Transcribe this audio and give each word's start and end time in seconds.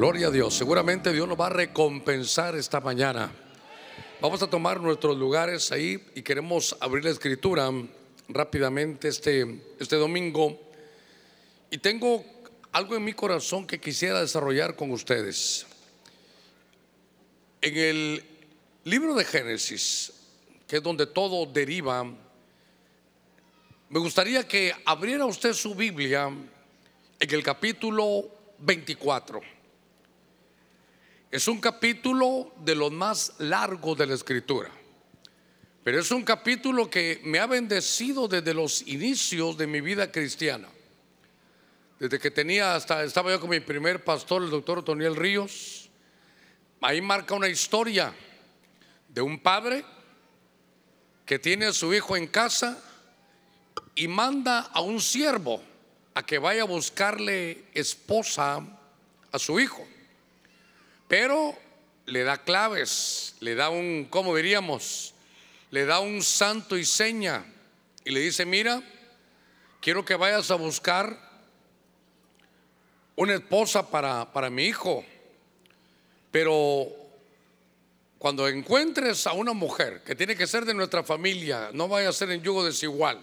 Gloria 0.00 0.28
a 0.28 0.30
Dios. 0.30 0.54
Seguramente 0.54 1.12
Dios 1.12 1.28
nos 1.28 1.38
va 1.38 1.48
a 1.48 1.50
recompensar 1.50 2.56
esta 2.56 2.80
mañana. 2.80 3.30
Vamos 4.22 4.42
a 4.42 4.48
tomar 4.48 4.80
nuestros 4.80 5.14
lugares 5.14 5.70
ahí 5.72 6.02
y 6.14 6.22
queremos 6.22 6.74
abrir 6.80 7.04
la 7.04 7.10
escritura 7.10 7.70
rápidamente 8.26 9.08
este, 9.08 9.60
este 9.78 9.96
domingo. 9.96 10.58
Y 11.70 11.76
tengo 11.76 12.24
algo 12.72 12.96
en 12.96 13.04
mi 13.04 13.12
corazón 13.12 13.66
que 13.66 13.78
quisiera 13.78 14.22
desarrollar 14.22 14.74
con 14.74 14.90
ustedes. 14.90 15.66
En 17.60 17.76
el 17.76 18.24
libro 18.84 19.14
de 19.14 19.26
Génesis, 19.26 20.14
que 20.66 20.78
es 20.78 20.82
donde 20.82 21.08
todo 21.08 21.44
deriva, 21.44 22.04
me 22.04 23.98
gustaría 23.98 24.48
que 24.48 24.72
abriera 24.86 25.26
usted 25.26 25.52
su 25.52 25.74
Biblia 25.74 26.28
en 26.28 27.30
el 27.34 27.42
capítulo 27.42 28.24
24. 28.60 29.59
Es 31.30 31.46
un 31.46 31.60
capítulo 31.60 32.52
de 32.64 32.74
los 32.74 32.90
más 32.90 33.34
largos 33.38 33.96
de 33.96 34.06
la 34.06 34.14
escritura. 34.14 34.68
Pero 35.84 36.00
es 36.00 36.10
un 36.10 36.24
capítulo 36.24 36.90
que 36.90 37.20
me 37.24 37.38
ha 37.38 37.46
bendecido 37.46 38.26
desde 38.26 38.52
los 38.52 38.82
inicios 38.88 39.56
de 39.56 39.68
mi 39.68 39.80
vida 39.80 40.10
cristiana. 40.10 40.68
Desde 42.00 42.18
que 42.18 42.32
tenía 42.32 42.74
hasta, 42.74 43.04
estaba 43.04 43.30
yo 43.30 43.40
con 43.40 43.50
mi 43.50 43.60
primer 43.60 44.02
pastor, 44.02 44.42
el 44.42 44.50
doctor 44.50 44.84
Toniel 44.84 45.14
Ríos. 45.14 45.88
Ahí 46.80 47.00
marca 47.00 47.34
una 47.34 47.48
historia 47.48 48.12
de 49.08 49.20
un 49.20 49.38
padre 49.38 49.84
que 51.24 51.38
tiene 51.38 51.66
a 51.66 51.72
su 51.72 51.94
hijo 51.94 52.16
en 52.16 52.26
casa 52.26 52.76
y 53.94 54.08
manda 54.08 54.62
a 54.72 54.80
un 54.80 55.00
siervo 55.00 55.62
a 56.12 56.26
que 56.26 56.38
vaya 56.38 56.62
a 56.62 56.66
buscarle 56.66 57.66
esposa 57.72 58.66
a 59.30 59.38
su 59.38 59.60
hijo. 59.60 59.86
Pero 61.10 61.58
le 62.06 62.22
da 62.22 62.38
claves, 62.38 63.34
le 63.40 63.56
da 63.56 63.68
un, 63.68 64.06
¿cómo 64.08 64.36
diríamos? 64.36 65.12
Le 65.72 65.84
da 65.84 65.98
un 65.98 66.22
santo 66.22 66.78
y 66.78 66.84
seña 66.84 67.44
y 68.04 68.12
le 68.12 68.20
dice, 68.20 68.46
mira, 68.46 68.80
quiero 69.80 70.04
que 70.04 70.14
vayas 70.14 70.52
a 70.52 70.54
buscar 70.54 71.18
una 73.16 73.34
esposa 73.34 73.90
para, 73.90 74.32
para 74.32 74.50
mi 74.50 74.66
hijo, 74.66 75.04
pero 76.30 76.86
cuando 78.16 78.46
encuentres 78.46 79.26
a 79.26 79.32
una 79.32 79.52
mujer 79.52 80.04
que 80.04 80.14
tiene 80.14 80.36
que 80.36 80.46
ser 80.46 80.64
de 80.64 80.74
nuestra 80.74 81.02
familia, 81.02 81.70
no 81.72 81.88
vaya 81.88 82.10
a 82.10 82.12
ser 82.12 82.30
en 82.30 82.40
yugo 82.40 82.64
desigual, 82.64 83.20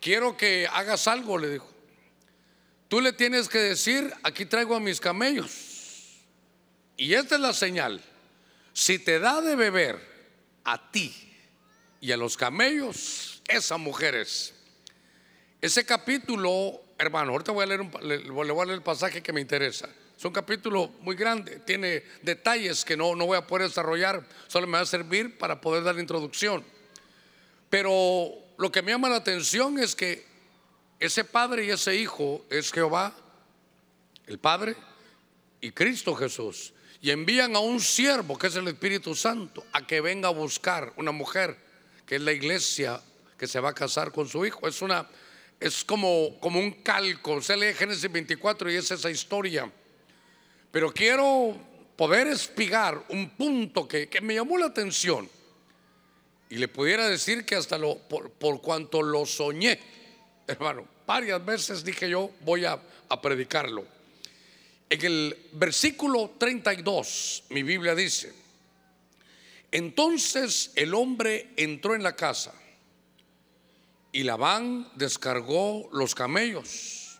quiero 0.00 0.36
que 0.36 0.66
hagas 0.66 1.06
algo, 1.06 1.38
le 1.38 1.50
dijo. 1.50 1.70
Tú 2.88 3.00
le 3.00 3.12
tienes 3.12 3.48
que 3.48 3.58
decir, 3.58 4.12
aquí 4.24 4.44
traigo 4.44 4.74
a 4.74 4.80
mis 4.80 4.98
camellos 4.98 5.73
y 6.96 7.14
esta 7.14 7.36
es 7.36 7.40
la 7.40 7.52
señal. 7.52 8.00
Si 8.72 8.98
te 8.98 9.18
da 9.18 9.40
de 9.40 9.56
beber 9.56 10.00
a 10.64 10.90
ti 10.90 11.14
y 12.00 12.12
a 12.12 12.16
los 12.16 12.36
camellos, 12.36 13.42
esas 13.48 13.78
mujeres. 13.78 14.54
Ese 15.60 15.86
capítulo, 15.86 16.80
hermano, 16.98 17.32
ahorita 17.32 17.52
voy 17.52 17.64
a 17.64 17.66
leer, 17.66 17.80
un, 17.80 18.70
el 18.70 18.82
pasaje 18.82 19.22
que 19.22 19.32
me 19.32 19.40
interesa. 19.40 19.88
Es 20.16 20.24
un 20.24 20.32
capítulo 20.32 20.88
muy 21.00 21.16
grande, 21.16 21.60
tiene 21.60 22.04
detalles 22.22 22.84
que 22.84 22.96
no, 22.96 23.16
no 23.16 23.26
voy 23.26 23.36
a 23.36 23.46
poder 23.46 23.68
desarrollar, 23.68 24.24
solo 24.46 24.66
me 24.66 24.74
va 24.74 24.80
a 24.80 24.86
servir 24.86 25.38
para 25.38 25.60
poder 25.60 25.82
dar 25.82 25.94
la 25.94 26.00
introducción. 26.00 26.64
Pero 27.70 28.32
lo 28.58 28.70
que 28.70 28.82
me 28.82 28.92
llama 28.92 29.08
la 29.08 29.16
atención 29.16 29.78
es 29.78 29.96
que 29.96 30.24
ese 31.00 31.24
padre 31.24 31.64
y 31.64 31.70
ese 31.70 31.96
hijo 31.96 32.44
es 32.50 32.70
Jehová, 32.70 33.14
el 34.26 34.38
Padre 34.38 34.76
y 35.60 35.72
Cristo 35.72 36.14
Jesús 36.14 36.73
y 37.04 37.10
envían 37.10 37.54
a 37.54 37.58
un 37.58 37.82
siervo, 37.82 38.38
que 38.38 38.46
es 38.46 38.56
el 38.56 38.66
Espíritu 38.66 39.14
Santo, 39.14 39.62
a 39.72 39.86
que 39.86 40.00
venga 40.00 40.28
a 40.28 40.32
buscar 40.32 40.90
una 40.96 41.12
mujer, 41.12 41.54
que 42.06 42.16
es 42.16 42.22
la 42.22 42.32
iglesia 42.32 42.98
que 43.36 43.46
se 43.46 43.60
va 43.60 43.68
a 43.68 43.74
casar 43.74 44.10
con 44.10 44.26
su 44.26 44.46
hijo. 44.46 44.66
Es 44.66 44.80
una 44.80 45.06
es 45.60 45.84
como, 45.84 46.40
como 46.40 46.58
un 46.58 46.70
calco. 46.82 47.42
Se 47.42 47.58
lee 47.58 47.74
Génesis 47.74 48.10
24 48.10 48.72
y 48.72 48.76
es 48.76 48.90
esa 48.90 49.10
historia. 49.10 49.70
Pero 50.70 50.94
quiero 50.94 51.54
poder 51.94 52.26
espigar 52.28 53.04
un 53.10 53.28
punto 53.36 53.86
que, 53.86 54.08
que 54.08 54.22
me 54.22 54.36
llamó 54.36 54.56
la 54.56 54.64
atención. 54.64 55.28
Y 56.48 56.56
le 56.56 56.68
pudiera 56.68 57.06
decir 57.06 57.44
que 57.44 57.54
hasta 57.54 57.76
lo, 57.76 57.98
por, 57.98 58.30
por 58.30 58.62
cuanto 58.62 59.02
lo 59.02 59.26
soñé, 59.26 59.78
hermano, 60.46 60.88
varias 61.06 61.44
veces 61.44 61.84
dije 61.84 62.08
yo 62.08 62.30
voy 62.40 62.64
a, 62.64 62.80
a 63.10 63.20
predicarlo. 63.20 63.93
En 64.90 65.04
el 65.04 65.48
versículo 65.52 66.34
32, 66.38 67.44
mi 67.50 67.62
Biblia 67.62 67.94
dice, 67.94 68.32
entonces 69.72 70.72
el 70.76 70.94
hombre 70.94 71.50
entró 71.56 71.94
en 71.94 72.02
la 72.02 72.14
casa 72.14 72.54
y 74.12 74.22
Labán 74.22 74.88
descargó 74.94 75.88
los 75.92 76.14
camellos. 76.14 77.18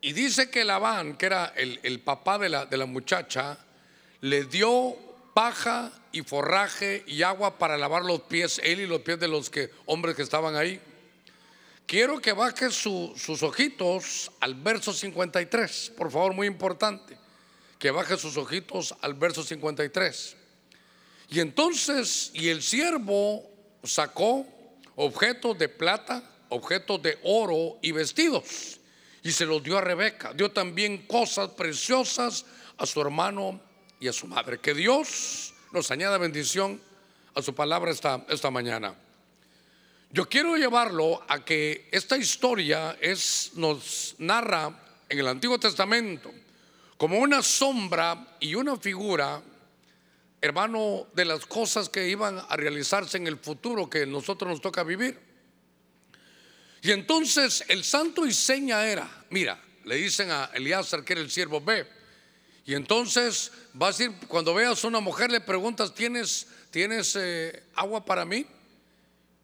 Y 0.00 0.12
dice 0.12 0.50
que 0.50 0.64
Labán, 0.64 1.16
que 1.16 1.26
era 1.26 1.52
el, 1.56 1.80
el 1.82 2.00
papá 2.00 2.38
de 2.38 2.48
la, 2.48 2.66
de 2.66 2.76
la 2.76 2.86
muchacha, 2.86 3.58
le 4.20 4.44
dio 4.44 4.96
paja 5.34 5.90
y 6.12 6.22
forraje 6.22 7.02
y 7.06 7.22
agua 7.22 7.58
para 7.58 7.76
lavar 7.76 8.04
los 8.04 8.22
pies, 8.22 8.60
él 8.62 8.80
y 8.80 8.86
los 8.86 9.00
pies 9.00 9.18
de 9.18 9.28
los 9.28 9.50
que, 9.50 9.70
hombres 9.86 10.14
que 10.14 10.22
estaban 10.22 10.54
ahí. 10.54 10.80
Quiero 11.86 12.20
que 12.20 12.32
baje 12.32 12.70
sus 12.70 13.42
ojitos 13.42 14.30
al 14.40 14.54
verso 14.54 14.92
53, 14.92 15.92
por 15.96 16.10
favor, 16.10 16.32
muy 16.32 16.46
importante, 16.46 17.18
que 17.78 17.90
baje 17.90 18.16
sus 18.16 18.36
ojitos 18.38 18.94
al 19.02 19.14
verso 19.14 19.42
53. 19.42 20.36
Y 21.28 21.40
entonces, 21.40 22.30
y 22.32 22.48
el 22.48 22.62
siervo 22.62 23.50
sacó 23.82 24.46
objetos 24.96 25.58
de 25.58 25.68
plata, 25.68 26.22
objetos 26.48 27.02
de 27.02 27.18
oro 27.22 27.78
y 27.82 27.92
vestidos, 27.92 28.80
y 29.22 29.32
se 29.32 29.44
los 29.44 29.62
dio 29.62 29.76
a 29.76 29.82
Rebeca. 29.82 30.32
Dio 30.32 30.50
también 30.50 31.06
cosas 31.06 31.50
preciosas 31.50 32.46
a 32.78 32.86
su 32.86 33.00
hermano 33.02 33.60
y 34.00 34.08
a 34.08 34.12
su 34.12 34.26
madre. 34.26 34.58
Que 34.58 34.72
Dios 34.72 35.52
nos 35.72 35.90
añada 35.90 36.16
bendición 36.16 36.80
a 37.34 37.42
su 37.42 37.54
palabra 37.54 37.90
esta, 37.90 38.24
esta 38.28 38.50
mañana. 38.50 38.94
Yo 40.14 40.28
quiero 40.28 40.56
llevarlo 40.56 41.24
a 41.26 41.44
que 41.44 41.88
esta 41.90 42.16
historia 42.16 42.96
es, 43.00 43.50
nos 43.56 44.14
narra 44.18 44.72
en 45.08 45.18
el 45.18 45.26
Antiguo 45.26 45.58
Testamento 45.58 46.32
como 46.96 47.18
una 47.18 47.42
sombra 47.42 48.36
y 48.38 48.54
una 48.54 48.76
figura, 48.76 49.42
hermano, 50.40 51.08
de 51.14 51.24
las 51.24 51.44
cosas 51.46 51.88
que 51.88 52.08
iban 52.08 52.40
a 52.48 52.56
realizarse 52.56 53.16
en 53.16 53.26
el 53.26 53.38
futuro 53.38 53.90
que 53.90 54.06
nosotros 54.06 54.48
nos 54.48 54.60
toca 54.60 54.84
vivir. 54.84 55.18
Y 56.80 56.92
entonces 56.92 57.64
el 57.66 57.82
santo 57.82 58.24
y 58.24 58.32
seña 58.32 58.86
era, 58.86 59.10
mira, 59.30 59.60
le 59.84 59.96
dicen 59.96 60.30
a 60.30 60.48
Elías 60.54 60.94
que 61.04 61.14
era 61.14 61.22
el 61.22 61.30
siervo, 61.32 61.60
ve. 61.60 61.88
Y 62.64 62.74
entonces 62.74 63.50
vas 63.72 63.98
a 63.98 64.04
ir, 64.04 64.12
cuando 64.28 64.54
veas 64.54 64.84
a 64.84 64.86
una 64.86 65.00
mujer 65.00 65.32
le 65.32 65.40
preguntas, 65.40 65.92
¿tienes, 65.92 66.46
tienes 66.70 67.16
eh, 67.16 67.64
agua 67.74 68.04
para 68.04 68.24
mí? 68.24 68.46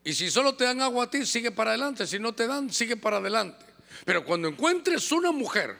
Y 0.04 0.14
si 0.14 0.30
solo 0.30 0.54
te 0.54 0.64
dan 0.64 0.80
agua 0.80 1.04
a 1.04 1.10
ti, 1.10 1.26
sigue 1.26 1.50
para 1.50 1.70
adelante. 1.70 2.06
Si 2.06 2.18
no 2.18 2.32
te 2.32 2.46
dan, 2.46 2.72
sigue 2.72 2.96
para 2.96 3.18
adelante. 3.18 3.64
Pero 4.04 4.24
cuando 4.24 4.48
encuentres 4.48 5.12
una 5.12 5.30
mujer 5.30 5.76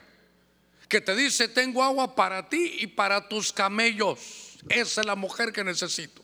que 0.87 1.01
te 1.01 1.15
dice, 1.15 1.47
tengo 1.47 1.83
agua 1.83 2.15
para 2.15 2.47
ti 2.49 2.77
y 2.79 2.87
para 2.87 3.27
tus 3.27 3.51
camellos, 3.51 4.59
esa 4.69 5.01
es 5.01 5.07
la 5.07 5.15
mujer 5.15 5.51
que 5.51 5.63
necesito. 5.63 6.21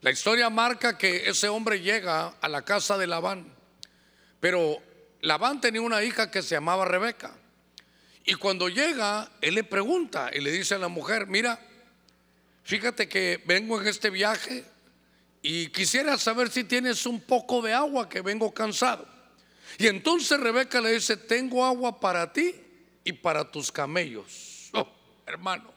La 0.00 0.10
historia 0.10 0.48
marca 0.48 0.96
que 0.96 1.28
ese 1.28 1.48
hombre 1.48 1.80
llega 1.80 2.28
a 2.40 2.48
la 2.48 2.62
casa 2.62 2.96
de 2.96 3.06
Labán. 3.06 3.52
Pero 4.40 4.78
Labán 5.20 5.60
tenía 5.60 5.82
una 5.82 6.02
hija 6.02 6.30
que 6.30 6.42
se 6.42 6.54
llamaba 6.54 6.86
Rebeca. 6.86 7.36
Y 8.24 8.34
cuando 8.34 8.68
llega, 8.68 9.30
él 9.42 9.56
le 9.56 9.64
pregunta 9.64 10.30
y 10.32 10.40
le 10.40 10.50
dice 10.52 10.74
a 10.74 10.78
la 10.78 10.88
mujer, 10.88 11.26
mira, 11.26 11.60
fíjate 12.64 13.08
que 13.08 13.42
vengo 13.44 13.80
en 13.80 13.88
este 13.88 14.08
viaje 14.08 14.64
y 15.42 15.68
quisiera 15.68 16.18
saber 16.18 16.50
si 16.50 16.64
tienes 16.64 17.06
un 17.06 17.20
poco 17.20 17.62
de 17.62 17.72
agua 17.72 18.08
que 18.08 18.20
vengo 18.20 18.52
cansado. 18.52 19.06
Y 19.78 19.86
entonces 19.86 20.38
Rebeca 20.38 20.80
le 20.80 20.92
dice, 20.92 21.16
tengo 21.16 21.64
agua 21.64 21.98
para 21.98 22.32
ti 22.32 22.54
y 23.04 23.12
para 23.12 23.50
tus 23.50 23.72
camellos. 23.72 24.70
Oh, 24.72 24.86
hermano, 25.26 25.72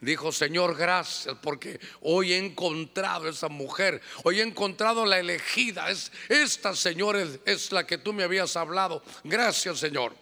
dijo, 0.00 0.32
Señor, 0.32 0.76
gracias 0.76 1.36
porque 1.42 1.80
hoy 2.02 2.32
he 2.34 2.38
encontrado 2.38 3.28
esa 3.28 3.48
mujer, 3.48 4.02
hoy 4.24 4.40
he 4.40 4.42
encontrado 4.42 5.06
la 5.06 5.18
elegida. 5.18 5.90
Es, 5.90 6.12
esta, 6.28 6.76
Señor, 6.76 7.16
es 7.46 7.72
la 7.72 7.86
que 7.86 7.98
tú 7.98 8.12
me 8.12 8.24
habías 8.24 8.56
hablado. 8.56 9.02
Gracias, 9.24 9.78
Señor. 9.78 10.14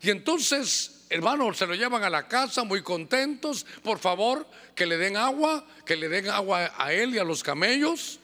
Y 0.00 0.10
entonces 0.10 0.93
hermanos, 1.10 1.56
se 1.56 1.66
lo 1.66 1.74
llevan 1.74 2.02
a 2.02 2.10
la 2.10 2.26
casa 2.26 2.64
muy 2.64 2.82
contentos. 2.82 3.66
Por 3.82 3.98
favor, 3.98 4.46
que 4.74 4.86
le 4.86 4.96
den 4.96 5.16
agua, 5.16 5.64
que 5.84 5.96
le 5.96 6.08
den 6.08 6.28
agua 6.28 6.72
a 6.76 6.92
él 6.92 7.14
y 7.14 7.18
a 7.18 7.24
los 7.24 7.42
camellos. 7.42 8.18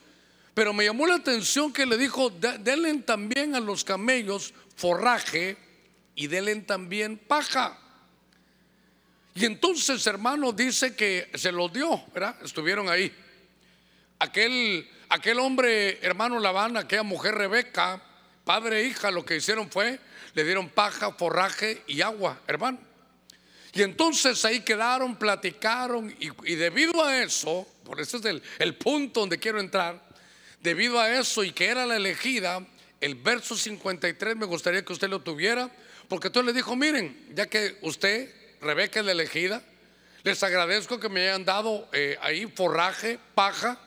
Pero 0.53 0.73
me 0.73 0.85
llamó 0.85 1.07
la 1.07 1.15
atención 1.15 1.71
que 1.71 1.85
le 1.85 1.97
dijo, 1.97 2.29
denle 2.29 2.93
también 2.99 3.55
a 3.55 3.59
los 3.59 3.83
camellos 3.83 4.53
forraje 4.75 5.57
y 6.15 6.27
denle 6.27 6.55
también 6.57 7.17
paja. 7.17 7.77
Y 9.33 9.45
entonces, 9.45 10.05
hermano, 10.07 10.51
dice 10.51 10.95
que 10.95 11.29
se 11.35 11.51
los 11.51 11.71
dio. 11.71 12.03
Estuvieron 12.43 12.89
ahí. 12.89 13.11
Aquel, 14.19 14.89
aquel 15.09 15.39
hombre, 15.39 15.99
hermano 16.05 16.39
Labán, 16.39 16.75
aquella 16.75 17.03
mujer 17.03 17.35
Rebeca, 17.35 18.01
padre 18.43 18.81
e 18.81 18.87
hija, 18.87 19.09
lo 19.09 19.25
que 19.25 19.37
hicieron 19.37 19.71
fue, 19.71 19.99
le 20.33 20.43
dieron 20.43 20.69
paja, 20.69 21.11
forraje 21.13 21.83
y 21.87 22.01
agua, 22.01 22.39
hermano. 22.47 22.79
Y 23.73 23.83
entonces 23.83 24.43
ahí 24.43 24.61
quedaron, 24.61 25.15
platicaron, 25.15 26.13
y, 26.19 26.55
debido 26.55 27.03
a 27.03 27.21
eso, 27.21 27.65
por 27.83 28.01
eso 28.01 28.17
es 28.17 28.25
el, 28.25 28.43
el 28.59 28.75
punto 28.75 29.21
donde 29.21 29.39
quiero 29.39 29.59
entrar, 29.59 30.01
debido 30.61 30.99
a 30.99 31.09
eso 31.17 31.43
y 31.43 31.51
que 31.51 31.67
era 31.67 31.85
la 31.85 31.95
elegida, 31.95 32.65
el 32.99 33.15
verso 33.15 33.55
53 33.55 34.35
me 34.35 34.45
gustaría 34.45 34.83
que 34.83 34.93
usted 34.93 35.09
lo 35.09 35.21
tuviera, 35.21 35.71
porque 36.07 36.29
tú 36.29 36.43
le 36.43 36.53
dijo, 36.53 36.75
miren, 36.75 37.29
ya 37.33 37.47
que 37.47 37.77
usted 37.81 38.29
Rebeca 38.61 38.99
es 38.99 39.05
la 39.05 39.11
elegida. 39.13 39.61
Les 40.23 40.41
agradezco 40.43 40.99
que 40.99 41.09
me 41.09 41.21
hayan 41.21 41.43
dado 41.43 41.89
eh, 41.93 42.17
ahí 42.21 42.45
forraje, 42.45 43.17
paja 43.33 43.79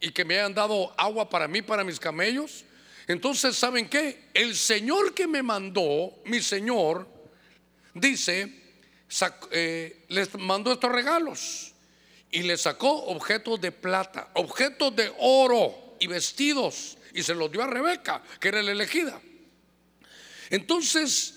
y 0.00 0.10
que 0.10 0.24
me 0.24 0.34
hayan 0.34 0.52
dado 0.52 0.92
agua 0.96 1.30
para 1.30 1.46
mí, 1.46 1.62
para 1.62 1.84
mis 1.84 2.00
camellos. 2.00 2.64
Entonces, 3.10 3.56
¿saben 3.56 3.88
qué? 3.88 4.28
El 4.32 4.54
Señor 4.54 5.14
que 5.14 5.26
me 5.26 5.42
mandó, 5.42 6.22
mi 6.26 6.40
Señor, 6.40 7.08
dice, 7.92 8.54
eh, 9.50 10.04
les 10.10 10.32
mandó 10.38 10.72
estos 10.72 10.92
regalos 10.92 11.74
y 12.30 12.44
le 12.44 12.56
sacó 12.56 13.06
objetos 13.06 13.60
de 13.60 13.72
plata, 13.72 14.30
objetos 14.34 14.94
de 14.94 15.12
oro 15.18 15.96
y 15.98 16.06
vestidos 16.06 16.98
y 17.12 17.24
se 17.24 17.34
los 17.34 17.50
dio 17.50 17.64
a 17.64 17.66
Rebeca, 17.66 18.22
que 18.38 18.46
era 18.46 18.62
la 18.62 18.70
elegida. 18.70 19.20
Entonces, 20.48 21.34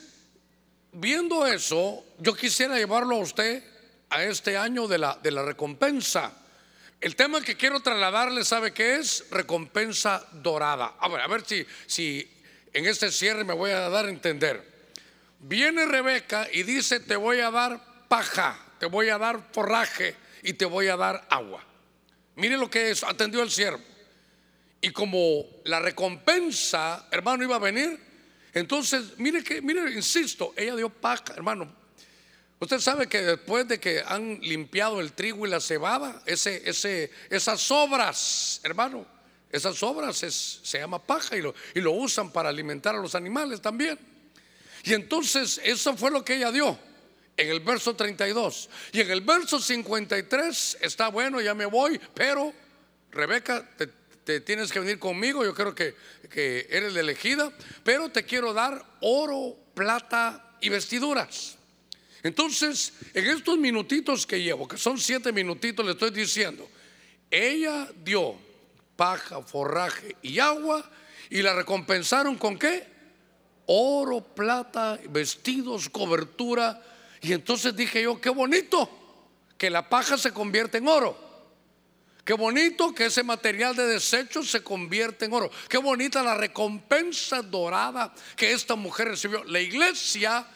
viendo 0.92 1.44
eso, 1.48 2.06
yo 2.20 2.36
quisiera 2.36 2.78
llevarlo 2.78 3.16
a 3.16 3.20
usted 3.22 3.64
a 4.12 4.24
este 4.24 4.58
año 4.58 4.88
de 4.88 5.00
la, 5.00 5.20
de 5.24 5.32
la 5.32 5.42
recompensa. 5.42 6.38
El 7.04 7.18
tema 7.18 7.42
que 7.42 7.58
quiero 7.58 7.82
trasladarle, 7.82 8.46
¿sabe 8.46 8.72
qué 8.72 8.96
es? 8.96 9.26
Recompensa 9.30 10.26
dorada. 10.32 10.96
A 10.98 11.10
ver, 11.10 11.20
a 11.20 11.28
ver 11.28 11.46
si, 11.46 11.68
si 11.86 12.26
en 12.72 12.86
este 12.86 13.12
cierre 13.12 13.44
me 13.44 13.54
voy 13.54 13.72
a 13.72 13.90
dar 13.90 14.06
a 14.06 14.10
entender. 14.10 14.64
Viene 15.40 15.86
Rebeca 15.86 16.48
y 16.50 16.64
dice, 16.64 17.02
te 17.02 17.18
voy 17.18 17.42
a 17.42 17.52
dar 17.52 18.08
paja, 18.08 18.58
te 18.80 18.86
voy 18.86 19.10
a 19.10 19.18
dar 19.18 19.50
forraje 19.52 20.16
y 20.44 20.54
te 20.54 20.64
voy 20.64 20.88
a 20.88 20.96
dar 20.96 21.28
agua. 21.30 21.62
Mire 22.38 22.56
lo 22.56 22.70
que 22.70 22.92
es, 22.92 23.04
atendió 23.04 23.44
el 23.44 23.52
siervo. 23.52 23.84
Y 24.80 24.92
como 24.92 25.46
la 25.66 25.82
recompensa, 25.82 27.10
hermano, 27.12 27.44
iba 27.44 27.58
a 27.58 27.60
venir, 27.60 28.00
entonces, 28.54 29.18
mire 29.18 29.44
que, 29.44 29.62
mire, 29.62 29.92
insisto, 29.92 30.54
ella 30.56 30.78
dio 30.78 30.88
paja, 30.88 31.34
hermano. 31.36 31.83
Usted 32.64 32.80
sabe 32.80 33.08
que 33.08 33.22
después 33.22 33.68
de 33.68 33.78
que 33.78 34.02
han 34.08 34.40
limpiado 34.40 35.02
el 35.02 35.12
trigo 35.12 35.46
y 35.46 35.50
la 35.50 35.60
cebada, 35.60 36.24
ese, 36.26 36.62
ese, 36.64 37.12
esas 37.30 37.60
sobras, 37.60 38.62
hermano, 38.64 39.06
esas 39.52 39.76
sobras 39.76 40.16
se 40.16 40.80
llama 40.80 41.06
paja 41.06 41.36
y 41.36 41.42
lo, 41.42 41.54
y 41.76 41.82
lo 41.82 41.92
usan 41.92 42.32
para 42.32 42.48
alimentar 42.48 42.96
a 42.96 43.00
los 43.00 43.16
animales 43.16 43.62
también. 43.62 44.00
Y 44.86 44.94
entonces 44.94 45.60
eso 45.62 45.98
fue 45.98 46.10
lo 46.10 46.24
que 46.24 46.36
ella 46.36 46.54
dio 46.54 46.80
en 47.36 47.50
el 47.50 47.60
verso 47.60 47.98
32. 47.98 48.70
Y 48.94 49.02
en 49.02 49.12
el 49.12 49.20
verso 49.20 49.60
53 49.60 50.78
está 50.80 51.10
bueno, 51.10 51.42
ya 51.42 51.54
me 51.54 51.66
voy, 51.66 52.00
pero 52.14 52.54
Rebeca, 53.12 53.70
te, 53.76 53.90
te 54.24 54.40
tienes 54.40 54.72
que 54.72 54.80
venir 54.80 55.00
conmigo, 55.00 55.44
yo 55.44 55.54
creo 55.54 55.76
que, 55.76 55.96
que 56.30 56.66
eres 56.70 56.94
la 56.94 57.02
elegida, 57.02 57.52
pero 57.84 58.08
te 58.08 58.24
quiero 58.24 58.54
dar 58.54 58.86
oro, 59.02 59.58
plata 59.76 60.56
y 60.62 60.70
vestiduras. 60.70 61.58
Entonces, 62.24 62.94
en 63.14 63.28
estos 63.28 63.58
minutitos 63.58 64.26
que 64.26 64.42
llevo, 64.42 64.66
que 64.66 64.78
son 64.78 64.98
siete 64.98 65.34
minutitos, 65.34 65.86
le 65.86 65.92
estoy 65.92 66.10
diciendo, 66.12 66.68
ella 67.30 67.90
dio 68.04 68.36
paja, 68.96 69.42
forraje 69.42 70.16
y 70.22 70.40
agua 70.40 70.90
y 71.30 71.42
la 71.42 71.54
recompensaron 71.54 72.38
con 72.38 72.58
qué? 72.58 72.88
Oro, 73.66 74.22
plata, 74.22 75.00
vestidos, 75.10 75.90
cobertura. 75.90 76.82
Y 77.22 77.34
entonces 77.34 77.76
dije 77.76 78.02
yo, 78.04 78.20
qué 78.22 78.30
bonito 78.30 78.90
que 79.58 79.70
la 79.70 79.90
paja 79.90 80.18
se 80.18 80.32
convierte 80.32 80.78
en 80.78 80.88
oro. 80.88 81.18
Qué 82.24 82.34
bonito 82.34 82.96
que 82.96 83.08
ese 83.08 83.24
material 83.24 83.76
de 83.76 83.86
desecho 83.86 84.44
se 84.44 84.64
convierte 84.64 85.26
en 85.26 85.34
oro. 85.34 85.52
Qué 85.68 85.78
bonita 85.78 86.24
la 86.24 86.36
recompensa 86.36 87.42
dorada 87.42 88.14
que 88.38 88.54
esta 88.54 88.76
mujer 88.76 89.10
recibió. 89.10 89.44
La 89.44 89.60
iglesia, 89.60 90.48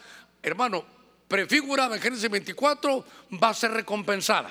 hermano, 0.42 0.97
prefigurada 1.28 1.96
en 1.96 2.02
Génesis 2.02 2.28
24, 2.30 3.04
va 3.42 3.50
a 3.50 3.54
ser 3.54 3.70
recompensada. 3.70 4.50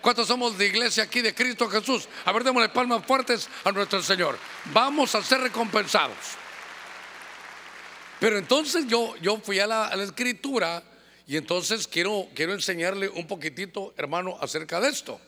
¿Cuántos 0.00 0.28
somos 0.28 0.58
de 0.58 0.66
iglesia 0.66 1.04
aquí 1.04 1.20
de 1.20 1.34
Cristo 1.34 1.68
Jesús? 1.68 2.08
A 2.24 2.32
ver, 2.32 2.44
démosle 2.44 2.68
palmas 2.68 3.04
fuertes 3.06 3.48
a 3.64 3.72
nuestro 3.72 4.02
Señor. 4.02 4.38
Vamos 4.66 5.14
a 5.14 5.22
ser 5.22 5.40
recompensados. 5.40 6.16
Pero 8.20 8.38
entonces 8.38 8.86
yo, 8.86 9.16
yo 9.16 9.38
fui 9.38 9.58
a 9.58 9.66
la, 9.66 9.86
a 9.86 9.96
la 9.96 10.04
escritura 10.04 10.82
y 11.26 11.36
entonces 11.36 11.88
quiero, 11.88 12.28
quiero 12.34 12.52
enseñarle 12.52 13.08
un 13.08 13.26
poquitito, 13.26 13.94
hermano, 13.96 14.36
acerca 14.40 14.80
de 14.80 14.88
esto. 14.88 15.20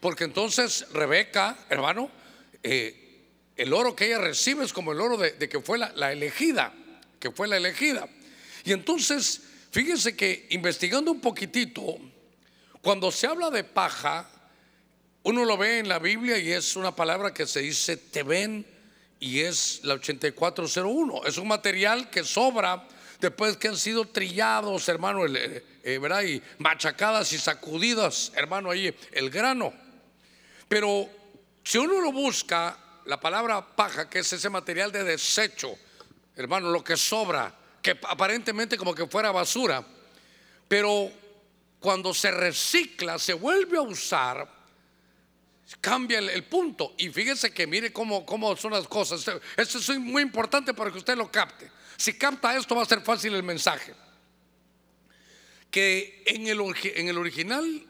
Porque 0.00 0.24
entonces 0.24 0.86
Rebeca, 0.92 1.58
hermano, 1.68 2.10
eh, 2.62 3.00
el 3.56 3.72
oro 3.72 3.94
que 3.94 4.06
ella 4.06 4.18
recibe 4.18 4.64
es 4.64 4.72
como 4.72 4.92
el 4.92 5.00
oro 5.00 5.16
de, 5.18 5.36
que 5.36 5.60
fue 5.60 5.76
la, 5.78 6.12
elegida, 6.12 6.72
que 7.18 7.30
fue 7.30 7.46
la 7.46 7.58
elegida. 7.58 8.08
Y 8.64 8.72
entonces, 8.72 9.42
fíjense 9.70 10.16
que 10.16 10.46
investigando 10.50 11.10
un 11.10 11.20
poquitito, 11.20 11.96
cuando 12.82 13.10
se 13.10 13.26
habla 13.26 13.50
de 13.50 13.64
paja, 13.64 14.28
uno 15.22 15.44
lo 15.44 15.56
ve 15.58 15.78
en 15.78 15.88
la 15.88 15.98
Biblia 15.98 16.38
y 16.38 16.50
es 16.50 16.76
una 16.76 16.94
palabra 16.94 17.34
que 17.34 17.46
se 17.46 17.60
dice 17.60 17.96
te 17.96 18.22
ven 18.22 18.66
y 19.18 19.40
es 19.40 19.80
la 19.84 19.94
8401. 19.94 21.26
Es 21.26 21.36
un 21.36 21.48
material 21.48 22.08
que 22.08 22.24
sobra 22.24 22.86
después 23.20 23.58
que 23.58 23.68
han 23.68 23.76
sido 23.76 24.06
trillados, 24.06 24.88
hermano, 24.88 25.26
eh, 25.26 25.64
eh, 25.84 25.98
¿verdad? 25.98 26.22
Y 26.22 26.42
machacadas 26.58 27.32
y 27.34 27.38
sacudidas, 27.38 28.32
hermano, 28.34 28.70
ahí 28.70 28.94
el 29.12 29.28
grano. 29.28 29.74
Pero 30.68 31.08
si 31.62 31.76
uno 31.78 32.00
lo 32.00 32.12
busca, 32.12 32.78
la 33.04 33.20
palabra 33.20 33.64
paja, 33.76 34.08
que 34.08 34.20
es 34.20 34.32
ese 34.32 34.48
material 34.48 34.90
de 34.90 35.04
desecho, 35.04 35.76
hermano, 36.36 36.70
lo 36.70 36.82
que 36.82 36.96
sobra, 36.96 37.54
que 37.82 37.98
aparentemente 38.08 38.76
como 38.76 38.94
que 38.94 39.06
fuera 39.06 39.30
basura, 39.30 39.84
pero 40.68 41.10
cuando 41.78 42.12
se 42.12 42.30
recicla, 42.30 43.18
se 43.18 43.32
vuelve 43.32 43.78
a 43.78 43.82
usar, 43.82 44.48
cambia 45.80 46.18
el, 46.18 46.44
punto. 46.44 46.94
Y 46.98 47.08
fíjese 47.08 47.52
que 47.52 47.66
mire 47.66 47.92
cómo, 47.92 48.26
cómo 48.26 48.54
son 48.56 48.72
las 48.72 48.86
cosas. 48.86 49.24
Esto 49.56 49.78
es 49.78 49.98
muy 49.98 50.22
importante 50.22 50.74
para 50.74 50.90
que 50.90 50.98
usted 50.98 51.16
lo 51.16 51.30
capte. 51.30 51.70
Si 51.96 52.14
capta 52.14 52.56
esto 52.56 52.74
va 52.74 52.82
a 52.82 52.86
ser 52.86 53.00
fácil 53.00 53.34
el 53.34 53.42
mensaje. 53.42 53.94
Que 55.70 56.22
en 56.26 56.46
el, 56.48 56.60
en 56.94 57.08
el 57.08 57.18
original 57.18 57.86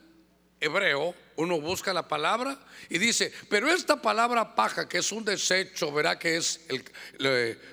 hebreo, 0.61 1.15
uno 1.37 1.61
busca 1.61 1.93
la 1.93 2.07
palabra 2.07 2.59
y 2.89 2.99
dice, 2.99 3.33
pero 3.49 3.71
esta 3.71 4.01
palabra 4.03 4.55
paja, 4.55 4.89
que 4.89 4.99
es 4.99 5.11
un 5.11 5.25
desecho, 5.25 5.91
verá 5.91 6.19
que 6.19 6.37
es 6.37 6.61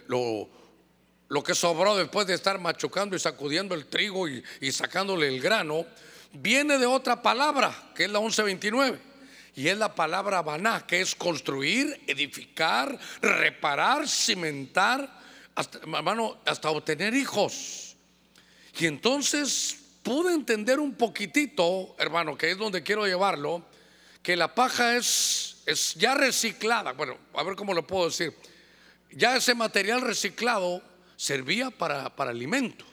lo, 0.08 0.50
lo, 1.30 1.44
que 1.44 1.56
sobró 1.56 1.96
después 1.96 2.28
de 2.28 2.34
estar 2.34 2.60
machucando 2.60 3.16
y 3.16 3.20
sacudiendo 3.20 3.76
el 3.76 3.88
trigo 3.88 4.28
y, 4.28 4.44
y 4.62 4.72
sacándole 4.72 5.28
el 5.28 5.42
grano, 5.42 5.86
viene 6.34 6.78
de 6.78 6.86
otra 6.86 7.22
palabra, 7.22 7.92
que 7.96 8.06
es 8.06 8.12
la 8.12 8.20
1129. 8.20 9.00
Y 9.56 9.70
es 9.70 9.78
la 9.78 9.96
palabra 9.96 10.44
baná, 10.44 10.86
que 10.86 11.02
es 11.02 11.16
construir, 11.16 12.04
edificar, 12.06 12.98
reparar, 13.22 14.08
cimentar, 14.08 15.10
hasta, 15.56 15.80
hermano, 15.80 16.38
hasta 16.46 16.70
obtener 16.70 17.16
hijos. 17.16 17.96
Y 18.78 18.86
entonces 18.86 19.80
pude 20.04 20.34
entender 20.34 20.80
un 20.80 20.94
poquitito, 20.94 21.96
hermano, 21.98 22.38
que 22.38 22.52
es 22.52 22.58
donde 22.58 22.84
quiero 22.84 23.08
llevarlo, 23.08 23.66
que 24.22 24.36
la 24.36 24.54
paja 24.54 24.96
es, 24.96 25.64
es 25.66 25.96
ya 25.96 26.14
reciclada. 26.14 26.92
Bueno, 26.92 27.18
a 27.34 27.42
ver 27.42 27.56
cómo 27.56 27.74
lo 27.74 27.88
puedo 27.88 28.06
decir. 28.06 28.36
Ya 29.12 29.36
ese 29.36 29.56
material 29.56 30.02
reciclado 30.02 30.84
servía 31.18 31.70
para, 31.70 32.16
para 32.16 32.32
alimento. 32.32 32.86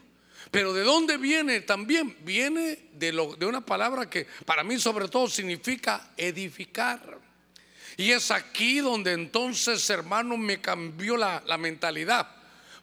Pero 0.50 0.73
¿de 0.73 0.83
dónde 0.83 1.16
viene? 1.16 1.61
También 1.61 2.16
viene 2.25 2.88
de, 2.93 3.12
lo, 3.12 3.37
de 3.37 3.47
una 3.47 3.64
palabra 3.64 4.11
que 4.11 4.26
para 4.45 4.64
mí 4.64 4.78
sobre 4.78 5.09
todo 5.09 5.28
significa 5.28 6.11
edificar. 6.16 7.19
Y 7.97 8.11
es 8.11 8.33
aquí 8.33 8.81
donde 8.81 9.12
entonces, 9.12 9.88
hermano, 9.90 10.37
me 10.37 10.61
cambió 10.61 11.16
la, 11.16 11.43
la 11.47 11.57
mentalidad. 11.57 12.28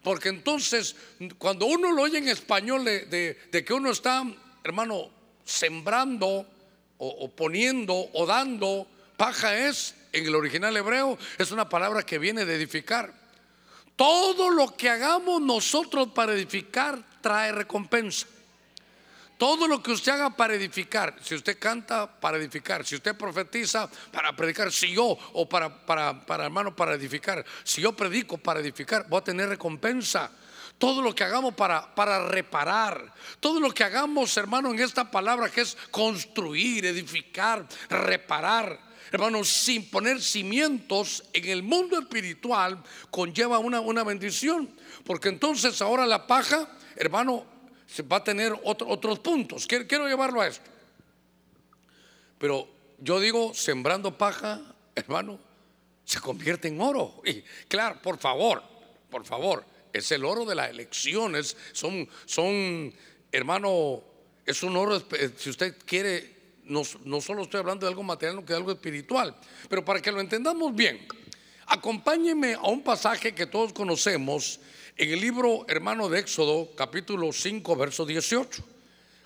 Porque 0.04 0.30
entonces, 0.30 0.96
cuando 1.38 1.66
uno 1.68 1.92
lo 1.92 2.04
oye 2.04 2.18
en 2.18 2.28
español 2.28 2.84
de, 2.84 3.64
que 3.66 3.74
uno 3.74 3.92
está, 3.92 4.24
hermano, 4.64 5.10
sembrando 5.46 6.48
o, 6.98 7.32
poniendo 7.32 8.10
o 8.14 8.26
dando, 8.26 8.88
paja 9.18 9.68
es, 9.68 9.96
en 10.12 10.26
el 10.26 10.36
original 10.36 10.76
hebreo, 10.76 11.18
es 11.38 11.52
una 11.52 11.70
palabra 11.70 12.04
que 12.04 12.18
viene 12.18 12.46
de 12.46 12.56
edificar. 12.56 13.14
Todo 14.02 14.50
lo 14.50 14.76
que 14.76 14.90
hagamos 14.90 15.40
nosotros 15.44 16.08
para 16.16 16.34
edificar 16.34 16.98
trae 17.22 17.52
recompensa. 17.52 18.26
todo 19.38 19.68
lo 19.68 19.82
que 19.84 19.92
usted 19.92 20.14
haga 20.14 20.36
para 20.36 20.56
edificar, 20.56 21.14
si 21.22 21.36
usted 21.36 21.60
canta 21.60 22.10
para 22.20 22.38
edificar, 22.38 22.84
si 22.84 22.96
usted 22.96 23.16
profetiza 23.16 23.88
para 24.12 24.36
predicar, 24.36 24.72
si 24.72 24.92
yo 24.92 25.16
o 25.34 25.48
para, 25.48 25.86
para, 25.86 26.26
para 26.26 26.46
hermano 26.46 26.76
para 26.76 26.96
edificar, 26.96 27.46
si 27.64 27.82
yo 27.82 27.94
predico 27.94 28.40
para 28.40 28.60
edificar, 28.60 29.06
voy 29.08 29.20
a 29.20 29.24
tener 29.24 29.50
recompensa. 29.50 30.32
Todo 30.80 31.04
lo 31.04 31.14
que 31.14 31.24
hagamos 31.24 31.54
para, 31.54 31.94
para 31.94 32.28
reparar, 32.28 33.14
todo 33.40 33.60
lo 33.60 33.72
que 33.72 33.84
hagamos, 33.84 34.36
hermano, 34.36 34.72
en 34.72 34.80
esta 34.80 35.12
palabra 35.12 35.52
que 35.52 35.62
es 35.62 35.78
construir, 35.92 36.88
edificar, 36.88 37.68
reparar, 37.88 38.80
hermano, 39.12 39.44
sin 39.44 39.90
poner 39.90 40.22
cimientos 40.22 41.24
en 41.34 41.46
el 41.50 41.64
mundo 41.64 42.00
espiritual, 42.00 42.84
conlleva 43.10 43.60
una, 43.60 43.80
una 43.80 44.04
bendición. 44.04 44.70
Porque 45.04 45.30
entonces 45.30 45.82
ahora 45.82 46.06
la 46.06 46.28
paja, 46.28 46.70
hermano, 46.96 47.46
va 48.12 48.18
a 48.18 48.24
tener 48.24 48.54
otros 48.64 49.20
puntos. 49.20 49.68
Quiero, 49.68 49.88
quiero 49.88 50.08
llevarlo 50.08 50.42
a 50.42 50.48
esto. 50.48 50.70
Pero 52.38 52.68
yo 53.00 53.20
digo, 53.20 53.54
sembrando 53.54 54.18
paja, 54.18 54.62
hermano, 54.96 55.40
se 56.06 56.20
convierte 56.20 56.68
en 56.68 56.80
oro. 56.80 57.22
Y 57.26 57.42
claro, 57.68 58.02
por 58.02 58.18
favor, 58.18 58.64
por 59.10 59.26
favor, 59.26 59.66
es 59.94 60.12
el 60.12 60.26
oro 60.26 60.46
de 60.46 60.56
las 60.56 60.70
elecciones. 60.70 61.56
Son, 61.74 62.08
son, 62.26 62.94
hermano, 63.32 64.04
es 64.46 64.64
un 64.64 64.76
oro, 64.76 65.02
si 65.38 65.50
usted 65.50 65.78
quiere, 65.86 66.41
no, 66.72 67.22
solo 67.22 67.44
estoy 67.44 67.60
hablando 67.60 67.86
de 67.86 67.90
algo 67.90 68.04
material, 68.04 68.36
sino 68.36 68.46
que 68.46 68.54
de 68.54 68.58
algo 68.58 68.72
espiritual. 68.72 69.36
Pero 69.70 69.84
para 69.84 70.02
que 70.02 70.12
lo 70.12 70.22
entendamos 70.22 70.74
bien, 70.74 71.06
acompáñeme 71.68 72.54
a 72.54 72.70
un 72.70 72.82
pasaje 72.82 73.36
que 73.36 73.46
todos 73.46 73.74
conocemos 73.74 74.60
en 74.96 75.12
el 75.12 75.20
libro 75.20 75.66
hermano 75.68 76.08
de 76.08 76.20
Éxodo, 76.20 76.70
capítulo 76.76 77.32
5, 77.34 77.76
verso 77.76 78.06
18, 78.06 78.64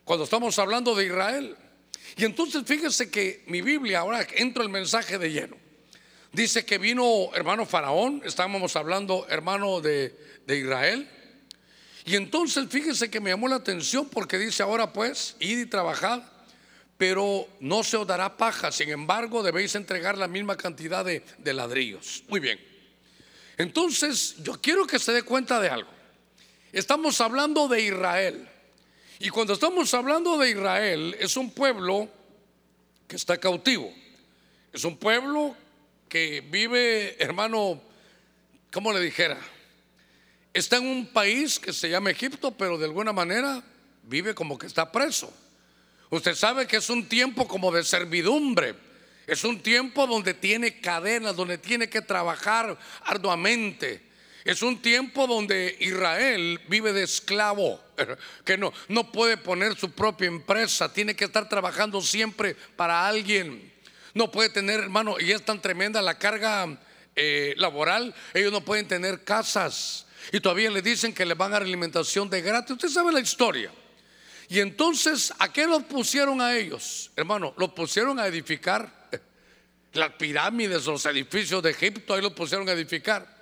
cuando 0.04 0.26
estamos 0.26 0.58
hablando 0.58 0.96
de 0.96 1.06
Israel. 1.06 1.56
Y 2.18 2.26
entonces 2.26 2.64
fíjese 2.66 3.12
que 3.12 3.44
mi 3.48 3.62
Biblia, 3.62 4.00
ahora 4.00 4.26
entro 4.36 4.64
el 4.64 4.70
mensaje 4.70 5.18
de 5.18 5.32
lleno. 5.32 5.58
Dice 6.32 6.66
que 6.66 6.78
vino 6.78 7.30
hermano 7.34 7.66
Faraón, 7.66 8.22
estábamos 8.26 8.76
hablando 8.76 9.26
hermano 9.30 9.82
de, 9.82 10.18
de 10.48 10.58
Israel. 10.58 11.10
Y 12.06 12.16
entonces 12.16 12.68
fíjese 12.70 13.10
que 13.10 13.20
me 13.20 13.30
llamó 13.30 13.48
la 13.48 13.56
atención 13.56 14.10
porque 14.10 14.38
dice 14.38 14.64
ahora 14.64 14.94
pues, 14.94 15.36
id 15.40 15.60
y 15.60 15.66
trabajad, 15.66 16.22
pero 16.98 17.48
no 17.60 17.84
se 17.84 17.98
os 17.98 18.08
dará 18.08 18.38
paja, 18.38 18.72
sin 18.72 18.90
embargo 18.90 19.44
debéis 19.44 19.76
entregar 19.76 20.18
la 20.18 20.28
misma 20.28 20.56
cantidad 20.56 21.04
de, 21.04 21.54
ladrillos. 21.54 22.24
Muy 22.28 22.40
bien. 22.40 22.60
Entonces, 23.58 24.36
yo 24.44 24.60
quiero 24.62 24.88
que 24.88 25.00
se 25.00 25.12
dé 25.12 25.24
cuenta 25.24 25.60
de 25.60 25.70
algo. 25.70 25.90
Estamos 26.72 27.20
hablando 27.22 27.68
de 27.68 27.82
Israel. 27.82 28.48
Y 29.20 29.30
cuando 29.30 29.54
estamos 29.54 29.94
hablando 29.94 30.38
de 30.38 30.50
Israel, 30.50 31.16
es 31.20 31.38
un 31.38 31.52
pueblo 31.52 32.10
que 33.08 33.16
está 33.16 33.38
cautivo. 33.38 33.94
Es 34.74 34.84
un 34.84 34.98
pueblo 34.98 35.56
que 36.10 36.42
vive, 36.42 37.22
hermano, 37.22 37.82
¿cómo 38.72 38.92
le 38.92 39.00
dijera? 39.00 39.40
Está 40.54 40.78
en 40.78 40.88
un 40.88 41.08
país 41.08 41.60
que 41.60 41.74
se 41.74 41.90
llama 41.90 42.12
Egipto, 42.12 42.52
pero 42.52 42.78
de 42.78 42.86
alguna 42.86 43.14
manera 43.14 43.64
vive 44.04 44.34
como 44.34 44.58
que 44.58 44.68
está 44.68 44.92
preso. 44.92 45.34
Usted 46.16 46.36
sabe 46.36 46.68
que 46.68 46.78
es 46.78 46.90
un 46.90 47.08
tiempo 47.08 47.48
como 47.48 47.72
de 47.72 47.84
servidumbre 47.84 48.76
es 49.28 49.44
un 49.44 49.60
tiempo 49.60 50.06
donde 50.06 50.34
tiene 50.34 50.80
cadenas, 50.80 51.36
donde 51.36 51.58
tiene 51.58 51.90
que 51.90 52.02
trabajar 52.02 52.78
arduamente. 53.04 54.02
Es 54.44 54.62
un 54.62 54.80
tiempo 54.82 55.26
donde 55.26 55.76
Israel 55.80 56.62
vive 56.68 56.94
de 56.94 57.04
esclavo, 57.04 57.82
que 58.46 58.58
no, 58.58 58.72
no 58.88 59.12
puede 59.12 59.38
poner 59.38 59.76
su 59.76 59.92
propia 59.92 60.28
empresa, 60.28 60.94
tiene 60.94 61.16
que 61.16 61.26
estar 61.26 61.50
trabajando 61.50 62.02
siempre 62.02 62.56
para 62.76 63.08
alguien. 63.08 63.74
No 64.14 64.30
puede 64.32 64.50
tener, 64.50 64.80
hermano, 64.82 65.16
y 65.20 65.32
es 65.32 65.44
tan 65.44 65.60
tremenda 65.60 66.02
la 66.04 66.20
carga 66.20 66.78
eh, 67.16 67.56
laboral, 67.58 68.14
ellos 68.36 68.52
no 68.52 68.62
pueden 68.62 68.88
tener 68.88 69.24
casas. 69.24 70.06
Y 70.32 70.40
todavía 70.40 70.70
le 70.70 70.84
dicen 70.84 71.14
que 71.14 71.26
le 71.26 71.34
van 71.34 71.52
a 71.52 71.54
dar 71.56 71.64
alimentación 71.64 72.30
de 72.30 72.42
gratis. 72.42 72.72
Usted 72.72 72.90
sabe 72.90 73.12
la 73.12 73.20
historia. 73.20 73.72
Y 74.48 74.60
entonces, 74.60 75.34
¿a 75.40 75.52
qué 75.52 75.66
los 75.66 75.84
pusieron 75.84 76.42
a 76.42 76.56
ellos? 76.56 77.12
Hermano, 77.16 77.54
los 77.58 77.72
pusieron 77.72 78.20
a 78.20 78.28
edificar 78.28 79.10
las 79.94 80.12
pirámides, 80.14 80.86
los 80.86 81.06
edificios 81.06 81.64
de 81.64 81.72
Egipto, 81.72 82.14
ahí 82.14 82.22
los 82.22 82.34
pusieron 82.34 82.68
a 82.70 82.74
edificar. 82.74 83.36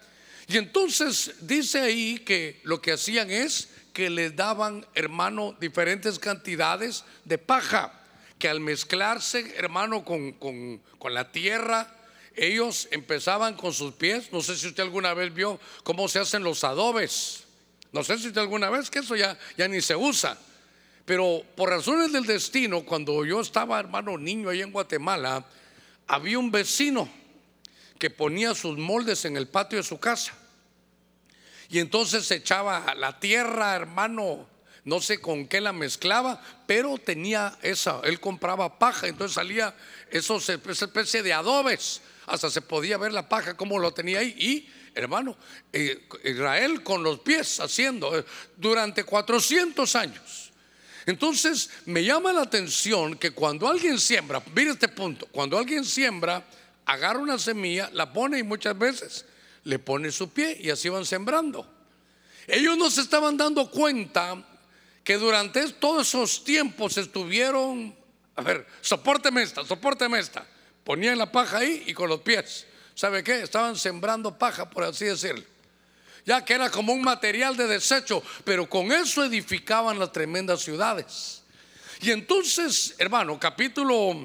Y 0.48 0.58
entonces 0.58 1.36
dice 1.42 1.82
ahí 1.82 2.20
que 2.20 2.62
lo 2.64 2.82
que 2.82 2.94
hacían 2.94 3.32
es 3.32 3.70
que 3.94 4.10
les 4.10 4.36
daban, 4.36 4.86
hermano, 4.96 5.56
diferentes 5.60 6.20
cantidades 6.20 7.04
de 7.26 7.38
paja, 7.38 7.94
que 8.40 8.50
al 8.50 8.60
mezclarse, 8.60 9.56
hermano, 9.58 10.04
con, 10.04 10.34
con 10.34 11.14
la 11.14 11.32
tierra, 11.32 11.96
ellos 12.36 12.88
empezaban 12.92 13.56
con 13.56 13.74
sus 13.74 13.94
pies. 13.94 14.32
No 14.32 14.42
sé 14.42 14.58
si 14.58 14.68
usted 14.68 14.84
alguna 14.84 15.14
vez 15.14 15.34
vio 15.34 15.60
cómo 15.84 16.08
se 16.08 16.20
hacen 16.20 16.44
los 16.44 16.64
adobes. 16.64 17.44
No 17.92 18.04
sé 18.04 18.18
si 18.18 18.28
usted 18.28 18.42
alguna 18.42 18.70
vez, 18.70 18.90
que 18.90 19.00
eso 19.00 19.16
ya, 19.16 19.38
ya 19.58 19.68
ni 19.68 19.82
se 19.82 19.96
usa. 19.96 20.38
Pero 21.06 21.44
por 21.56 21.70
razones 21.70 22.14
del 22.14 22.26
destino, 22.26 22.84
cuando 22.84 23.26
yo 23.26 23.42
estaba, 23.42 23.80
hermano, 23.80 24.18
niño 24.18 24.50
ahí 24.50 24.62
en 24.62 24.72
Guatemala, 24.72 25.46
había 26.08 26.40
un 26.40 26.52
vecino 26.52 27.10
que 28.00 28.10
ponía 28.10 28.56
sus 28.56 28.78
moldes 28.78 29.26
en 29.26 29.38
el 29.38 29.48
patio 29.48 29.78
de 29.78 29.84
su 29.84 30.00
casa. 30.00 30.34
Y 31.70 31.80
entonces 31.80 32.30
echaba 32.32 32.94
la 32.96 33.20
tierra, 33.20 33.76
hermano, 33.76 34.48
no 34.86 35.02
sé 35.02 35.20
con 35.20 35.48
qué 35.48 35.62
la 35.62 35.74
mezclaba, 35.74 36.42
pero 36.68 36.98
tenía 36.98 37.58
esa, 37.62 38.02
él 38.04 38.20
compraba 38.20 38.78
paja, 38.78 39.08
entonces 39.08 39.36
salía 39.36 39.76
eso, 40.12 40.38
esa 40.38 40.86
especie 40.86 41.24
de 41.24 41.34
adobes, 41.34 42.02
hasta 42.26 42.50
se 42.50 42.62
podía 42.62 42.98
ver 42.98 43.12
la 43.12 43.28
paja 43.28 43.56
como 43.56 43.80
lo 43.80 43.94
tenía 43.94 44.20
ahí. 44.20 44.36
Y, 44.38 44.70
hermano, 44.94 45.38
eh, 45.72 46.08
Israel 46.24 46.84
con 46.84 47.04
los 47.04 47.20
pies 47.20 47.60
haciendo 47.60 48.18
eh, 48.18 48.26
durante 48.58 49.04
400 49.04 49.96
años. 49.96 50.43
Entonces 51.06 51.70
me 51.86 52.04
llama 52.04 52.32
la 52.32 52.42
atención 52.42 53.16
que 53.16 53.32
cuando 53.32 53.68
alguien 53.68 54.00
siembra, 54.00 54.42
mire 54.56 54.72
este 54.72 54.88
punto, 54.88 55.28
cuando 55.32 55.58
alguien 55.58 55.84
siembra, 55.84 56.44
agarra 56.86 57.20
una 57.20 57.38
semilla, 57.38 57.90
la 57.94 58.12
pone 58.12 58.40
y 58.40 58.44
muchas 58.44 58.78
veces 58.78 59.26
le 59.66 59.80
pone 59.80 60.12
su 60.12 60.30
pie 60.30 60.58
y 60.60 60.70
así 60.70 60.90
van 60.90 61.06
sembrando. 61.06 61.68
Ellos 62.48 62.78
no 62.78 62.90
se 62.90 63.02
estaban 63.02 63.38
dando 63.38 63.70
cuenta 63.70 64.44
que 65.04 65.18
durante 65.18 65.72
todos 65.74 66.08
esos 66.08 66.44
tiempos 66.44 66.98
estuvieron, 66.98 67.96
a 68.36 68.42
ver, 68.42 68.66
soporteme 68.82 69.44
esta, 69.44 69.66
soporteme 69.66 70.20
esta. 70.20 70.46
Ponían 70.84 71.18
la 71.18 71.32
paja 71.32 71.60
ahí 71.60 71.84
y 71.88 71.94
con 71.94 72.10
los 72.10 72.22
pies. 72.22 72.66
¿Sabe 72.94 73.24
qué? 73.24 73.42
Estaban 73.42 73.78
sembrando 73.78 74.38
paja, 74.38 74.70
por 74.70 74.84
así 74.84 75.06
decirlo 75.06 75.53
ya 76.26 76.44
que 76.44 76.54
era 76.54 76.70
como 76.70 76.94
un 76.94 77.02
material 77.02 77.56
de 77.58 77.68
desecho, 77.68 78.24
pero 78.44 78.70
con 78.70 78.92
eso 78.92 79.24
edificaban 79.24 80.00
las 80.00 80.12
tremendas 80.12 80.62
ciudades. 80.62 81.44
Y 82.02 82.12
entonces, 82.12 82.96
hermano, 82.98 83.40
capítulo, 83.40 84.16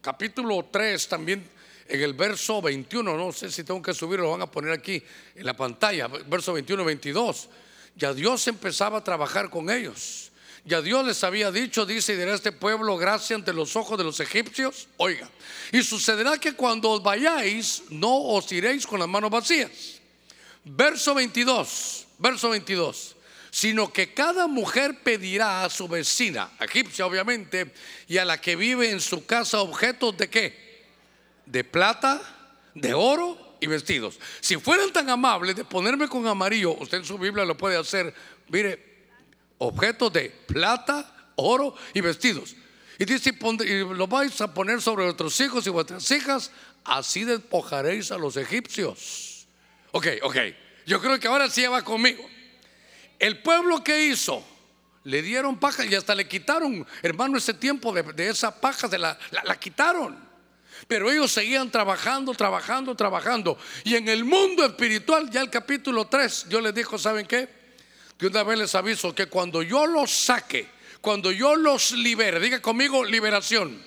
capítulo 0.00 0.68
3 0.70 1.08
también 1.08 1.48
en 1.88 2.00
el 2.02 2.12
verso 2.12 2.60
21, 2.60 3.16
no 3.16 3.32
sé 3.32 3.50
si 3.50 3.64
tengo 3.64 3.80
que 3.80 3.94
subirlo, 3.94 4.26
lo 4.26 4.32
van 4.32 4.42
a 4.42 4.50
poner 4.50 4.72
aquí 4.72 5.02
en 5.34 5.46
la 5.46 5.54
pantalla, 5.54 6.06
verso 6.06 6.52
21, 6.52 6.84
22. 6.84 7.48
Ya 7.96 8.12
Dios 8.12 8.46
empezaba 8.46 8.98
a 8.98 9.04
trabajar 9.04 9.50
con 9.50 9.70
ellos. 9.70 10.30
Ya 10.64 10.82
Dios 10.82 11.06
les 11.06 11.24
había 11.24 11.50
dicho, 11.50 11.86
dice, 11.86 12.12
y 12.12 12.16
dirá 12.16 12.34
este 12.34 12.52
pueblo 12.52 12.96
gracia 12.98 13.34
ante 13.34 13.54
los 13.54 13.74
ojos 13.74 13.96
de 13.96 14.04
los 14.04 14.20
egipcios. 14.20 14.86
Oiga, 14.98 15.28
y 15.72 15.82
sucederá 15.82 16.38
que 16.38 16.52
cuando 16.52 16.90
os 16.90 17.02
vayáis, 17.02 17.84
no 17.88 18.14
os 18.14 18.52
iréis 18.52 18.86
con 18.86 19.00
las 19.00 19.08
manos 19.08 19.30
vacías 19.30 19.98
Verso 20.64 21.14
22, 21.14 22.06
verso 22.18 22.50
22. 22.50 23.16
Sino 23.50 23.92
que 23.92 24.12
cada 24.12 24.46
mujer 24.46 25.02
pedirá 25.02 25.64
a 25.64 25.70
su 25.70 25.88
vecina, 25.88 26.50
egipcia 26.60 27.06
obviamente, 27.06 27.72
y 28.06 28.18
a 28.18 28.24
la 28.24 28.40
que 28.40 28.56
vive 28.56 28.90
en 28.90 29.00
su 29.00 29.24
casa 29.24 29.60
objetos 29.60 30.16
de 30.16 30.28
qué? 30.28 30.84
De 31.46 31.64
plata, 31.64 32.20
de 32.74 32.92
oro 32.92 33.56
y 33.60 33.66
vestidos. 33.66 34.18
Si 34.40 34.56
fueran 34.56 34.92
tan 34.92 35.08
amables 35.08 35.56
de 35.56 35.64
ponerme 35.64 36.08
con 36.08 36.26
amarillo, 36.26 36.72
usted 36.78 36.98
en 36.98 37.04
su 37.04 37.18
Biblia 37.18 37.44
lo 37.44 37.56
puede 37.56 37.76
hacer, 37.76 38.14
mire, 38.48 39.06
objetos 39.58 40.12
de 40.12 40.30
plata, 40.30 41.32
oro 41.36 41.74
y 41.94 42.00
vestidos. 42.00 42.54
Y 42.98 43.04
dice, 43.04 43.30
y 43.30 43.94
lo 43.94 44.06
vais 44.06 44.40
a 44.40 44.52
poner 44.52 44.82
sobre 44.82 45.04
vuestros 45.04 45.40
hijos 45.40 45.66
y 45.66 45.70
vuestras 45.70 46.10
hijas, 46.10 46.50
así 46.84 47.24
despojaréis 47.24 48.10
a 48.10 48.18
los 48.18 48.36
egipcios. 48.36 49.27
Ok, 49.92 50.06
ok. 50.22 50.36
Yo 50.86 51.00
creo 51.00 51.18
que 51.18 51.28
ahora 51.28 51.48
sí 51.50 51.66
va 51.66 51.82
conmigo. 51.82 52.28
El 53.18 53.42
pueblo 53.42 53.82
que 53.82 54.06
hizo, 54.06 54.44
le 55.04 55.22
dieron 55.22 55.58
paja 55.58 55.84
y 55.84 55.94
hasta 55.94 56.14
le 56.14 56.28
quitaron, 56.28 56.86
hermano, 57.02 57.38
ese 57.38 57.54
tiempo 57.54 57.92
de, 57.92 58.28
esa 58.28 58.60
paja, 58.60 58.88
de 58.88 58.98
la, 58.98 59.18
la, 59.30 59.58
quitaron. 59.58 60.18
Pero 60.86 61.10
ellos 61.10 61.32
seguían 61.32 61.70
trabajando, 61.70 62.32
trabajando, 62.34 62.94
trabajando. 62.94 63.58
Y 63.84 63.96
en 63.96 64.08
el 64.08 64.24
mundo 64.24 64.64
espiritual, 64.64 65.28
ya 65.30 65.40
el 65.40 65.50
capítulo 65.50 66.06
3, 66.06 66.46
yo 66.48 66.60
les 66.60 66.74
dijo, 66.74 66.98
¿saben 66.98 67.26
qué? 67.26 67.48
Que 68.16 68.26
una 68.26 68.42
vez 68.42 68.58
les 68.58 68.74
aviso 68.74 69.14
que 69.14 69.26
cuando 69.26 69.62
yo 69.62 69.86
los 69.86 70.10
saque, 70.10 70.68
cuando 71.00 71.30
yo 71.32 71.56
los 71.56 71.92
libere, 71.92 72.40
diga 72.40 72.62
conmigo 72.62 73.04
liberación. 73.04 73.82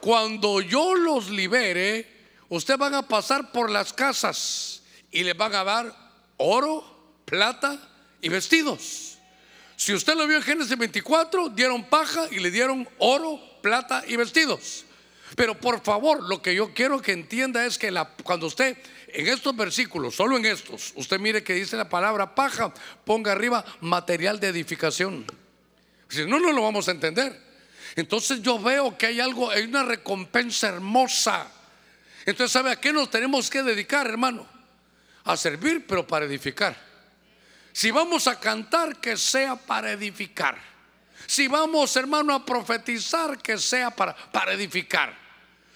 Cuando 0.00 0.60
yo 0.60 0.94
los 0.94 1.30
libere, 1.30 2.06
ustedes 2.48 2.78
van 2.78 2.94
a 2.94 3.08
pasar 3.08 3.50
por 3.52 3.70
las 3.70 3.92
casas 3.92 4.82
y 5.10 5.24
les 5.24 5.36
van 5.36 5.54
a 5.54 5.64
dar 5.64 5.94
oro, 6.36 6.84
plata 7.24 7.78
y 8.20 8.28
vestidos. 8.28 9.18
Si 9.76 9.92
usted 9.92 10.14
lo 10.16 10.26
vio 10.26 10.38
en 10.38 10.42
Génesis 10.42 10.76
24, 10.76 11.50
dieron 11.50 11.84
paja 11.84 12.26
y 12.30 12.38
le 12.40 12.50
dieron 12.50 12.88
oro, 12.98 13.40
plata 13.62 14.02
y 14.06 14.16
vestidos. 14.16 14.84
Pero 15.34 15.58
por 15.60 15.82
favor, 15.82 16.22
lo 16.22 16.40
que 16.40 16.54
yo 16.54 16.72
quiero 16.72 17.02
que 17.02 17.12
entienda 17.12 17.66
es 17.66 17.78
que 17.78 17.92
cuando 18.22 18.46
usted 18.46 18.76
en 19.08 19.26
estos 19.26 19.56
versículos, 19.56 20.14
solo 20.14 20.36
en 20.36 20.46
estos, 20.46 20.92
usted 20.96 21.18
mire 21.18 21.42
que 21.42 21.54
dice 21.54 21.76
la 21.76 21.88
palabra 21.88 22.34
paja, 22.34 22.72
ponga 23.04 23.32
arriba 23.32 23.64
material 23.80 24.40
de 24.40 24.48
edificación. 24.48 25.24
Si 26.08 26.24
no, 26.24 26.38
no 26.38 26.52
lo 26.52 26.62
vamos 26.62 26.88
a 26.88 26.92
entender. 26.92 27.40
Entonces 27.96 28.42
yo 28.42 28.58
veo 28.58 28.96
que 28.96 29.06
hay 29.06 29.20
algo, 29.20 29.50
hay 29.50 29.64
una 29.64 29.82
recompensa 29.82 30.68
hermosa. 30.68 31.50
Entonces, 32.26 32.52
¿sabe 32.52 32.70
a 32.70 32.76
qué 32.76 32.92
nos 32.92 33.10
tenemos 33.10 33.48
que 33.48 33.62
dedicar, 33.62 34.06
hermano? 34.06 34.46
A 35.26 35.36
servir, 35.36 35.86
pero 35.86 36.06
para 36.06 36.24
edificar. 36.24 36.76
Si 37.72 37.90
vamos 37.90 38.26
a 38.26 38.40
cantar, 38.40 38.96
que 38.96 39.16
sea 39.16 39.56
para 39.56 39.92
edificar. 39.92 40.56
Si 41.26 41.48
vamos, 41.48 41.94
hermano, 41.96 42.34
a 42.34 42.44
profetizar, 42.44 43.38
que 43.38 43.58
sea 43.58 43.90
para, 43.90 44.14
para 44.14 44.52
edificar. 44.52 45.14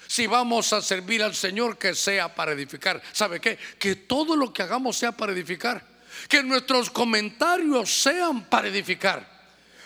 Si 0.07 0.27
vamos 0.27 0.73
a 0.73 0.81
servir 0.81 1.23
al 1.23 1.35
Señor, 1.35 1.77
que 1.77 1.95
sea 1.95 2.35
para 2.35 2.53
edificar. 2.53 3.03
¿Sabe 3.13 3.41
qué? 3.41 3.59
Que 3.79 3.97
todo 3.97 4.35
lo 4.35 4.53
que 4.53 4.63
hagamos 4.63 4.97
sea 4.97 5.13
para 5.13 5.33
edificar. 5.33 5.85
Que 6.29 6.43
nuestros 6.43 6.91
comentarios 6.91 7.91
sean 7.91 8.45
para 8.45 8.69
edificar 8.69 9.40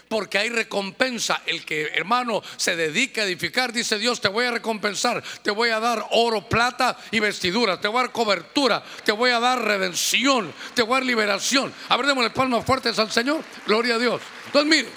porque 0.08 0.38
hay 0.38 0.48
recompensa. 0.48 1.42
El 1.46 1.64
que, 1.64 1.88
hermano, 1.94 2.42
se 2.56 2.76
dedica 2.76 3.22
a 3.22 3.24
edificar, 3.24 3.72
dice 3.72 3.98
Dios, 3.98 4.20
te 4.20 4.28
voy 4.28 4.46
a 4.46 4.50
recompensar, 4.50 5.22
te 5.42 5.50
voy 5.50 5.70
a 5.70 5.80
dar 5.80 6.04
oro, 6.10 6.48
plata 6.48 6.96
y 7.10 7.20
vestidura, 7.20 7.80
te 7.80 7.88
voy 7.88 7.98
a 7.98 8.02
dar 8.02 8.12
cobertura, 8.12 8.84
te 9.04 9.12
voy 9.12 9.30
a 9.30 9.40
dar 9.40 9.62
redención, 9.62 10.52
te 10.74 10.82
voy 10.82 10.92
a 10.92 11.00
dar 11.00 11.06
liberación. 11.06 11.72
A 11.88 11.96
ver, 11.96 12.06
démosle 12.06 12.30
palmas 12.30 12.64
fuertes 12.64 12.98
al 12.98 13.10
Señor, 13.10 13.42
gloria 13.66 13.96
a 13.96 13.98
Dios. 13.98 14.20
Entonces, 14.46 14.70
mire, 14.70 14.88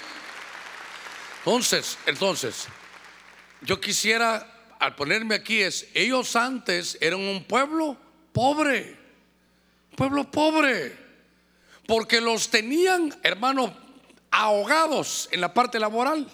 entonces, 1.38 1.98
entonces, 2.06 2.66
yo 3.62 3.80
quisiera, 3.80 4.74
al 4.78 4.94
ponerme 4.94 5.34
aquí, 5.34 5.60
es, 5.60 5.86
ellos 5.94 6.36
antes 6.36 6.98
eran 7.00 7.20
un 7.20 7.44
pueblo 7.44 7.96
pobre, 8.32 8.96
pueblo 9.96 10.30
pobre, 10.30 10.96
porque 11.86 12.20
los 12.20 12.50
tenían, 12.50 13.18
hermano, 13.22 13.87
ahogados 14.38 15.28
en 15.32 15.40
la 15.40 15.52
parte 15.52 15.78
laboral. 15.78 16.26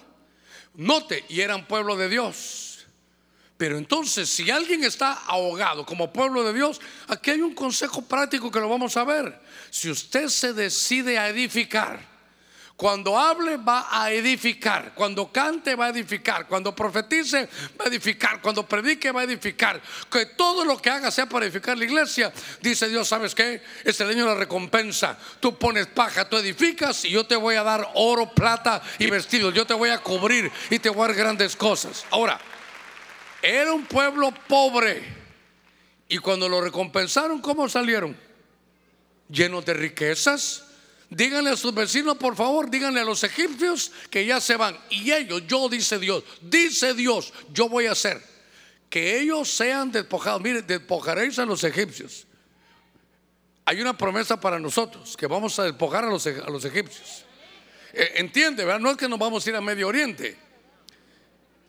Note, 0.74 1.24
y 1.28 1.40
eran 1.40 1.66
pueblo 1.66 1.96
de 1.96 2.08
Dios. 2.08 2.86
Pero 3.56 3.78
entonces, 3.78 4.28
si 4.28 4.50
alguien 4.50 4.84
está 4.84 5.12
ahogado 5.12 5.86
como 5.86 6.12
pueblo 6.12 6.42
de 6.44 6.52
Dios, 6.52 6.80
aquí 7.08 7.30
hay 7.30 7.40
un 7.40 7.54
consejo 7.54 8.02
práctico 8.02 8.50
que 8.50 8.60
lo 8.60 8.68
vamos 8.68 8.96
a 8.96 9.04
ver. 9.04 9.40
Si 9.70 9.90
usted 9.90 10.28
se 10.28 10.52
decide 10.52 11.18
a 11.18 11.28
edificar, 11.28 12.13
cuando 12.76 13.16
hable 13.16 13.56
va 13.56 13.86
a 13.88 14.10
edificar, 14.10 14.94
cuando 14.94 15.30
cante 15.30 15.76
va 15.76 15.86
a 15.86 15.88
edificar, 15.90 16.48
cuando 16.48 16.74
profetice 16.74 17.48
va 17.80 17.84
a 17.84 17.88
edificar, 17.88 18.42
cuando 18.42 18.66
predique 18.66 19.12
va 19.12 19.20
a 19.20 19.24
edificar. 19.24 19.80
Que 20.10 20.26
todo 20.26 20.64
lo 20.64 20.76
que 20.82 20.90
haga 20.90 21.12
sea 21.12 21.26
para 21.26 21.46
edificar 21.46 21.78
la 21.78 21.84
iglesia. 21.84 22.32
Dice 22.60 22.88
Dios, 22.88 23.06
¿sabes 23.06 23.32
qué? 23.32 23.62
Es 23.84 24.00
el 24.00 24.08
año 24.08 24.24
de 24.24 24.32
la 24.32 24.34
recompensa. 24.34 25.16
Tú 25.38 25.56
pones 25.56 25.86
paja, 25.86 26.28
tú 26.28 26.36
edificas 26.36 27.04
y 27.04 27.10
yo 27.10 27.24
te 27.24 27.36
voy 27.36 27.54
a 27.54 27.62
dar 27.62 27.88
oro, 27.94 28.34
plata 28.34 28.82
y 28.98 29.08
vestidos. 29.08 29.54
Yo 29.54 29.64
te 29.64 29.74
voy 29.74 29.90
a 29.90 29.98
cubrir 29.98 30.50
y 30.68 30.80
te 30.80 30.88
voy 30.88 31.04
a 31.04 31.08
dar 31.08 31.16
grandes 31.16 31.54
cosas. 31.54 32.04
Ahora, 32.10 32.40
era 33.40 33.72
un 33.72 33.86
pueblo 33.86 34.34
pobre. 34.48 35.22
Y 36.08 36.18
cuando 36.18 36.48
lo 36.48 36.60
recompensaron, 36.60 37.40
¿cómo 37.40 37.68
salieron? 37.68 38.16
Llenos 39.28 39.64
de 39.64 39.74
riquezas 39.74 40.63
Díganle 41.14 41.50
a 41.50 41.56
sus 41.56 41.72
vecinos, 41.72 42.16
por 42.16 42.34
favor, 42.34 42.68
díganle 42.68 43.00
a 43.00 43.04
los 43.04 43.22
egipcios 43.22 43.92
que 44.10 44.26
ya 44.26 44.40
se 44.40 44.56
van. 44.56 44.76
Y 44.90 45.12
ellos, 45.12 45.42
yo 45.46 45.68
dice 45.68 45.98
Dios, 46.00 46.24
dice 46.40 46.92
Dios, 46.92 47.32
yo 47.52 47.68
voy 47.68 47.86
a 47.86 47.92
hacer 47.92 48.20
que 48.90 49.20
ellos 49.20 49.48
sean 49.48 49.92
despojados. 49.92 50.40
Mire, 50.40 50.62
despojaréis 50.62 51.38
a 51.38 51.46
los 51.46 51.62
egipcios. 51.62 52.26
Hay 53.64 53.80
una 53.80 53.96
promesa 53.96 54.40
para 54.40 54.58
nosotros, 54.58 55.16
que 55.16 55.28
vamos 55.28 55.56
a 55.60 55.64
despojar 55.64 56.04
a 56.04 56.08
los, 56.08 56.26
los 56.26 56.64
egipcios. 56.64 57.24
Eh, 57.92 58.14
entiende, 58.16 58.64
¿verdad? 58.64 58.80
No 58.80 58.90
es 58.90 58.96
que 58.96 59.08
nos 59.08 59.18
vamos 59.18 59.46
a 59.46 59.50
ir 59.50 59.56
a 59.56 59.60
Medio 59.60 59.86
Oriente. 59.86 60.36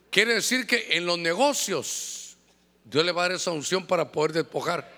Quiere 0.09 0.33
decir 0.33 0.65
que 0.65 0.87
en 0.97 1.05
los 1.05 1.19
negocios 1.19 2.35
Dios 2.83 3.05
le 3.05 3.11
va 3.11 3.25
a 3.25 3.27
dar 3.27 3.35
esa 3.35 3.51
unción 3.51 3.85
para 3.85 4.11
poder 4.11 4.33
despojar. 4.33 4.91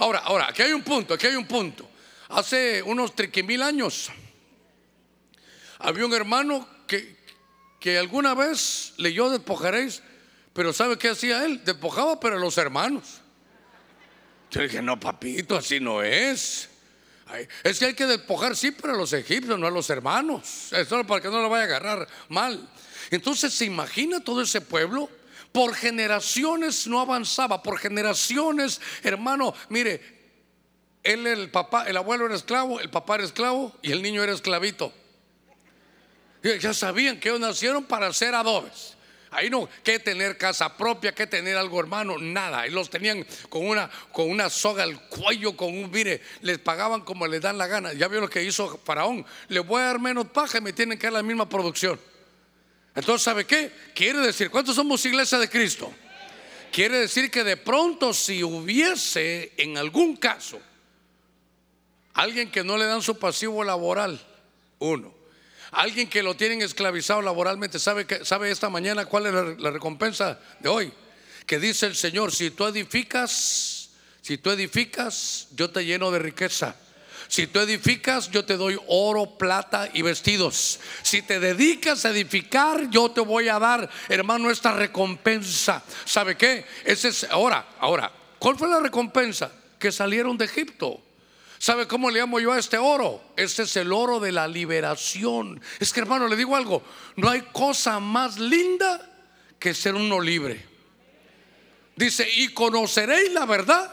Ahora, 0.00 0.18
ahora, 0.20 0.48
aquí 0.48 0.62
hay 0.62 0.72
un 0.72 0.82
punto, 0.82 1.14
aquí 1.14 1.28
hay 1.28 1.36
un 1.36 1.46
punto. 1.46 1.88
Hace 2.32 2.82
unos 2.82 3.12
mil 3.44 3.62
años 3.62 4.10
había 5.78 6.06
un 6.06 6.14
hermano 6.14 6.66
que, 6.86 7.14
que 7.78 7.98
alguna 7.98 8.34
vez 8.34 8.94
leyó 8.96 9.28
despojaréis, 9.28 10.02
pero 10.54 10.72
¿sabe 10.72 10.96
qué 10.96 11.10
hacía 11.10 11.44
él? 11.44 11.62
Despojaba 11.62 12.18
pero 12.20 12.36
a 12.36 12.38
los 12.38 12.56
hermanos. 12.56 13.20
Yo 14.50 14.62
dije, 14.62 14.80
no, 14.80 14.98
papito, 14.98 15.56
así 15.56 15.78
no 15.78 16.02
es. 16.02 16.70
Es 17.62 17.78
que 17.78 17.86
hay 17.86 17.94
que 17.94 18.06
despojar 18.06 18.56
sí, 18.56 18.70
pero 18.70 18.94
a 18.94 18.96
los 18.96 19.12
egipcios, 19.12 19.58
no 19.58 19.66
a 19.66 19.70
los 19.70 19.90
hermanos. 19.90 20.72
Eso 20.72 21.04
para 21.04 21.20
que 21.20 21.28
no 21.28 21.42
lo 21.42 21.50
vaya 21.50 21.64
a 21.64 21.66
agarrar 21.66 22.08
mal. 22.30 22.66
Entonces, 23.10 23.52
¿se 23.52 23.66
imagina 23.66 24.20
todo 24.20 24.40
ese 24.40 24.62
pueblo? 24.62 25.10
Por 25.52 25.74
generaciones 25.74 26.86
no 26.86 26.98
avanzaba, 26.98 27.62
por 27.62 27.78
generaciones, 27.78 28.80
hermano, 29.02 29.54
mire, 29.68 30.21
él, 31.02 31.26
el 31.26 31.50
papá, 31.50 31.84
el 31.86 31.96
abuelo 31.96 32.26
era 32.26 32.34
esclavo, 32.34 32.80
el 32.80 32.90
papá 32.90 33.16
era 33.16 33.24
esclavo 33.24 33.72
y 33.82 33.92
el 33.92 34.02
niño 34.02 34.22
era 34.22 34.32
esclavito. 34.32 34.92
Ya 36.42 36.74
sabían 36.74 37.20
que 37.20 37.28
ellos 37.28 37.40
nacieron 37.40 37.84
para 37.84 38.12
ser 38.12 38.34
adobes. 38.34 38.96
Ahí 39.30 39.48
no, 39.48 39.68
que 39.82 39.98
tener 39.98 40.36
casa 40.36 40.76
propia, 40.76 41.14
que 41.14 41.26
tener 41.26 41.56
algo 41.56 41.80
hermano, 41.80 42.18
nada. 42.18 42.60
Ahí 42.60 42.70
los 42.70 42.90
tenían 42.90 43.24
con 43.48 43.66
una, 43.66 43.88
con 44.12 44.28
una 44.28 44.50
soga 44.50 44.82
al 44.82 45.08
cuello, 45.08 45.56
con 45.56 45.74
un, 45.74 45.90
mire, 45.90 46.20
les 46.42 46.58
pagaban 46.58 47.00
como 47.00 47.26
les 47.26 47.40
dan 47.40 47.56
la 47.56 47.66
gana. 47.66 47.94
Ya 47.94 48.08
vio 48.08 48.20
lo 48.20 48.28
que 48.28 48.42
hizo 48.42 48.78
Faraón. 48.84 49.24
Le 49.48 49.60
voy 49.60 49.80
a 49.80 49.86
dar 49.86 50.00
menos 50.00 50.26
paja 50.26 50.58
y 50.58 50.60
me 50.60 50.72
tienen 50.74 50.98
que 50.98 51.06
dar 51.06 51.14
la 51.14 51.22
misma 51.22 51.48
producción. 51.48 51.98
Entonces, 52.94 53.22
¿sabe 53.22 53.46
qué? 53.46 53.72
Quiere 53.94 54.18
decir, 54.18 54.50
¿cuántos 54.50 54.76
somos 54.76 55.02
iglesia 55.06 55.38
de 55.38 55.48
Cristo? 55.48 55.90
Quiere 56.70 56.98
decir 56.98 57.30
que 57.30 57.42
de 57.42 57.56
pronto 57.56 58.12
si 58.12 58.44
hubiese 58.44 59.52
en 59.56 59.78
algún 59.78 60.16
caso 60.16 60.60
Alguien 62.14 62.50
que 62.50 62.64
no 62.64 62.76
le 62.76 62.86
dan 62.86 63.02
su 63.02 63.18
pasivo 63.18 63.64
laboral, 63.64 64.20
uno. 64.78 65.14
Alguien 65.70 66.08
que 66.08 66.22
lo 66.22 66.36
tienen 66.36 66.60
esclavizado 66.60 67.22
laboralmente, 67.22 67.78
¿sabe, 67.78 68.06
que, 68.06 68.24
sabe 68.24 68.50
esta 68.50 68.68
mañana 68.68 69.06
cuál 69.06 69.26
es 69.26 69.32
la, 69.32 69.42
la 69.58 69.70
recompensa 69.70 70.38
de 70.60 70.68
hoy? 70.68 70.92
Que 71.46 71.58
dice 71.58 71.86
el 71.86 71.96
Señor, 71.96 72.32
si 72.32 72.50
tú 72.50 72.66
edificas, 72.66 73.90
si 74.20 74.36
tú 74.36 74.50
edificas, 74.50 75.48
yo 75.52 75.70
te 75.70 75.84
lleno 75.84 76.10
de 76.10 76.18
riqueza. 76.18 76.76
Si 77.32 77.46
tú 77.46 77.60
edificas, 77.60 78.30
yo 78.30 78.44
te 78.44 78.58
doy 78.58 78.78
oro, 78.88 79.38
plata 79.38 79.88
y 79.94 80.02
vestidos. 80.02 80.78
Si 81.02 81.22
te 81.22 81.40
dedicas 81.40 82.04
a 82.04 82.10
edificar, 82.10 82.90
yo 82.90 83.10
te 83.10 83.22
voy 83.22 83.48
a 83.48 83.58
dar, 83.58 83.88
hermano, 84.10 84.50
esta 84.50 84.74
recompensa. 84.74 85.82
¿Sabe 86.04 86.36
qué? 86.36 86.66
Ese 86.84 87.08
es 87.08 87.24
ahora, 87.24 87.66
ahora, 87.78 88.12
¿cuál 88.38 88.58
fue 88.58 88.68
la 88.68 88.80
recompensa? 88.80 89.50
Que 89.78 89.90
salieron 89.90 90.36
de 90.36 90.44
Egipto. 90.44 91.00
¿Sabe 91.62 91.86
cómo 91.86 92.10
le 92.10 92.18
llamo 92.18 92.40
yo 92.40 92.50
a 92.50 92.58
este 92.58 92.76
oro? 92.76 93.22
Este 93.36 93.62
es 93.62 93.76
el 93.76 93.92
oro 93.92 94.18
de 94.18 94.32
la 94.32 94.48
liberación. 94.48 95.62
Es 95.78 95.92
que 95.92 96.00
hermano, 96.00 96.26
le 96.26 96.34
digo 96.34 96.56
algo, 96.56 96.82
no 97.14 97.30
hay 97.30 97.42
cosa 97.52 98.00
más 98.00 98.36
linda 98.36 99.00
que 99.60 99.72
ser 99.72 99.94
uno 99.94 100.20
libre. 100.20 100.66
Dice, 101.94 102.28
y 102.28 102.48
conoceréis 102.48 103.32
la 103.32 103.46
verdad 103.46 103.92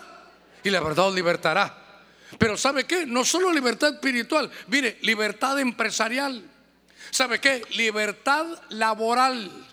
y 0.63 0.71
la 0.71 0.79
verdad 0.79 1.09
os 1.09 1.13
libertará. 1.13 2.07
Pero 2.39 2.57
¿sabe 2.57 2.85
qué? 2.87 3.05
No 3.05 3.23
solo 3.23 3.53
libertad 3.53 3.93
espiritual, 3.93 4.49
mire, 4.65 4.97
libertad 5.01 5.59
empresarial. 5.59 6.43
¿Sabe 7.11 7.39
qué? 7.39 7.61
Libertad 7.75 8.47
laboral. 8.69 9.68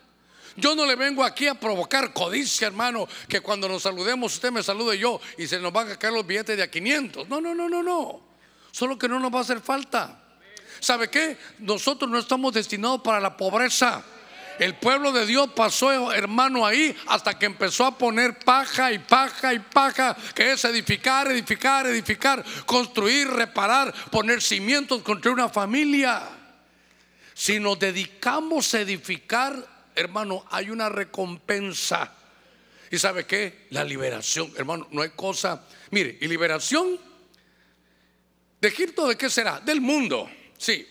Yo 0.57 0.75
no 0.75 0.87
le 0.87 0.97
vengo 0.97 1.23
aquí 1.23 1.47
a 1.47 1.55
provocar 1.55 2.13
codicia, 2.13 2.67
hermano, 2.67 3.07
que 3.29 3.41
cuando 3.41 3.69
nos 3.69 3.83
saludemos 3.83 4.35
usted 4.35 4.51
me 4.51 4.63
salude 4.63 4.99
yo 4.99 5.21
y 5.37 5.47
se 5.47 5.59
nos 5.59 5.73
van 5.73 5.91
a 5.91 5.99
caer 5.99 6.15
los 6.15 6.27
billetes 6.27 6.57
de 6.57 6.63
a 6.63 6.71
500. 6.71 7.29
No, 7.29 7.41
no, 7.41 7.55
no, 7.55 7.69
no, 7.69 7.83
no. 7.83 8.21
Solo 8.71 8.99
que 8.99 9.09
no 9.09 9.21
nos 9.21 9.33
va 9.33 9.39
a 9.39 9.43
hacer 9.43 9.61
falta. 9.61 10.23
¿Sabe 10.81 11.09
qué? 11.09 11.37
Nosotros 11.59 12.11
no 12.11 12.19
estamos 12.19 12.53
destinados 12.53 13.01
para 13.03 13.21
la 13.21 13.37
pobreza. 13.37 14.05
El 14.59 14.75
pueblo 14.77 15.13
de 15.13 15.27
Dios 15.27 15.51
pasó, 15.55 16.13
hermano, 16.13 16.65
ahí 16.65 16.97
hasta 17.07 17.39
que 17.39 17.45
empezó 17.45 17.85
a 17.85 17.99
poner 17.99 18.39
paja 18.39 18.91
y 18.93 18.99
paja 18.99 19.53
y 19.53 19.59
paja, 19.59 20.17
que 20.35 20.53
es 20.53 20.65
edificar, 20.65 21.31
edificar, 21.31 21.87
edificar, 21.87 22.43
construir, 22.65 23.29
reparar, 23.29 23.93
poner 24.11 24.41
cimientos, 24.41 25.03
construir 25.03 25.35
una 25.35 25.51
familia. 25.51 26.23
Si 27.35 27.61
nos 27.61 27.79
dedicamos 27.79 28.73
a 28.73 28.81
edificar, 28.81 29.76
hermano, 29.97 30.45
hay 30.51 30.71
una 30.71 30.89
recompensa. 30.89 32.13
¿Y 32.91 32.99
sabe 32.99 33.27
qué? 33.27 33.67
La 33.71 33.83
liberación, 33.83 34.53
hermano, 34.57 34.87
no 34.93 35.03
hay 35.03 35.11
cosa. 35.11 35.67
Mire, 35.91 36.19
y 36.21 36.29
liberación 36.29 37.01
de 38.61 38.69
Egipto, 38.69 39.09
¿de 39.09 39.17
qué 39.17 39.29
será? 39.29 39.59
Del 39.61 39.81
mundo, 39.81 40.31
sí. 40.57 40.87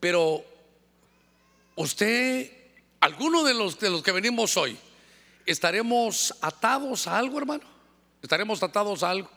Pero 0.00 0.44
usted, 1.74 2.50
alguno 3.00 3.44
de 3.44 3.54
los, 3.54 3.78
de 3.78 3.90
los 3.90 4.02
que 4.02 4.12
venimos 4.12 4.56
hoy, 4.56 4.78
¿estaremos 5.44 6.34
atados 6.40 7.06
a 7.06 7.18
algo, 7.18 7.38
hermano? 7.38 7.64
¿Estaremos 8.22 8.62
atados 8.62 9.02
a 9.02 9.10
algo? 9.10 9.30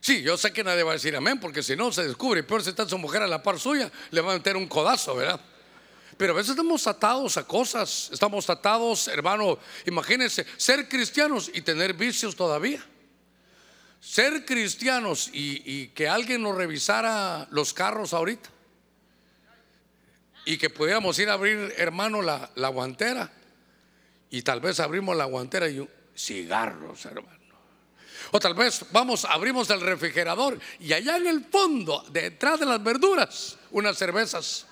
Sí, 0.00 0.22
yo 0.22 0.36
sé 0.36 0.52
que 0.52 0.62
nadie 0.62 0.84
va 0.84 0.92
a 0.92 0.94
decir 0.94 1.16
amén, 1.16 1.40
porque 1.40 1.62
si 1.62 1.74
no 1.74 1.90
se 1.90 2.06
descubre, 2.06 2.44
peor 2.44 2.62
si 2.62 2.70
está 2.70 2.88
su 2.88 2.98
mujer 2.98 3.22
a 3.22 3.26
la 3.26 3.42
par 3.42 3.58
suya, 3.58 3.90
le 4.10 4.20
va 4.20 4.32
a 4.32 4.36
meter 4.36 4.56
un 4.56 4.68
codazo, 4.68 5.16
¿verdad? 5.16 5.40
Pero 6.18 6.32
a 6.32 6.36
veces 6.36 6.50
estamos 6.50 6.84
atados 6.88 7.36
a 7.36 7.44
cosas, 7.44 8.10
estamos 8.12 8.50
atados, 8.50 9.06
hermano, 9.06 9.56
imagínense, 9.86 10.44
ser 10.56 10.88
cristianos 10.88 11.48
y 11.54 11.62
tener 11.62 11.94
vicios 11.94 12.34
todavía. 12.34 12.84
Ser 14.00 14.44
cristianos 14.44 15.30
y, 15.32 15.86
que 15.88 16.08
alguien 16.08 16.42
nos 16.42 16.56
revisara 16.56 17.46
los 17.52 17.72
carros 17.72 18.12
ahorita. 18.12 18.50
Y 20.44 20.58
que 20.58 20.70
pudiéramos 20.70 21.16
ir 21.20 21.30
a 21.30 21.34
abrir, 21.34 21.72
hermano, 21.76 22.20
la, 22.20 22.50
la 22.56 22.68
guantera. 22.68 23.30
Y 24.30 24.42
tal 24.42 24.60
vez 24.60 24.80
abrimos 24.80 25.16
la 25.16 25.24
guantera 25.26 25.68
y 25.68 25.88
cigarros, 26.16 27.04
hermano. 27.06 27.38
O 28.32 28.40
tal 28.40 28.54
vez 28.54 28.84
vamos, 28.90 29.24
abrimos 29.24 29.70
el 29.70 29.80
refrigerador 29.80 30.58
y 30.80 30.92
allá 30.92 31.16
en 31.16 31.28
el 31.28 31.44
fondo, 31.44 32.04
detrás 32.10 32.58
de 32.58 32.66
las 32.66 32.82
verduras, 32.82 33.56
unas 33.70 33.96
cervezas. 33.96 34.66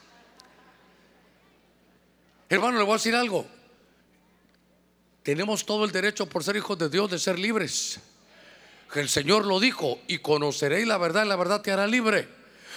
Hermano, 2.49 2.79
le 2.79 2.85
voy 2.85 2.93
a 2.93 2.97
decir 2.97 3.15
algo. 3.15 3.47
Tenemos 5.23 5.67
todo 5.67 5.85
el 5.85 5.91
derecho 5.91 6.27
por 6.27 6.45
ser 6.45 6.57
hijos 6.57 6.79
de 6.79 6.89
Dios 6.89 7.11
de 7.11 7.19
ser 7.19 7.39
libres. 7.39 7.99
El 8.95 9.09
Señor 9.09 9.45
lo 9.45 9.59
dijo 9.59 9.99
y 10.07 10.19
conoceréis 10.19 10.87
la 10.87 10.99
verdad 10.99 11.25
y 11.25 11.29
la 11.29 11.37
verdad 11.37 11.61
te 11.61 11.73
hará 11.73 11.87
libre. 11.87 12.29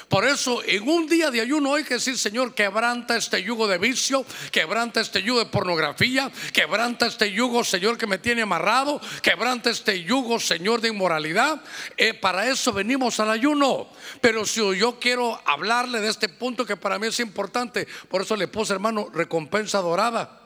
Por 0.08 0.26
eso 0.26 0.64
en 0.66 0.88
un 0.88 1.08
día 1.08 1.30
de 1.32 1.42
ayuno 1.42 1.76
hay 1.76 1.84
que 1.84 1.96
decir, 1.96 2.18
Señor, 2.18 2.54
quebranta 2.54 3.18
este 3.18 3.44
yugo 3.44 3.68
de 3.68 3.78
vicio, 3.78 4.26
quebranta 4.52 5.02
este 5.02 5.22
yugo 5.22 5.40
de 5.40 5.46
pornografía, 5.46 6.32
quebranta 6.54 7.08
este 7.08 7.32
yugo, 7.32 7.64
Señor, 7.64 7.98
que 7.98 8.08
me 8.08 8.18
tiene 8.18 8.44
amarrado, 8.44 9.02
quebranta 9.22 9.70
este 9.70 10.04
yugo, 10.04 10.40
Señor, 10.40 10.82
de 10.82 10.90
inmoralidad. 10.90 11.62
Eh, 11.98 12.14
para 12.14 12.48
eso 12.48 12.72
venimos 12.72 13.20
al 13.20 13.32
ayuno. 13.32 13.90
Pero 14.22 14.46
si 14.46 14.62
yo 14.78 15.00
quiero 15.00 15.40
hablarle 15.46 16.02
de 16.02 16.10
este 16.10 16.30
punto 16.30 16.66
que 16.66 16.78
para 16.78 16.98
mí 16.98 17.08
es 17.08 17.20
importante, 17.20 17.88
por 18.10 18.22
eso 18.22 18.36
le 18.36 18.48
puse, 18.48 18.74
hermano, 18.74 19.10
recompensa 19.14 19.80
dorada. 19.80 20.39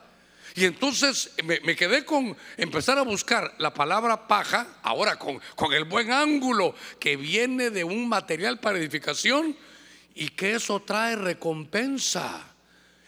Y 0.55 0.65
entonces 0.65 1.31
me, 1.43 1.75
quedé 1.75 2.05
con 2.05 2.37
empezar 2.57 2.97
a 2.99 3.03
buscar 3.03 3.55
la 3.57 3.73
palabra 3.73 4.27
paja, 4.27 4.67
ahora 4.83 5.17
con, 5.17 5.39
con 5.55 5.73
el 5.73 5.85
buen 5.85 6.11
ángulo 6.11 6.75
que 6.99 7.17
viene 7.17 7.71
de 7.71 7.83
un 7.83 8.07
material 8.07 8.59
para 8.59 8.77
edificación 8.77 9.55
y 10.13 10.29
que 10.29 10.53
eso 10.55 10.79
trae 10.81 11.15
recompensa. 11.15 12.53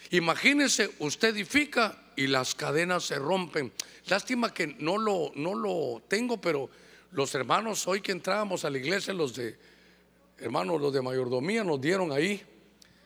Imagínese, 0.10 0.90
usted 1.00 1.36
edifica 1.36 1.96
y 2.16 2.28
las 2.28 2.56
cadenas 2.56 3.04
se 3.04 3.20
rompen. 3.20 3.72
Lástima 4.08 4.52
que 4.52 4.68
no 4.80 4.98
lo, 4.98 5.32
no 5.36 5.54
lo 5.54 6.02
tengo, 6.08 6.42
pero 6.42 6.70
los 7.12 7.36
hermanos 7.36 7.88
hoy 7.88 8.02
que 8.02 8.12
entrábamos 8.12 8.66
a 8.66 8.72
la 8.72 8.80
iglesia, 8.80 9.14
los 9.14 9.36
de, 9.36 9.56
hermanos, 10.40 10.82
los 10.82 10.92
de 10.92 11.02
mayordomía 11.02 11.64
nos 11.64 11.80
dieron 11.80 12.12
ahí 12.12 12.42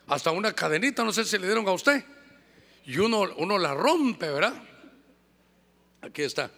hasta 0.08 0.32
una 0.32 0.54
cadenita, 0.54 1.04
no 1.04 1.12
sé 1.12 1.26
si 1.26 1.38
le 1.38 1.46
dieron 1.46 1.68
a 1.68 1.74
usted 1.74 2.04
y 2.90 2.98
uno, 2.98 3.22
uno 3.38 3.60
la 3.60 3.76
rompe, 3.76 4.32
¿verdad? 4.32 4.64
Aquí 6.02 6.24
está. 6.24 6.50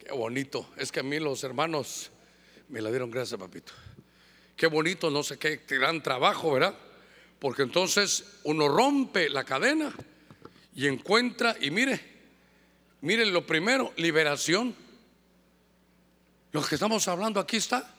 Qué 0.00 0.10
bonito. 0.10 0.68
Es 0.76 0.90
que 0.90 0.98
a 0.98 1.04
mí 1.04 1.20
los 1.20 1.44
hermanos 1.44 2.10
me 2.68 2.82
la 2.82 2.90
dieron 2.90 3.08
gracias, 3.08 3.38
papito. 3.38 3.72
Qué 4.56 4.66
bonito, 4.66 5.12
no 5.12 5.22
sé 5.22 5.38
qué 5.38 5.60
gran 5.68 6.02
trabajo, 6.02 6.54
¿verdad? 6.54 6.74
Porque 7.38 7.62
entonces 7.62 8.40
uno 8.42 8.66
rompe 8.66 9.30
la 9.30 9.44
cadena 9.44 9.94
y 10.74 10.88
encuentra, 10.88 11.56
y 11.60 11.70
mire, 11.70 12.00
mire 13.00 13.24
lo 13.26 13.46
primero, 13.46 13.92
liberación. 13.96 14.74
Lo 16.50 16.64
que 16.64 16.74
estamos 16.74 17.06
hablando 17.06 17.38
aquí 17.38 17.58
está. 17.58 17.94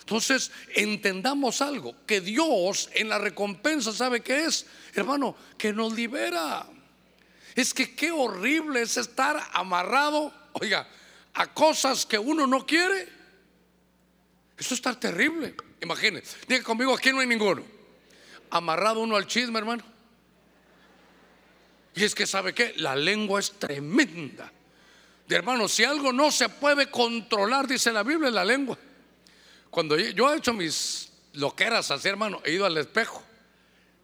Entonces, 0.00 0.50
entendamos 0.74 1.60
algo, 1.60 1.94
que 2.06 2.22
Dios 2.22 2.88
en 2.94 3.10
la 3.10 3.18
recompensa 3.18 3.92
sabe 3.92 4.22
qué 4.22 4.46
es, 4.46 4.64
hermano, 4.94 5.36
que 5.58 5.74
nos 5.74 5.92
libera. 5.92 6.66
Es 7.54 7.74
que 7.74 7.94
qué 7.94 8.10
horrible 8.10 8.82
es 8.82 8.96
estar 8.96 9.40
amarrado, 9.52 10.32
oiga, 10.52 10.86
a 11.34 11.52
cosas 11.52 12.06
que 12.06 12.18
uno 12.18 12.46
no 12.46 12.66
quiere. 12.66 13.08
Eso 14.56 14.74
está 14.74 14.98
terrible. 14.98 15.54
Imagínense, 15.80 16.36
diga 16.46 16.62
conmigo, 16.62 16.94
aquí 16.94 17.10
no 17.10 17.20
hay 17.20 17.26
ninguno. 17.26 17.62
Amarrado 18.50 19.00
uno 19.00 19.16
al 19.16 19.26
chisme, 19.26 19.58
hermano. 19.58 19.82
Y 21.94 22.04
es 22.04 22.14
que 22.14 22.26
sabe 22.26 22.54
que 22.54 22.74
la 22.76 22.94
lengua 22.94 23.40
es 23.40 23.52
tremenda. 23.52 24.52
De 25.26 25.36
hermano, 25.36 25.68
si 25.68 25.84
algo 25.84 26.12
no 26.12 26.30
se 26.30 26.48
puede 26.48 26.90
controlar, 26.90 27.66
dice 27.66 27.92
la 27.92 28.02
Biblia, 28.02 28.30
la 28.30 28.44
lengua. 28.44 28.78
Cuando 29.70 29.96
yo 29.96 30.32
he 30.32 30.36
hecho 30.36 30.52
mis 30.52 31.12
loqueras 31.32 31.90
así, 31.90 32.08
hermano, 32.08 32.40
he 32.44 32.52
ido 32.52 32.66
al 32.66 32.76
espejo, 32.76 33.22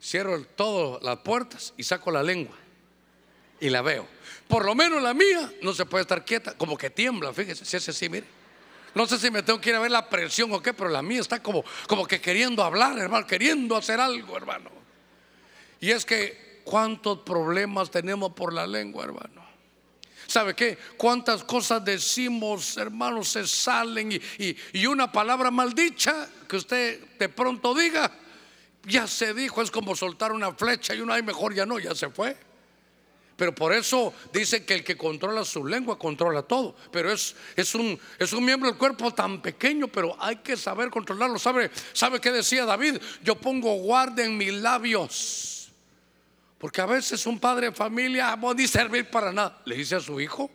cierro 0.00 0.40
todas 0.44 1.02
las 1.02 1.18
puertas 1.18 1.74
y 1.76 1.82
saco 1.82 2.10
la 2.10 2.22
lengua 2.22 2.56
y 3.60 3.70
la 3.70 3.82
veo. 3.82 4.06
Por 4.48 4.64
lo 4.64 4.74
menos 4.74 5.02
la 5.02 5.14
mía 5.14 5.52
no 5.62 5.72
se 5.72 5.86
puede 5.86 6.02
estar 6.02 6.24
quieta, 6.24 6.56
como 6.56 6.76
que 6.76 6.90
tiembla, 6.90 7.32
fíjese, 7.32 7.64
si 7.64 7.76
es 7.76 7.88
así, 7.88 8.08
mire. 8.08 8.26
No 8.94 9.06
sé 9.06 9.18
si 9.18 9.30
me 9.30 9.42
tengo 9.42 9.60
que 9.60 9.70
ir 9.70 9.76
a 9.76 9.80
ver 9.80 9.90
la 9.90 10.08
presión 10.08 10.50
o 10.52 10.62
qué, 10.62 10.72
pero 10.72 10.88
la 10.88 11.02
mía 11.02 11.20
está 11.20 11.42
como, 11.42 11.64
como 11.86 12.06
que 12.06 12.20
queriendo 12.20 12.64
hablar, 12.64 12.98
hermano, 12.98 13.26
queriendo 13.26 13.76
hacer 13.76 14.00
algo, 14.00 14.36
hermano. 14.36 14.70
Y 15.80 15.90
es 15.90 16.06
que, 16.06 16.62
¿cuántos 16.64 17.18
problemas 17.18 17.90
tenemos 17.90 18.32
por 18.32 18.54
la 18.54 18.66
lengua, 18.66 19.04
hermano? 19.04 19.44
¿Sabe 20.26 20.54
qué? 20.54 20.78
¿Cuántas 20.96 21.44
cosas 21.44 21.84
decimos, 21.84 22.76
hermanos, 22.78 23.28
se 23.28 23.46
salen 23.46 24.12
y, 24.12 24.56
y 24.72 24.86
una 24.86 25.12
palabra 25.12 25.50
maldicha 25.50 26.28
que 26.48 26.56
usted 26.56 27.00
de 27.18 27.28
pronto 27.28 27.74
diga, 27.74 28.10
ya 28.84 29.06
se 29.06 29.34
dijo, 29.34 29.60
es 29.60 29.70
como 29.70 29.94
soltar 29.94 30.32
una 30.32 30.52
flecha 30.54 30.94
y 30.94 31.00
uno, 31.00 31.12
ay, 31.12 31.22
mejor 31.22 31.54
ya 31.54 31.66
no, 31.66 31.78
ya 31.78 31.94
se 31.94 32.08
fue. 32.08 32.36
Pero 33.36 33.54
por 33.54 33.74
eso 33.74 34.14
dice 34.32 34.64
que 34.64 34.74
el 34.74 34.84
que 34.84 34.96
controla 34.96 35.44
su 35.44 35.66
lengua 35.66 35.98
controla 35.98 36.42
todo. 36.42 36.74
Pero 36.90 37.12
es, 37.12 37.36
es, 37.54 37.74
un, 37.74 37.98
es 38.18 38.32
un 38.32 38.44
miembro 38.44 38.70
del 38.70 38.78
cuerpo 38.78 39.12
tan 39.12 39.42
pequeño, 39.42 39.88
pero 39.88 40.16
hay 40.18 40.36
que 40.36 40.56
saber 40.56 40.88
controlarlo. 40.88 41.38
¿Sabe, 41.38 41.70
¿Sabe 41.92 42.18
qué 42.18 42.32
decía 42.32 42.64
David? 42.64 42.96
Yo 43.22 43.34
pongo 43.34 43.74
guardia 43.74 44.24
en 44.24 44.38
mis 44.38 44.54
labios. 44.54 45.70
Porque 46.58 46.80
a 46.80 46.86
veces 46.86 47.26
un 47.26 47.38
padre 47.38 47.66
de 47.66 47.76
familia 47.76 48.34
no 48.36 48.54
ni 48.54 48.66
servir 48.66 49.10
para 49.10 49.30
nada. 49.32 49.60
Le 49.66 49.76
dice 49.76 49.96
a 49.96 50.00
su 50.00 50.18
hijo, 50.18 50.50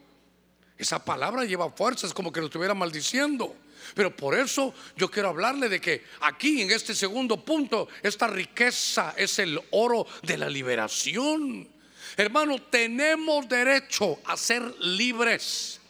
esa 0.75 1.05
palabra 1.05 1.45
lleva 1.45 1.69
fuerza, 1.69 2.07
es 2.07 2.13
como 2.13 2.31
que 2.31 2.39
lo 2.39 2.47
estuviera 2.47 2.73
maldiciendo. 2.73 3.55
Pero 3.93 4.15
por 4.15 4.33
eso 4.33 4.73
yo 4.95 5.11
quiero 5.11 5.29
hablarle 5.29 5.69
de 5.69 5.79
que 5.79 6.03
aquí 6.21 6.63
en 6.63 6.71
este 6.71 6.95
segundo 6.95 7.45
punto, 7.45 7.87
esta 8.01 8.25
riqueza 8.25 9.13
es 9.15 9.37
el 9.37 9.61
oro 9.69 10.07
de 10.23 10.37
la 10.39 10.49
liberación. 10.49 11.69
Hermano, 12.17 12.59
tenemos 12.59 13.47
derecho 13.47 14.19
a 14.25 14.37
ser 14.37 14.61
libres. 14.79 15.80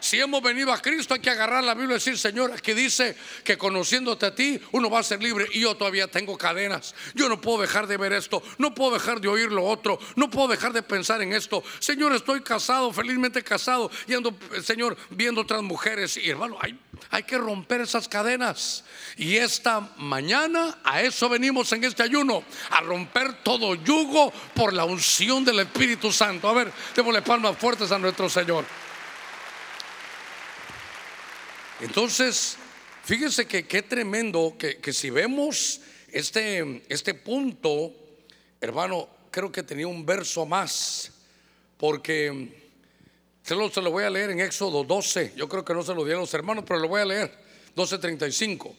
Si 0.00 0.20
hemos 0.20 0.42
venido 0.42 0.72
a 0.72 0.80
Cristo 0.80 1.14
hay 1.14 1.20
que 1.20 1.30
agarrar 1.30 1.64
la 1.64 1.74
Biblia 1.74 1.94
y 1.94 1.98
decir, 1.98 2.18
Señor, 2.18 2.52
aquí 2.52 2.74
dice 2.74 3.16
que 3.44 3.56
conociéndote 3.56 4.26
a 4.26 4.34
ti 4.34 4.60
uno 4.72 4.90
va 4.90 5.00
a 5.00 5.02
ser 5.02 5.22
libre 5.22 5.46
y 5.52 5.60
yo 5.60 5.76
todavía 5.76 6.08
tengo 6.08 6.36
cadenas. 6.36 6.94
Yo 7.14 7.28
no 7.28 7.40
puedo 7.40 7.62
dejar 7.62 7.86
de 7.86 7.96
ver 7.96 8.12
esto, 8.12 8.42
no 8.58 8.74
puedo 8.74 8.92
dejar 8.92 9.20
de 9.20 9.28
oír 9.28 9.50
lo 9.50 9.64
otro, 9.64 9.98
no 10.16 10.30
puedo 10.30 10.48
dejar 10.48 10.72
de 10.72 10.82
pensar 10.82 11.22
en 11.22 11.32
esto. 11.32 11.62
Señor, 11.78 12.14
estoy 12.14 12.42
casado, 12.42 12.92
felizmente 12.92 13.42
casado, 13.42 13.90
y 14.06 14.14
ando, 14.14 14.36
Señor, 14.62 14.96
viendo 15.10 15.42
otras 15.42 15.62
mujeres. 15.62 16.16
Y 16.16 16.30
hermano, 16.30 16.56
hay, 16.60 16.78
hay 17.10 17.22
que 17.22 17.38
romper 17.38 17.80
esas 17.80 18.08
cadenas. 18.08 18.84
Y 19.16 19.36
esta 19.36 19.92
mañana 19.96 20.78
a 20.84 21.02
eso 21.02 21.28
venimos 21.28 21.72
en 21.72 21.84
este 21.84 22.02
ayuno, 22.02 22.44
a 22.70 22.80
romper 22.80 23.42
todo 23.42 23.74
yugo 23.74 24.32
por 24.54 24.72
la 24.72 24.84
unción 24.84 25.44
del 25.44 25.60
Espíritu 25.60 26.12
Santo. 26.12 26.48
A 26.48 26.52
ver, 26.52 26.72
démosle 26.94 27.22
palmas 27.22 27.56
fuertes 27.56 27.90
a 27.92 27.98
nuestro 27.98 28.28
Señor. 28.28 28.64
Entonces, 31.80 32.56
fíjese 33.04 33.46
que 33.46 33.66
qué 33.66 33.82
tremendo 33.82 34.56
que, 34.58 34.92
si 34.92 35.10
vemos 35.10 35.80
este, 36.10 36.82
este 36.88 37.12
punto, 37.12 37.92
hermano, 38.60 39.08
creo 39.30 39.52
que 39.52 39.62
tenía 39.62 39.86
un 39.86 40.06
verso 40.06 40.46
más, 40.46 41.12
porque 41.76 42.62
se 43.42 43.54
lo, 43.54 43.70
se 43.70 43.82
lo 43.82 43.90
voy 43.90 44.04
a 44.04 44.10
leer 44.10 44.30
en 44.30 44.40
Éxodo 44.40 44.84
12, 44.84 45.34
yo 45.36 45.48
creo 45.48 45.64
que 45.64 45.74
no 45.74 45.82
se 45.82 45.94
lo 45.94 46.02
dieron 46.04 46.22
los 46.22 46.32
hermanos, 46.32 46.64
pero 46.66 46.80
lo 46.80 46.88
voy 46.88 47.02
a 47.02 47.04
leer, 47.04 47.38
12.35. 47.76 48.74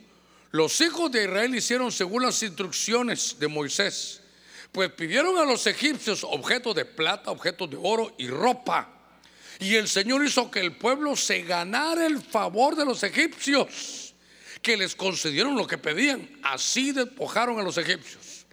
Los 0.52 0.82
hijos 0.82 1.12
de 1.12 1.26
Israel 1.26 1.54
hicieron 1.54 1.92
según 1.92 2.24
las 2.24 2.42
instrucciones 2.42 3.38
de 3.40 3.48
Moisés, 3.48 4.22
Pues 4.72 4.92
pidieron 4.92 5.38
a 5.38 5.46
los 5.46 5.66
egipcios 5.68 6.24
objetos 6.24 6.76
de 6.76 6.86
plata, 6.86 7.32
objetos 7.32 7.70
de 7.70 7.78
oro 7.80 8.14
y 8.18 8.28
ropa. 8.28 8.97
Y 9.60 9.76
el 9.76 9.88
Señor 9.88 10.24
hizo 10.24 10.52
que 10.52 10.60
el 10.60 10.76
pueblo 10.76 11.15
se 11.15 11.41
ganara 11.41 12.06
el 12.06 12.22
favor 12.22 12.76
de 12.76 12.86
los 12.86 13.02
egipcios, 13.04 14.13
que 14.62 14.78
les 14.78 14.96
concedieron 14.96 15.56
lo 15.56 15.65
que 15.65 15.78
pedían. 15.78 16.30
Así 16.43 16.91
despojaron 16.91 17.60
a 17.60 17.63
los 17.63 17.78
egipcios. 17.78 18.46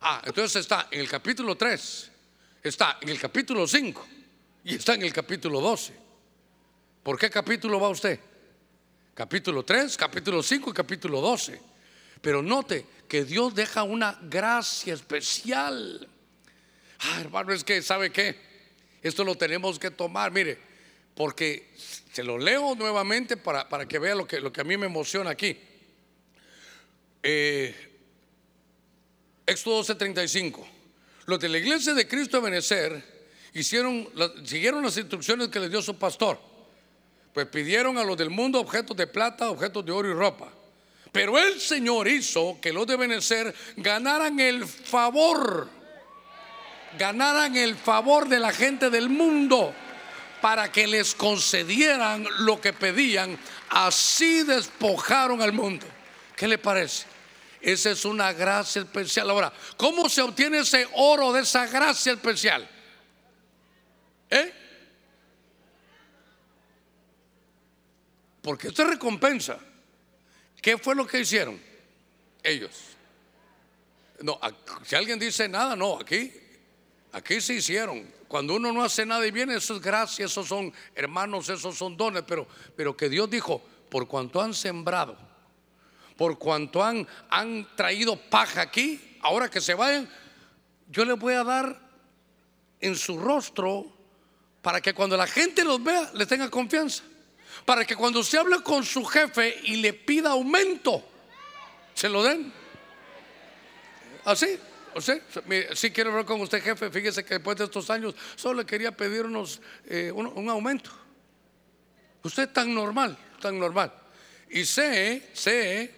Ah, 0.00 0.22
entonces 0.24 0.56
está 0.56 0.88
en 0.90 1.00
el 1.00 1.08
capítulo 1.08 1.56
3, 1.56 2.10
está 2.62 2.98
en 3.00 3.08
el 3.08 3.20
capítulo 3.20 3.66
5 3.66 4.06
y 4.64 4.74
está 4.74 4.94
en 4.94 5.02
el 5.02 5.12
capítulo 5.12 5.60
12. 5.60 5.94
¿Por 7.02 7.18
qué 7.18 7.30
capítulo 7.30 7.80
va 7.80 7.88
usted? 7.88 8.18
Capítulo 9.14 9.64
3, 9.64 9.96
capítulo 9.96 10.42
5 10.42 10.70
y 10.70 10.72
capítulo 10.72 11.20
12. 11.20 11.60
Pero 12.20 12.42
note 12.42 12.86
que 13.08 13.24
Dios 13.24 13.54
deja 13.54 13.82
una 13.82 14.18
gracia 14.22 14.94
especial. 14.94 16.08
Ah, 17.00 17.20
hermano, 17.20 17.52
es 17.52 17.64
que, 17.64 17.82
¿sabe 17.82 18.10
qué? 18.10 18.51
Esto 19.02 19.24
lo 19.24 19.34
tenemos 19.34 19.78
que 19.78 19.90
tomar, 19.90 20.30
mire, 20.30 20.58
porque 21.14 21.70
se 22.12 22.22
lo 22.22 22.38
leo 22.38 22.74
nuevamente 22.74 23.36
para, 23.36 23.68
para 23.68 23.86
que 23.86 23.98
vea 23.98 24.14
lo 24.14 24.26
que, 24.26 24.40
lo 24.40 24.52
que 24.52 24.60
a 24.60 24.64
mí 24.64 24.76
me 24.76 24.86
emociona 24.86 25.30
aquí. 25.30 25.58
Eh, 27.22 27.74
Éxodo 29.46 29.82
12:35. 29.82 30.64
Los 31.26 31.38
de 31.40 31.48
la 31.48 31.58
iglesia 31.58 31.94
de 31.94 32.06
Cristo 32.06 32.38
de 32.38 32.50
Benecer 32.50 33.04
hicieron, 33.54 34.08
siguieron 34.44 34.82
las 34.82 34.96
instrucciones 34.96 35.48
que 35.48 35.60
les 35.60 35.70
dio 35.70 35.82
su 35.82 35.96
pastor. 35.98 36.38
Pues 37.32 37.46
pidieron 37.46 37.96
a 37.98 38.04
los 38.04 38.16
del 38.16 38.30
mundo 38.30 38.60
objetos 38.60 38.96
de 38.96 39.06
plata, 39.06 39.50
objetos 39.50 39.84
de 39.84 39.92
oro 39.92 40.10
y 40.10 40.14
ropa. 40.14 40.52
Pero 41.12 41.38
el 41.38 41.60
Señor 41.60 42.08
hizo 42.08 42.58
que 42.60 42.72
los 42.72 42.86
de 42.86 42.96
Benecer 42.96 43.54
ganaran 43.76 44.40
el 44.40 44.66
favor, 44.66 45.68
ganaran 46.98 47.56
el 47.56 47.76
favor 47.76 48.28
de 48.28 48.38
la 48.38 48.52
gente 48.52 48.90
del 48.90 49.08
mundo 49.08 49.74
para 50.40 50.72
que 50.72 50.86
les 50.86 51.14
concedieran 51.14 52.26
lo 52.40 52.60
que 52.60 52.72
pedían. 52.72 53.38
Así 53.70 54.42
despojaron 54.42 55.40
al 55.40 55.52
mundo. 55.52 55.86
¿Qué 56.36 56.48
le 56.48 56.58
parece? 56.58 57.06
Esa 57.60 57.90
es 57.92 58.04
una 58.04 58.32
gracia 58.32 58.82
especial. 58.82 59.30
Ahora, 59.30 59.52
¿cómo 59.76 60.08
se 60.08 60.20
obtiene 60.20 60.58
ese 60.58 60.88
oro 60.94 61.32
de 61.32 61.42
esa 61.42 61.66
gracia 61.66 62.12
especial? 62.12 62.68
¿Eh? 64.28 64.52
Porque 68.42 68.68
esto 68.68 68.82
es 68.82 68.88
recompensa. 68.88 69.58
¿Qué 70.60 70.76
fue 70.76 70.96
lo 70.96 71.06
que 71.06 71.20
hicieron? 71.20 71.60
Ellos. 72.42 72.72
No, 74.22 74.40
si 74.84 74.96
alguien 74.96 75.18
dice 75.18 75.48
nada, 75.48 75.76
no, 75.76 75.98
aquí, 76.00 76.32
aquí 77.12 77.40
se 77.40 77.54
hicieron. 77.54 78.10
Cuando 78.26 78.54
uno 78.54 78.72
no 78.72 78.82
hace 78.82 79.04
nada 79.04 79.26
y 79.26 79.30
viene, 79.30 79.56
eso 79.56 79.76
es 79.76 79.82
gracia, 79.82 80.24
esos 80.24 80.48
son 80.48 80.72
hermanos, 80.94 81.48
esos 81.48 81.76
son 81.76 81.96
dones, 81.96 82.24
pero, 82.26 82.46
pero 82.74 82.96
que 82.96 83.08
Dios 83.08 83.28
dijo, 83.28 83.62
por 83.90 84.08
cuanto 84.08 84.40
han 84.40 84.54
sembrado, 84.54 85.16
por 86.16 86.38
cuanto 86.38 86.82
han, 86.82 87.06
han 87.28 87.68
traído 87.76 88.16
paja 88.16 88.62
aquí, 88.62 89.18
ahora 89.20 89.50
que 89.50 89.60
se 89.60 89.74
vayan, 89.74 90.10
yo 90.88 91.04
les 91.04 91.18
voy 91.18 91.34
a 91.34 91.44
dar 91.44 91.78
en 92.80 92.96
su 92.96 93.18
rostro 93.18 93.86
para 94.62 94.80
que 94.80 94.94
cuando 94.94 95.16
la 95.16 95.26
gente 95.26 95.64
los 95.64 95.82
vea, 95.82 96.10
les 96.14 96.26
tenga 96.26 96.48
confianza. 96.48 97.02
Para 97.66 97.84
que 97.84 97.94
cuando 97.94 98.20
usted 98.20 98.38
hable 98.38 98.62
con 98.62 98.84
su 98.84 99.04
jefe 99.04 99.60
y 99.64 99.76
le 99.76 99.92
pida 99.92 100.30
aumento, 100.30 101.04
se 101.94 102.08
lo 102.08 102.22
den. 102.22 102.52
Así. 104.24 104.58
O 104.94 105.00
sea, 105.00 105.18
si 105.74 105.90
quiero 105.90 106.10
hablar 106.10 106.24
con 106.24 106.40
usted, 106.40 106.62
jefe, 106.62 106.90
fíjese 106.90 107.24
que 107.24 107.34
después 107.34 107.56
de 107.56 107.64
estos 107.64 107.88
años 107.90 108.14
solo 108.36 108.60
le 108.60 108.66
quería 108.66 108.92
pedir 108.92 109.24
unos, 109.24 109.60
eh, 109.86 110.12
un, 110.12 110.48
aumento. 110.48 110.90
Usted 112.22 112.48
tan 112.50 112.74
normal, 112.74 113.16
tan 113.40 113.58
normal. 113.58 113.92
Y 114.50 114.64
sé, 114.64 115.30
sé 115.32 115.94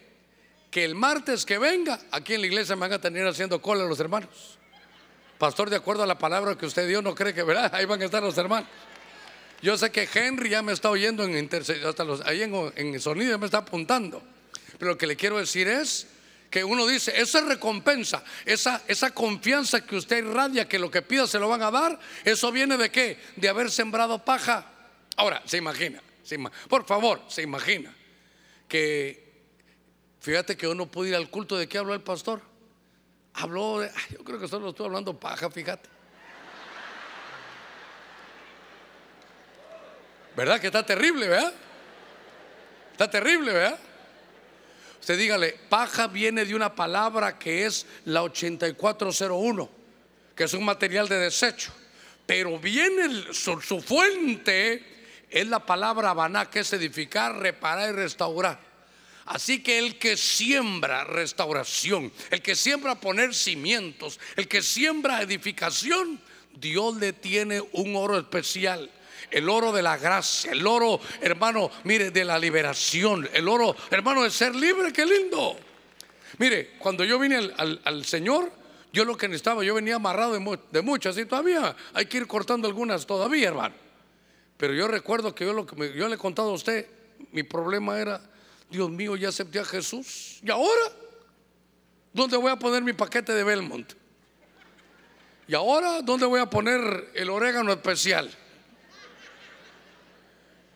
que 0.70 0.84
el 0.84 0.94
martes 0.94 1.44
que 1.44 1.58
venga, 1.58 2.00
aquí 2.10 2.34
en 2.34 2.40
la 2.40 2.46
iglesia 2.46 2.76
me 2.76 2.80
van 2.82 2.92
a 2.92 3.00
tener 3.00 3.26
haciendo 3.26 3.60
cola 3.60 3.84
los 3.84 3.98
hermanos. 4.00 4.58
Pastor, 5.38 5.68
de 5.70 5.76
acuerdo 5.76 6.02
a 6.02 6.06
la 6.06 6.18
palabra 6.18 6.56
que 6.56 6.66
usted 6.66 6.88
dio, 6.88 7.02
no 7.02 7.14
cree 7.14 7.34
que 7.34 7.42
verá, 7.42 7.70
ahí 7.72 7.84
van 7.84 8.00
a 8.00 8.04
estar 8.04 8.22
los 8.22 8.38
hermanos. 8.38 8.68
Yo 9.60 9.76
sé 9.76 9.90
que 9.90 10.08
Henry 10.12 10.50
ya 10.50 10.62
me 10.62 10.72
está 10.72 10.90
oyendo 10.90 11.24
en 11.24 11.50
hasta 11.86 12.04
los, 12.04 12.20
ahí 12.26 12.42
en, 12.42 12.72
en 12.76 13.00
sonido 13.00 13.38
me 13.38 13.46
está 13.46 13.58
apuntando. 13.58 14.22
Pero 14.78 14.92
lo 14.92 14.98
que 14.98 15.06
le 15.06 15.16
quiero 15.16 15.38
decir 15.38 15.68
es 15.68 16.06
que 16.54 16.62
uno 16.62 16.86
dice, 16.86 17.20
esa 17.20 17.40
recompensa, 17.40 18.22
esa, 18.44 18.80
esa 18.86 19.10
confianza 19.10 19.84
que 19.84 19.96
usted 19.96 20.18
irradia, 20.18 20.68
que 20.68 20.78
lo 20.78 20.88
que 20.88 21.02
pida 21.02 21.26
se 21.26 21.40
lo 21.40 21.48
van 21.48 21.62
a 21.62 21.70
dar, 21.72 21.98
eso 22.24 22.52
viene 22.52 22.76
de 22.76 22.92
qué? 22.92 23.18
De 23.34 23.48
haber 23.48 23.72
sembrado 23.72 24.24
paja. 24.24 24.64
Ahora, 25.16 25.42
se 25.46 25.56
imagina, 25.56 26.00
por 26.68 26.86
favor, 26.86 27.22
se 27.26 27.42
imagina 27.42 27.92
que, 28.68 29.32
fíjate 30.20 30.56
que 30.56 30.68
uno 30.68 30.86
puede 30.86 31.10
ir 31.10 31.16
al 31.16 31.28
culto 31.28 31.56
de 31.56 31.68
qué 31.68 31.76
habló 31.76 31.92
el 31.92 32.02
pastor. 32.02 32.40
Habló, 33.32 33.80
de, 33.80 33.90
yo 34.10 34.22
creo 34.22 34.38
que 34.38 34.46
solo 34.46 34.68
estoy 34.68 34.86
hablando 34.86 35.18
paja, 35.18 35.50
fíjate. 35.50 35.88
¿Verdad 40.36 40.60
que 40.60 40.68
está 40.68 40.86
terrible, 40.86 41.26
verdad? 41.26 41.52
Está 42.92 43.10
terrible, 43.10 43.52
¿verdad? 43.52 43.80
Usted 45.04 45.18
dígale, 45.18 45.52
paja 45.68 46.06
viene 46.06 46.46
de 46.46 46.54
una 46.54 46.74
palabra 46.74 47.38
que 47.38 47.66
es 47.66 47.84
la 48.06 48.22
8401, 48.22 49.70
que 50.34 50.44
es 50.44 50.54
un 50.54 50.64
material 50.64 51.06
de 51.10 51.18
desecho. 51.18 51.74
Pero 52.24 52.58
viene 52.58 53.34
su, 53.34 53.82
fuente, 53.82 54.82
es 55.28 55.46
la 55.46 55.58
palabra 55.58 56.14
baná, 56.14 56.48
que 56.48 56.60
es 56.60 56.72
edificar, 56.72 57.36
reparar 57.36 57.90
y 57.90 57.96
restaurar. 57.96 58.58
Así 59.26 59.62
que 59.62 59.78
el 59.78 59.98
que 59.98 60.16
siembra 60.16 61.04
restauración, 61.04 62.10
el 62.30 62.40
que 62.40 62.56
siembra 62.56 62.94
poner 62.94 63.34
cimientos, 63.34 64.18
el 64.36 64.48
que 64.48 64.62
siembra 64.62 65.20
edificación, 65.20 66.18
Dios 66.54 66.96
le 66.96 67.12
tiene 67.12 67.60
un 67.72 67.94
oro 67.94 68.18
especial 68.18 68.90
el 69.30 69.48
oro 69.48 69.72
de 69.72 69.82
la 69.82 69.96
gracia, 69.96 70.52
el 70.52 70.66
oro, 70.66 71.00
hermano, 71.20 71.70
mire, 71.84 72.10
de 72.10 72.24
la 72.24 72.38
liberación, 72.38 73.28
el 73.32 73.48
oro, 73.48 73.74
hermano, 73.90 74.22
de 74.22 74.30
ser 74.30 74.54
libre, 74.54 74.92
qué 74.92 75.06
lindo. 75.06 75.56
Mire, 76.38 76.72
cuando 76.78 77.04
yo 77.04 77.18
vine 77.18 77.36
al, 77.56 78.04
Señor, 78.04 78.50
yo 78.92 79.04
lo 79.04 79.16
que 79.16 79.28
necesitaba, 79.28 79.64
yo 79.64 79.74
venía 79.74 79.96
amarrado 79.96 80.32
de, 80.32 80.82
muchas 80.82 81.16
y 81.18 81.26
todavía 81.26 81.76
hay 81.92 82.06
que 82.06 82.18
ir 82.18 82.26
cortando 82.26 82.68
algunas 82.68 83.06
todavía, 83.06 83.48
hermano. 83.48 83.74
Pero 84.56 84.72
yo 84.74 84.88
recuerdo 84.88 85.34
que 85.34 85.44
yo, 85.44 85.52
lo 85.52 85.66
que 85.66 85.96
yo 85.96 86.08
le 86.08 86.14
he 86.14 86.18
contado 86.18 86.50
a 86.50 86.54
usted, 86.54 86.86
mi 87.32 87.42
problema 87.42 87.98
era, 88.00 88.20
Dios 88.70 88.90
mío, 88.90 89.16
ya 89.16 89.28
acepté 89.28 89.58
a 89.58 89.64
Jesús. 89.64 90.38
¿Y 90.42 90.50
ahora? 90.50 90.92
¿Dónde 92.12 92.36
voy 92.36 92.52
a 92.52 92.56
poner 92.56 92.82
mi 92.82 92.92
paquete 92.92 93.34
de 93.34 93.42
Belmont? 93.42 93.92
¿Y 95.46 95.54
ahora 95.54 96.00
dónde 96.00 96.26
voy 96.26 96.40
a 96.40 96.48
poner 96.48 97.10
el 97.14 97.28
orégano 97.28 97.72
especial? 97.72 98.30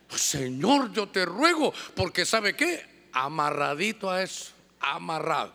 Señor, 0.09 0.91
yo 0.91 1.07
te 1.07 1.25
ruego, 1.25 1.73
porque 1.95 2.25
¿sabe 2.25 2.55
qué? 2.55 3.09
Amarradito 3.11 4.09
a 4.09 4.23
eso, 4.23 4.51
amarrado. 4.79 5.53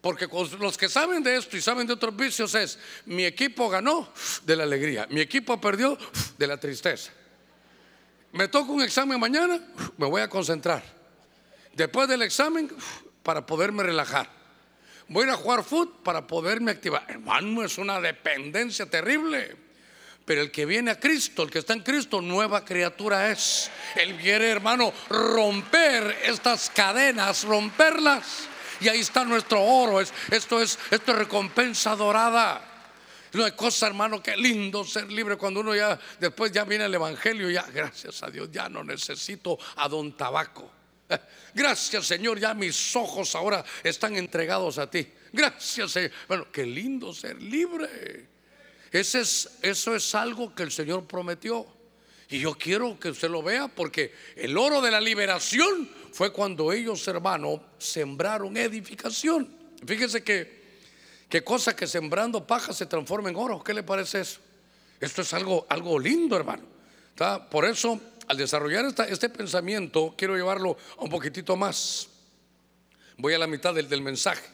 Porque 0.00 0.28
los 0.58 0.78
que 0.78 0.88
saben 0.88 1.22
de 1.22 1.36
esto 1.36 1.56
y 1.56 1.60
saben 1.60 1.86
de 1.86 1.92
otros 1.92 2.14
vicios 2.16 2.54
es, 2.54 2.78
mi 3.06 3.24
equipo 3.24 3.68
ganó 3.68 4.08
de 4.44 4.56
la 4.56 4.62
alegría, 4.62 5.06
mi 5.10 5.20
equipo 5.20 5.60
perdió 5.60 5.98
de 6.38 6.46
la 6.46 6.58
tristeza. 6.58 7.12
Me 8.32 8.48
toca 8.48 8.70
un 8.70 8.82
examen 8.82 9.18
mañana, 9.18 9.60
me 9.96 10.06
voy 10.06 10.22
a 10.22 10.28
concentrar. 10.28 10.82
Después 11.74 12.08
del 12.08 12.22
examen, 12.22 12.70
para 13.22 13.44
poderme 13.44 13.82
relajar. 13.82 14.28
Voy 15.08 15.28
a 15.28 15.34
jugar 15.34 15.64
fútbol 15.64 16.00
para 16.02 16.26
poderme 16.26 16.70
activar. 16.70 17.04
Hermano, 17.08 17.62
es 17.62 17.78
una 17.78 18.00
dependencia 18.00 18.86
terrible. 18.86 19.67
Pero 20.28 20.42
el 20.42 20.50
que 20.50 20.66
viene 20.66 20.90
a 20.90 21.00
Cristo, 21.00 21.42
el 21.42 21.50
que 21.50 21.60
está 21.60 21.72
en 21.72 21.80
Cristo, 21.80 22.20
nueva 22.20 22.62
criatura 22.62 23.30
es. 23.30 23.70
Él 23.96 24.14
quiere, 24.18 24.50
hermano, 24.50 24.92
romper 25.08 26.18
estas 26.22 26.68
cadenas, 26.68 27.44
romperlas. 27.44 28.46
Y 28.78 28.88
ahí 28.88 29.00
está 29.00 29.24
nuestro 29.24 29.64
oro. 29.64 30.02
esto, 30.02 30.60
es, 30.60 30.78
esto 30.90 31.12
es 31.12 31.18
recompensa 31.18 31.96
dorada. 31.96 32.62
No 33.32 33.42
hay 33.42 33.52
cosa, 33.52 33.86
hermano, 33.86 34.22
que 34.22 34.36
lindo 34.36 34.84
ser 34.84 35.10
libre 35.10 35.38
cuando 35.38 35.60
uno 35.60 35.74
ya, 35.74 35.98
después 36.20 36.52
ya 36.52 36.64
viene 36.64 36.84
el 36.84 36.94
Evangelio, 36.94 37.48
ya, 37.48 37.62
gracias 37.62 38.22
a 38.22 38.28
Dios, 38.28 38.50
ya 38.52 38.68
no 38.68 38.84
necesito 38.84 39.58
a 39.76 39.88
don 39.88 40.14
tabaco. 40.14 40.70
Gracias, 41.54 42.06
Señor, 42.06 42.38
ya 42.38 42.52
mis 42.52 42.94
ojos 42.94 43.34
ahora 43.34 43.64
están 43.82 44.14
entregados 44.14 44.76
a 44.76 44.90
ti. 44.90 45.10
Gracias, 45.32 45.92
Señor. 45.92 46.10
Bueno, 46.28 46.52
qué 46.52 46.66
lindo 46.66 47.14
ser 47.14 47.40
libre. 47.40 48.37
Es, 48.92 49.14
eso 49.62 49.94
es 49.94 50.14
algo 50.14 50.54
que 50.54 50.62
el 50.62 50.72
Señor 50.72 51.06
prometió. 51.06 51.66
Y 52.30 52.40
yo 52.40 52.54
quiero 52.54 52.98
que 53.00 53.10
usted 53.10 53.30
lo 53.30 53.42
vea 53.42 53.68
porque 53.68 54.12
el 54.36 54.56
oro 54.58 54.80
de 54.80 54.90
la 54.90 55.00
liberación 55.00 55.88
fue 56.12 56.32
cuando 56.32 56.72
ellos, 56.72 57.06
hermanos, 57.08 57.60
sembraron 57.78 58.56
edificación. 58.56 59.48
Fíjese 59.86 60.22
que, 60.22 60.58
¿Qué 61.28 61.44
cosa 61.44 61.76
que 61.76 61.86
sembrando 61.86 62.46
paja 62.46 62.72
se 62.72 62.86
transforma 62.86 63.28
en 63.28 63.36
oro? 63.36 63.62
¿Qué 63.62 63.74
le 63.74 63.82
parece 63.82 64.20
eso? 64.20 64.40
Esto 64.98 65.22
es 65.22 65.34
algo, 65.34 65.66
algo 65.68 65.98
lindo, 65.98 66.36
hermano. 66.36 66.62
Por 67.50 67.66
eso, 67.66 68.00
al 68.26 68.36
desarrollar 68.36 68.86
este 69.08 69.28
pensamiento, 69.28 70.14
quiero 70.16 70.36
llevarlo 70.36 70.78
un 70.96 71.10
poquitito 71.10 71.54
más. 71.56 72.08
Voy 73.18 73.34
a 73.34 73.38
la 73.38 73.46
mitad 73.46 73.74
del, 73.74 73.88
del 73.88 74.00
mensaje. 74.00 74.44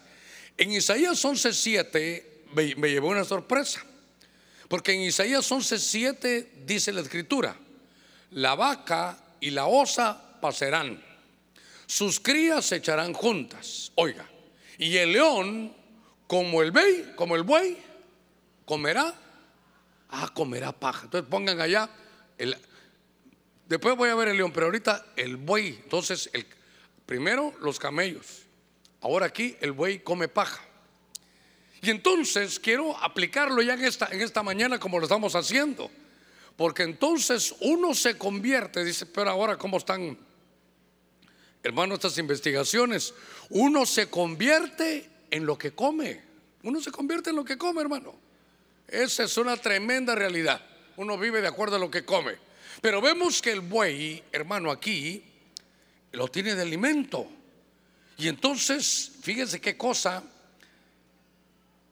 En 0.57 0.73
Isaías 0.73 1.25
11:7 1.25 2.25
me, 2.55 2.75
me 2.75 2.91
llevó 2.91 3.09
una 3.09 3.25
sorpresa. 3.25 3.85
Porque 4.69 4.93
en 4.93 5.03
Isaías 5.03 5.51
11:7 5.51 6.65
dice 6.65 6.93
la 6.93 7.01
escritura: 7.01 7.57
La 8.31 8.55
vaca 8.55 9.19
y 9.41 9.51
la 9.51 9.67
osa 9.67 10.39
pasarán, 10.41 11.03
sus 11.87 12.21
crías 12.21 12.65
se 12.65 12.77
echarán 12.77 13.13
juntas. 13.13 13.93
Oiga, 13.95 14.29
y 14.79 14.97
el 14.97 15.13
león, 15.13 15.75
como 16.27 16.63
el 16.63 16.71
buey, 16.71 17.13
como 17.17 17.37
el 17.37 17.43
buey, 17.43 17.77
comerá. 18.65 19.15
Ah, 20.11 20.31
comerá 20.33 20.73
paja. 20.73 21.05
Entonces 21.05 21.29
pongan 21.29 21.61
allá 21.61 21.91
el, 22.39 22.57
Después 23.67 23.97
voy 23.97 24.11
a 24.11 24.15
ver 24.15 24.29
el 24.29 24.37
león, 24.37 24.53
pero 24.53 24.67
ahorita 24.67 25.05
el 25.17 25.37
buey. 25.37 25.81
Entonces, 25.83 26.29
el, 26.33 26.47
primero 27.07 27.55
los 27.61 27.79
camellos. 27.79 28.43
Ahora 29.01 29.27
aquí 29.27 29.57
el 29.61 29.73
buey 29.73 30.01
come 30.01 30.29
paja. 30.29 30.63
Y 31.85 31.91
entonces 31.91 32.59
quiero 32.59 32.97
aplicarlo 32.97 33.61
ya 33.61 33.75
en 33.75 33.85
esta, 33.85 34.09
en 34.11 34.23
esta 34.23 34.43
mañana 34.43 34.81
como 34.81 34.99
lo 34.99 35.05
estamos 35.05 35.35
haciendo. 35.35 35.91
Porque 36.57 36.83
entonces 36.83 37.55
uno 37.61 37.93
se 37.93 38.17
convierte, 38.17 38.83
dice, 38.83 39.05
pero 39.05 39.29
ahora 39.29 39.59
cómo 39.59 39.77
están, 39.77 40.17
hermano, 41.63 41.95
estas 41.95 42.17
investigaciones. 42.17 43.13
Uno 43.51 43.85
se 43.85 44.09
convierte 44.09 45.11
en 45.31 45.45
lo 45.45 45.59
que 45.59 45.73
come. 45.73 46.23
Uno 46.63 46.81
se 46.81 46.91
convierte 46.91 47.29
en 47.31 47.37
lo 47.37 47.45
que 47.45 47.59
come, 47.59 47.83
hermano. 47.83 48.15
Esa 48.89 49.25
es 49.25 49.37
una 49.37 49.59
tremenda 49.59 50.15
realidad. 50.15 50.65
Uno 50.97 51.19
vive 51.19 51.43
de 51.43 51.49
acuerdo 51.49 51.77
a 51.77 51.81
lo 51.81 51.91
que 51.91 52.07
come. 52.07 52.37
Pero 52.81 53.03
vemos 53.03 53.43
que 53.43 53.53
el 53.53 53.61
buey, 53.61 54.25
hermano, 54.33 54.71
aquí 54.71 55.23
lo 56.13 56.29
tiene 56.29 56.55
de 56.55 56.63
alimento. 56.63 57.29
Y 58.17 58.29
entonces, 58.29 59.13
fíjense 59.21 59.61
qué 59.61 59.77
cosa, 59.77 60.23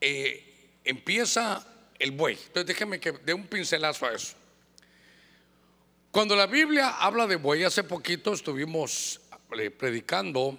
eh, 0.03 0.81
empieza 0.85 1.65
el 1.99 2.11
buey. 2.11 2.35
Entonces 2.35 2.67
déjeme 2.67 2.99
que 2.99 3.13
dé 3.13 3.33
un 3.33 3.47
pincelazo 3.47 4.07
a 4.07 4.13
eso. 4.13 4.35
Cuando 6.11 6.35
la 6.35 6.47
Biblia 6.47 6.89
habla 6.99 7.27
de 7.27 7.37
buey, 7.37 7.63
hace 7.63 7.85
poquito 7.85 8.33
estuvimos 8.33 9.21
eh, 9.57 9.71
predicando 9.71 10.59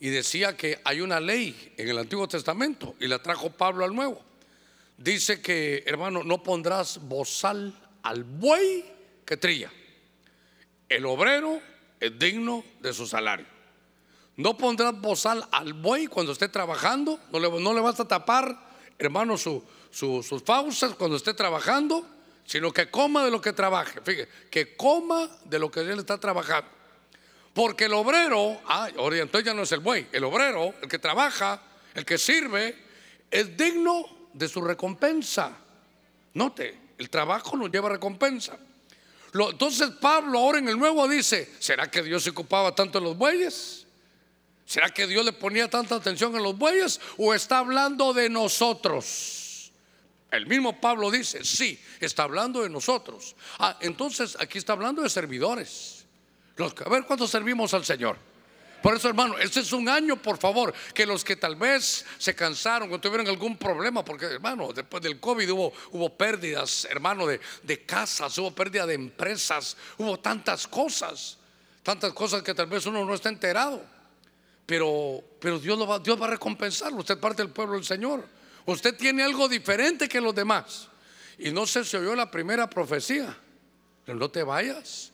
y 0.00 0.08
decía 0.08 0.56
que 0.56 0.80
hay 0.82 1.02
una 1.02 1.20
ley 1.20 1.74
en 1.76 1.90
el 1.90 1.98
Antiguo 1.98 2.26
Testamento 2.26 2.96
y 2.98 3.06
la 3.06 3.22
trajo 3.22 3.50
Pablo 3.50 3.84
al 3.84 3.94
Nuevo. 3.94 4.24
Dice 4.96 5.42
que, 5.42 5.84
hermano, 5.86 6.24
no 6.24 6.42
pondrás 6.42 6.98
bozal 7.06 7.78
al 8.02 8.24
buey 8.24 8.84
que 9.26 9.36
trilla. 9.36 9.70
El 10.88 11.04
obrero 11.04 11.60
es 12.00 12.18
digno 12.18 12.64
de 12.80 12.94
su 12.94 13.06
salario. 13.06 13.46
No 14.36 14.56
pondrás 14.56 14.98
bozal 14.98 15.46
al 15.52 15.74
buey 15.74 16.06
cuando 16.06 16.32
esté 16.32 16.48
trabajando, 16.48 17.20
no 17.30 17.38
le, 17.38 17.50
no 17.60 17.74
le 17.74 17.80
vas 17.80 18.00
a 18.00 18.08
tapar, 18.08 18.69
hermano, 19.00 19.36
sus 19.36 20.42
fauces 20.44 20.94
cuando 20.94 21.16
esté 21.16 21.34
trabajando, 21.34 22.06
sino 22.44 22.72
que 22.72 22.90
coma 22.90 23.24
de 23.24 23.30
lo 23.30 23.40
que 23.40 23.52
trabaje. 23.52 24.00
Fíjese, 24.04 24.28
que 24.50 24.76
coma 24.76 25.28
de 25.44 25.58
lo 25.58 25.70
que 25.70 25.80
él 25.80 25.98
está 25.98 26.18
trabajando. 26.18 26.70
Porque 27.52 27.86
el 27.86 27.94
obrero, 27.94 28.60
ah, 28.66 28.88
entonces 28.88 29.44
ya 29.44 29.54
no 29.54 29.62
es 29.62 29.72
el 29.72 29.80
buey, 29.80 30.06
el 30.12 30.24
obrero, 30.24 30.74
el 30.80 30.88
que 30.88 30.98
trabaja, 30.98 31.60
el 31.94 32.04
que 32.04 32.16
sirve, 32.16 32.76
es 33.30 33.56
digno 33.56 34.04
de 34.32 34.48
su 34.48 34.60
recompensa. 34.60 35.56
Note, 36.34 36.78
el 36.98 37.10
trabajo 37.10 37.56
nos 37.56 37.70
lleva 37.70 37.88
recompensa 37.88 38.56
entonces 39.32 39.90
Pablo 40.00 40.38
ahora 40.38 40.58
en 40.58 40.68
el 40.68 40.78
nuevo 40.78 41.06
dice, 41.06 41.48
¿será 41.60 41.90
que 41.90 42.02
Dios 42.02 42.24
se 42.24 42.30
ocupaba 42.30 42.74
tanto 42.74 42.98
de 42.98 43.04
los 43.04 43.16
bueyes? 43.16 43.86
¿Será 44.70 44.88
que 44.90 45.08
Dios 45.08 45.24
le 45.24 45.32
ponía 45.32 45.68
tanta 45.68 45.96
atención 45.96 46.32
a 46.36 46.38
los 46.38 46.56
bueyes? 46.56 47.00
¿O 47.18 47.34
está 47.34 47.58
hablando 47.58 48.12
de 48.12 48.30
nosotros? 48.30 49.72
El 50.30 50.46
mismo 50.46 50.80
Pablo 50.80 51.10
dice, 51.10 51.44
sí, 51.44 51.76
está 51.98 52.22
hablando 52.22 52.62
de 52.62 52.68
nosotros. 52.68 53.34
Ah, 53.58 53.76
entonces 53.80 54.36
aquí 54.38 54.58
está 54.58 54.74
hablando 54.74 55.02
de 55.02 55.10
servidores. 55.10 56.06
a 56.56 56.88
ver 56.88 57.02
cuántos 57.04 57.32
servimos 57.32 57.74
al 57.74 57.84
Señor. 57.84 58.16
Por 58.80 58.94
eso, 58.94 59.08
hermano, 59.08 59.36
este 59.38 59.58
es 59.58 59.72
un 59.72 59.88
año, 59.88 60.22
por 60.22 60.38
favor, 60.38 60.72
que 60.94 61.04
los 61.04 61.24
que 61.24 61.34
tal 61.34 61.56
vez 61.56 62.06
se 62.16 62.36
cansaron 62.36 62.92
o 62.92 63.00
tuvieron 63.00 63.26
algún 63.26 63.56
problema, 63.56 64.04
porque, 64.04 64.26
hermano, 64.26 64.72
después 64.72 65.02
del 65.02 65.18
COVID 65.18 65.50
hubo, 65.50 65.72
hubo 65.90 66.16
pérdidas, 66.16 66.86
hermano, 66.88 67.26
de, 67.26 67.40
de 67.64 67.84
casas, 67.84 68.38
hubo 68.38 68.54
pérdida 68.54 68.86
de 68.86 68.94
empresas, 68.94 69.76
hubo 69.98 70.20
tantas 70.20 70.68
cosas, 70.68 71.38
tantas 71.82 72.12
cosas 72.12 72.44
que 72.44 72.54
tal 72.54 72.66
vez 72.66 72.86
uno 72.86 73.04
no 73.04 73.14
está 73.14 73.30
enterado. 73.30 73.98
Pero, 74.70 75.20
pero 75.40 75.58
Dios, 75.58 75.76
va, 75.80 76.26
a 76.26 76.30
recompensarlo. 76.30 76.98
Usted 76.98 77.18
parte 77.18 77.42
del 77.42 77.50
pueblo 77.50 77.74
del 77.74 77.84
Señor. 77.84 78.24
Usted 78.66 78.96
tiene 78.96 79.24
algo 79.24 79.48
diferente 79.48 80.08
que 80.08 80.20
los 80.20 80.32
demás. 80.32 80.86
Y 81.38 81.50
no 81.50 81.66
sé 81.66 81.84
si 81.84 81.96
oyó 81.96 82.14
la 82.14 82.30
primera 82.30 82.70
profecía. 82.70 83.36
Pero 84.04 84.16
no 84.16 84.30
te 84.30 84.44
vayas. 84.44 85.10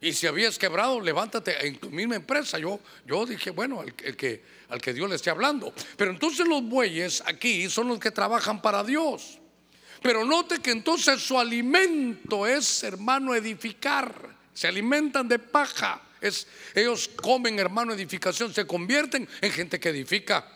Y 0.00 0.12
si 0.12 0.26
habías 0.26 0.58
quebrado, 0.58 1.00
levántate 1.00 1.68
en 1.68 1.78
tu 1.78 1.88
misma 1.88 2.16
empresa. 2.16 2.58
Yo, 2.58 2.80
yo 3.06 3.24
dije, 3.24 3.50
bueno, 3.50 3.80
el, 3.80 4.16
que, 4.16 4.42
al 4.68 4.80
que 4.80 4.92
Dios 4.92 5.08
le 5.08 5.14
esté 5.14 5.30
hablando. 5.30 5.72
Pero 5.96 6.10
entonces 6.10 6.44
los 6.44 6.64
bueyes 6.64 7.22
aquí 7.26 7.70
son 7.70 7.86
los 7.86 8.00
que 8.00 8.10
trabajan 8.10 8.60
para 8.60 8.82
Dios. 8.82 9.38
Pero 10.02 10.24
note 10.24 10.58
que 10.58 10.72
entonces 10.72 11.22
su 11.22 11.38
alimento 11.38 12.44
es, 12.44 12.82
hermano, 12.82 13.36
edificar. 13.36 14.34
Se 14.52 14.66
alimentan 14.66 15.28
de 15.28 15.38
paja. 15.38 16.02
Ellos 16.74 17.08
comen, 17.08 17.58
hermano, 17.58 17.92
edificación. 17.92 18.52
Se 18.52 18.66
convierten 18.66 19.28
en 19.40 19.52
gente 19.52 19.78
que 19.78 19.90
edifica. 19.90 20.48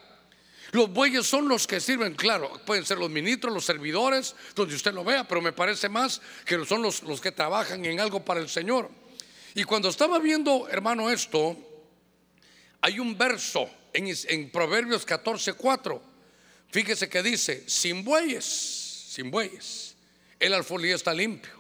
Los 0.73 0.93
bueyes 0.93 1.27
son 1.27 1.49
los 1.49 1.67
que 1.67 1.81
sirven, 1.81 2.15
claro, 2.15 2.61
pueden 2.67 2.85
ser 2.85 2.99
los 2.99 3.11
ministros, 3.11 3.55
los 3.55 3.65
servidores, 3.65 4.37
donde 4.55 4.75
usted 4.75 4.93
lo 4.93 5.03
vea, 5.03 5.27
pero 5.27 5.41
me 5.41 5.53
parece 5.53 5.89
más 5.89 6.21
que 6.45 6.63
son 6.67 6.83
los, 6.83 7.03
los 7.05 7.23
que 7.23 7.33
trabajan 7.33 7.85
en 7.87 8.01
algo 8.01 8.23
para 8.23 8.41
el 8.41 8.51
Señor. 8.51 8.91
Y 9.55 9.65
cuando 9.65 9.89
estaba 9.89 10.19
viendo, 10.19 10.69
hermano, 10.69 11.11
esto, 11.11 11.57
hay 12.81 13.01
un 13.01 13.17
verso 13.17 13.69
en, 13.93 14.51
Proverbios 14.51 15.05
14, 15.05 15.55
4. 15.55 16.03
Fíjese 16.71 17.09
que 17.09 17.23
dice, 17.23 17.65
sin 17.67 18.05
bueyes, 18.05 18.45
sin 18.45 19.31
bueyes, 19.31 19.97
el 20.39 20.53
alfolí 20.53 20.91
está 20.91 21.15
limpio. 21.15 21.58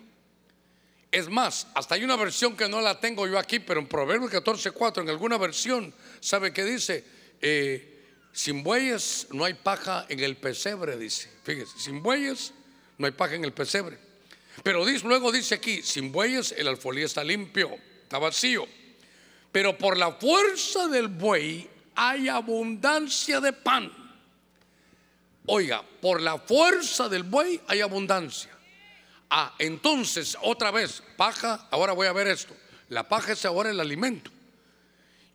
Es 1.10 1.28
más, 1.28 1.66
hasta 1.74 1.94
hay 1.94 2.04
una 2.04 2.16
versión 2.16 2.56
que 2.56 2.68
no 2.68 2.80
la 2.80 3.00
tengo 3.00 3.26
yo 3.26 3.38
aquí, 3.38 3.60
pero 3.60 3.80
en 3.80 3.86
Proverbios 3.86 4.30
14, 4.30 4.70
4, 4.72 5.02
en 5.02 5.08
alguna 5.08 5.38
versión, 5.38 5.94
¿sabe 6.20 6.52
qué 6.52 6.64
dice? 6.64 7.04
Eh, 7.40 8.04
sin 8.32 8.62
bueyes 8.62 9.26
no 9.32 9.44
hay 9.44 9.54
paja 9.54 10.06
en 10.08 10.20
el 10.20 10.36
pesebre, 10.36 10.98
dice. 10.98 11.30
Fíjese, 11.44 11.78
sin 11.78 12.02
bueyes 12.02 12.52
no 12.98 13.06
hay 13.06 13.12
paja 13.12 13.36
en 13.36 13.44
el 13.44 13.52
pesebre. 13.52 13.98
Pero 14.62 14.84
luego 15.04 15.32
dice 15.32 15.54
aquí, 15.54 15.82
sin 15.82 16.12
bueyes 16.12 16.52
el 16.52 16.68
alfolí 16.68 17.02
está 17.02 17.24
limpio 17.24 17.78
está 18.08 18.18
vacío. 18.18 18.66
Pero 19.52 19.76
por 19.76 19.98
la 19.98 20.12
fuerza 20.12 20.88
del 20.88 21.08
buey 21.08 21.68
hay 21.94 22.28
abundancia 22.28 23.38
de 23.38 23.52
pan. 23.52 23.92
Oiga, 25.46 25.82
por 26.00 26.22
la 26.22 26.38
fuerza 26.38 27.08
del 27.08 27.22
buey 27.22 27.60
hay 27.66 27.82
abundancia. 27.82 28.50
Ah, 29.30 29.54
entonces, 29.58 30.36
otra 30.42 30.70
vez, 30.70 31.02
paja, 31.16 31.68
ahora 31.70 31.92
voy 31.92 32.06
a 32.06 32.12
ver 32.12 32.28
esto. 32.28 32.54
La 32.88 33.08
paja 33.08 33.32
es 33.32 33.44
ahora 33.44 33.70
el 33.70 33.80
alimento. 33.80 34.30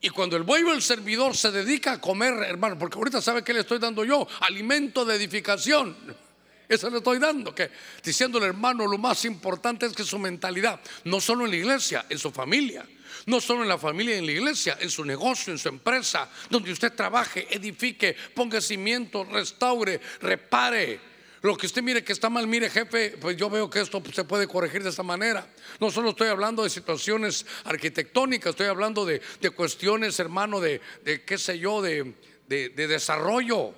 Y 0.02 0.10
cuando 0.10 0.36
el 0.36 0.44
buey 0.44 0.64
o 0.64 0.74
el 0.74 0.82
servidor 0.82 1.38
se 1.38 1.52
dedica 1.52 1.94
a 1.94 2.02
comer, 2.02 2.34
hermano, 2.44 2.78
porque 2.78 2.98
ahorita 2.98 3.22
sabe 3.22 3.44
que 3.44 3.54
le 3.54 3.62
estoy 3.62 3.80
dando 3.80 4.04
yo, 4.04 4.28
alimento 4.42 5.06
de 5.06 5.16
edificación. 5.16 5.96
Eso 6.68 6.90
le 6.90 6.98
estoy 6.98 7.20
dando, 7.20 7.54
que 7.54 7.70
diciéndole 8.04 8.48
hermano, 8.48 8.88
lo 8.88 8.98
más 8.98 9.26
importante 9.26 9.86
es 9.86 9.94
que 9.94 10.04
su 10.04 10.18
mentalidad, 10.18 10.80
no 11.04 11.22
solo 11.22 11.46
en 11.46 11.52
la 11.52 11.58
iglesia, 11.58 12.06
en 12.10 12.18
su 12.18 12.32
familia, 12.32 12.86
no 13.28 13.40
solo 13.40 13.64
en 13.64 13.70
la 13.70 13.78
familia 13.78 14.18
en 14.18 14.26
la 14.26 14.32
iglesia, 14.32 14.78
en 14.82 14.90
su 14.90 15.06
negocio, 15.06 15.54
en 15.54 15.60
su 15.60 15.70
empresa, 15.70 16.30
donde 16.50 16.72
usted 16.72 16.94
trabaje, 16.94 17.48
edifique, 17.50 18.16
ponga 18.34 18.60
cimiento, 18.60 19.24
restaure, 19.24 20.02
repare. 20.22 21.13
Lo 21.44 21.56
que 21.56 21.68
usted 21.68 21.84
mire 21.84 22.04
que 22.04 22.14
está 22.14 22.30
mal, 22.30 22.48
mire 22.48 22.70
jefe, 22.70 23.18
pues 23.22 23.38
yo 23.38 23.50
veo 23.50 23.70
que 23.70 23.82
esto 23.82 24.02
se 24.12 24.24
puede 24.24 24.48
corregir 24.48 24.82
de 24.82 24.90
esta 24.90 25.04
manera. 25.04 25.46
No 25.80 25.92
solo 25.92 26.10
estoy 26.10 26.30
hablando 26.30 26.64
de 26.64 26.70
situaciones 26.70 27.46
arquitectónicas, 27.66 28.52
estoy 28.52 28.68
hablando 28.68 29.06
de, 29.06 29.22
cuestiones, 29.56 30.20
hermano, 30.20 30.60
de, 30.60 30.82
qué 31.26 31.38
sé 31.38 31.60
yo, 31.60 31.82
de 31.82 32.16
desarrollo 32.48 33.76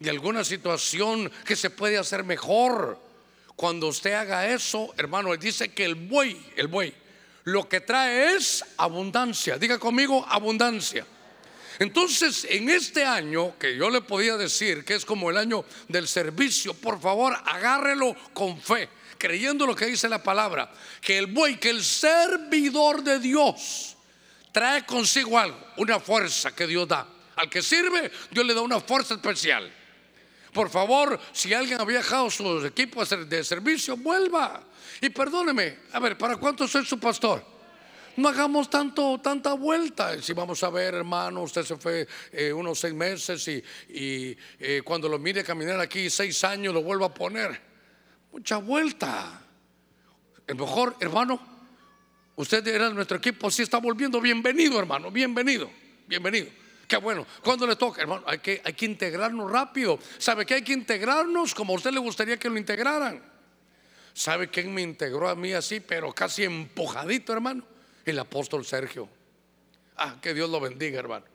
de 0.00 0.10
alguna 0.10 0.42
situación 0.42 1.30
que 1.44 1.54
se 1.54 1.70
puede 1.70 1.98
hacer 1.98 2.24
mejor. 2.24 2.98
Cuando 3.54 3.88
usted 3.88 4.14
haga 4.14 4.48
eso, 4.48 4.92
hermano, 4.96 5.32
él 5.32 5.38
dice 5.38 5.68
que 5.68 5.84
el 5.84 5.94
buey, 5.94 6.40
el 6.56 6.66
buey, 6.66 6.92
lo 7.44 7.68
que 7.68 7.80
trae 7.80 8.34
es 8.34 8.64
abundancia. 8.78 9.58
Diga 9.58 9.78
conmigo, 9.78 10.24
abundancia. 10.28 11.06
Entonces, 11.80 12.46
en 12.50 12.68
este 12.68 13.06
año, 13.06 13.58
que 13.58 13.74
yo 13.74 13.88
le 13.88 14.02
podía 14.02 14.36
decir 14.36 14.84
que 14.84 14.94
es 14.94 15.06
como 15.06 15.30
el 15.30 15.38
año 15.38 15.64
del 15.88 16.06
servicio, 16.06 16.74
por 16.74 17.00
favor, 17.00 17.34
agárrelo 17.42 18.14
con 18.34 18.60
fe, 18.60 18.90
creyendo 19.16 19.66
lo 19.66 19.74
que 19.74 19.86
dice 19.86 20.06
la 20.06 20.22
palabra, 20.22 20.70
que 21.00 21.16
el 21.16 21.28
buey, 21.28 21.56
que 21.56 21.70
el 21.70 21.82
servidor 21.82 23.02
de 23.02 23.18
Dios 23.18 23.96
trae 24.52 24.84
consigo 24.84 25.38
algo, 25.38 25.58
una 25.78 25.98
fuerza 25.98 26.54
que 26.54 26.66
Dios 26.66 26.86
da. 26.86 27.08
Al 27.36 27.48
que 27.48 27.62
sirve, 27.62 28.12
Dios 28.30 28.44
le 28.44 28.52
da 28.52 28.60
una 28.60 28.80
fuerza 28.80 29.14
especial. 29.14 29.72
Por 30.52 30.68
favor, 30.68 31.18
si 31.32 31.54
alguien 31.54 31.80
ha 31.80 31.84
viajado 31.86 32.30
sus 32.30 32.62
equipos 32.62 33.08
de 33.08 33.42
servicio, 33.42 33.96
vuelva. 33.96 34.62
Y 35.00 35.08
perdóneme, 35.08 35.78
a 35.92 35.98
ver, 35.98 36.18
¿para 36.18 36.36
cuánto 36.36 36.68
soy 36.68 36.84
su 36.84 37.00
pastor? 37.00 37.42
No 38.16 38.28
hagamos 38.28 38.68
tanto, 38.68 39.18
tanta 39.22 39.52
vuelta. 39.54 40.20
Si 40.20 40.32
vamos 40.32 40.62
a 40.62 40.70
ver, 40.70 40.94
hermano, 40.94 41.42
usted 41.42 41.62
se 41.64 41.76
fue 41.76 42.06
eh, 42.32 42.52
unos 42.52 42.78
seis 42.78 42.94
meses 42.94 43.46
y, 43.48 44.36
eh, 44.58 44.82
cuando 44.84 45.08
lo 45.08 45.18
mire 45.18 45.44
caminar 45.44 45.80
aquí 45.80 46.10
seis 46.10 46.42
años 46.44 46.74
lo 46.74 46.82
vuelvo 46.82 47.04
a 47.04 47.14
poner. 47.14 47.60
Mucha 48.32 48.56
vuelta. 48.58 49.42
El 50.46 50.56
mejor, 50.56 50.96
hermano, 51.00 51.40
usted 52.36 52.66
era 52.66 52.90
nuestro 52.90 53.18
equipo, 53.18 53.50
si 53.50 53.62
está 53.62 53.78
volviendo. 53.78 54.20
Bienvenido, 54.20 54.78
hermano, 54.78 55.10
bienvenido, 55.10 55.70
bienvenido. 56.06 56.48
Qué 56.88 56.96
bueno. 56.96 57.24
Cuando 57.42 57.68
le 57.68 57.76
toca, 57.76 58.02
hermano, 58.02 58.24
hay 58.26 58.38
que, 58.38 58.60
hay 58.64 58.72
que 58.72 58.84
integrarnos 58.84 59.48
rápido. 59.48 59.98
¿Sabe 60.18 60.44
que 60.44 60.54
hay 60.54 60.62
que 60.62 60.72
integrarnos 60.72 61.54
como 61.54 61.72
a 61.72 61.76
usted 61.76 61.92
le 61.92 62.00
gustaría 62.00 62.36
que 62.36 62.50
lo 62.50 62.58
integraran? 62.58 63.22
¿Sabe 64.12 64.48
quién 64.48 64.74
me 64.74 64.82
integró 64.82 65.28
a 65.28 65.36
mí 65.36 65.52
así, 65.52 65.78
pero 65.78 66.12
casi 66.12 66.42
empujadito, 66.42 67.32
hermano? 67.32 67.64
El 68.10 68.18
apóstol 68.18 68.64
Sergio. 68.64 69.08
Ah, 69.96 70.16
que 70.20 70.34
Dios 70.34 70.50
lo 70.50 70.60
bendiga, 70.60 70.98
hermano. 70.98 71.26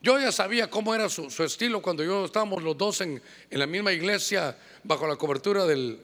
Yo 0.00 0.18
ya 0.18 0.32
sabía 0.32 0.68
cómo 0.70 0.94
era 0.94 1.08
su, 1.08 1.26
estilo 1.44 1.80
cuando 1.80 2.02
yo 2.02 2.24
estábamos 2.24 2.62
los 2.62 2.76
dos 2.76 3.00
en, 3.02 3.22
la 3.50 3.66
misma 3.66 3.92
iglesia 3.92 4.56
bajo 4.82 5.06
la 5.06 5.16
cobertura 5.16 5.64
del, 5.64 6.00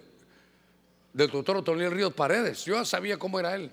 del 1.13 1.31
doctor 1.31 1.57
Otoniel 1.57 1.91
Ríos 1.91 2.13
Paredes. 2.13 2.65
Yo 2.65 2.75
ya 2.75 2.85
sabía 2.85 3.19
cómo 3.19 3.41
era 3.41 3.57
él. 3.57 3.71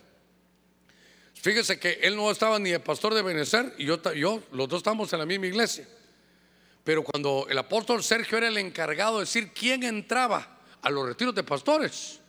Fíjese 1.34 1.80
que 1.80 2.00
él 2.02 2.16
no 2.16 2.32
estaba 2.32 2.58
ni 2.58 2.72
el 2.72 2.82
pastor 2.82 3.14
de 3.14 3.22
Benecer 3.22 3.74
y 3.78 3.86
yo, 3.86 4.02
yo, 4.14 4.42
los 4.52 4.68
dos 4.68 4.78
estamos 4.78 5.12
en 5.14 5.20
la 5.20 5.26
misma 5.26 5.46
iglesia. 5.46 5.88
Pero 6.84 7.04
cuando 7.04 7.46
el 7.50 7.58
apóstol 7.58 8.02
Sergio 8.04 8.38
era 8.38 8.48
el 8.48 8.58
encargado 8.58 9.16
de 9.16 9.26
decir 9.26 9.52
quién 9.54 9.84
entraba 9.84 10.60
a 10.82 10.90
los 10.90 11.08
retiros 11.08 11.36
de 11.36 11.44
pastores, 11.44 12.20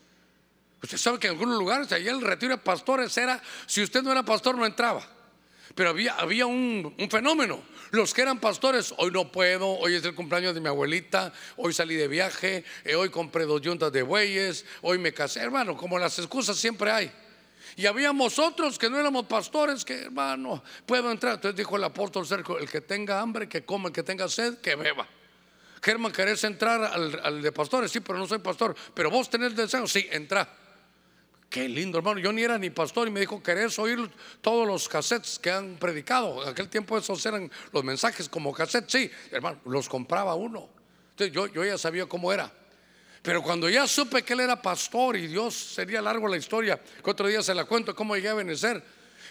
usted 0.83 0.99
sabe 0.99 1.19
que 1.19 1.27
en 1.27 1.35
algunos 1.35 1.59
lugares 1.59 1.91
allá 1.93 2.11
el 2.11 2.21
retiro 2.21 2.57
de 2.57 2.63
pastores 2.63 3.17
era, 3.17 3.41
si 3.67 3.83
usted 3.83 4.03
no 4.03 4.13
era 4.13 4.23
pastor 4.23 4.57
no 4.57 4.67
entraba. 4.67 5.07
Pero 5.75 5.91
había, 5.91 6.15
había 6.15 6.47
un, 6.47 6.95
fenómeno. 7.11 7.61
Los 7.91 8.15
que 8.15 8.23
eran 8.23 8.41
pastores, 8.41 8.95
hoy 8.99 9.11
no 9.11 9.31
puedo, 9.31 9.69
hoy 9.69 9.95
es 9.95 10.05
el 10.05 10.15
cumpleaños 10.15 10.55
de 10.55 10.61
mi 10.61 10.69
abuelita, 10.69 11.33
hoy 11.57 11.73
salí 11.73 11.95
de 11.95 12.09
viaje, 12.09 12.65
eh, 12.85 12.95
hoy 12.95 13.11
compré 13.11 13.45
dos 13.45 13.61
yuntas 13.61 13.93
de 13.93 14.03
bueyes, 14.03 14.65
hoy 14.83 14.99
me 14.99 15.13
casé, 15.13 15.41
hermano, 15.41 15.77
como 15.77 15.99
las 15.99 16.19
excusas 16.19 16.57
siempre 16.57 16.91
hay. 16.91 17.13
Y 17.77 17.87
habíamos 17.87 18.39
otros 18.39 18.79
que 18.79 18.89
no 18.89 18.99
éramos 18.99 19.27
pastores, 19.27 19.85
que 19.85 20.05
hermano, 20.05 20.63
puedo 20.87 21.11
entrar. 21.11 21.35
Entonces 21.35 21.57
dijo 21.57 21.77
el 21.77 21.85
apóstol 21.85 22.27
Sergio, 22.27 22.59
el 22.59 22.71
que 22.71 22.81
tenga 22.81 23.21
hambre, 23.21 23.49
que 23.49 23.65
coma, 23.65 23.89
el 23.89 23.95
que 23.95 24.03
tenga 24.03 24.29
sed, 24.29 24.59
que 24.59 24.77
beba. 24.77 25.07
Germán, 25.83 26.11
¿querés 26.11 26.43
entrar 26.45 26.83
al, 26.83 27.43
de 27.43 27.53
pastores? 27.53 27.93
Sí, 27.93 28.01
pero 28.01 28.19
no 28.19 28.27
soy 28.27 28.39
pastor. 28.39 28.75
Pero 28.95 29.11
vos 29.11 29.29
tenés 29.29 29.55
deseo, 29.55 29.87
sí, 29.87 30.07
entra. 30.11 30.49
Qué 31.49 31.69
lindo, 31.69 31.99
hermano. 31.99 32.19
Yo 32.19 32.33
ni 32.33 32.43
era 32.43 32.59
ni 32.59 32.71
pastor 32.71 33.09
y 33.09 33.11
me 33.11 33.21
dijo, 33.21 33.43
¿querés 33.43 33.79
oír 33.79 34.11
todos 34.41 34.67
los 34.67 34.89
cassettes 34.89 35.39
que 35.39 35.51
han 35.51 35.77
predicado? 35.77 36.43
En 36.43 36.49
aquel 36.51 36.69
tiempo 36.69 36.99
esos 36.99 37.25
eran 37.25 37.51
los 37.73 37.85
mensajes 37.85 38.29
como 38.29 38.53
cassettes. 38.53 38.93
Sí, 38.93 39.11
hermano, 39.31 39.61
los 39.65 39.89
compraba 39.89 40.35
uno. 40.35 40.69
Entonces 41.11 41.35
yo, 41.35 41.47
yo 41.47 41.65
ya 41.65 41.79
sabía 41.79 42.07
cómo 42.07 42.33
era. 42.33 42.53
Pero 43.23 43.43
cuando 43.43 43.69
ya 43.69 43.87
supe 43.87 44.23
que 44.23 44.35
él 44.35 44.41
era 44.41 44.61
pastor 44.61 45.17
y 45.17 45.27
Dios 45.27 45.55
sería 45.55 46.01
largo 46.01 46.29
la 46.29 46.37
historia, 46.37 46.79
que 46.79 47.11
otro 47.11 47.27
día 47.27 47.43
se 47.43 47.55
la 47.55 47.65
cuento 47.65 47.95
cómo 47.95 48.15
llegué 48.15 48.29
a 48.29 48.35
Benecer. 48.35 48.83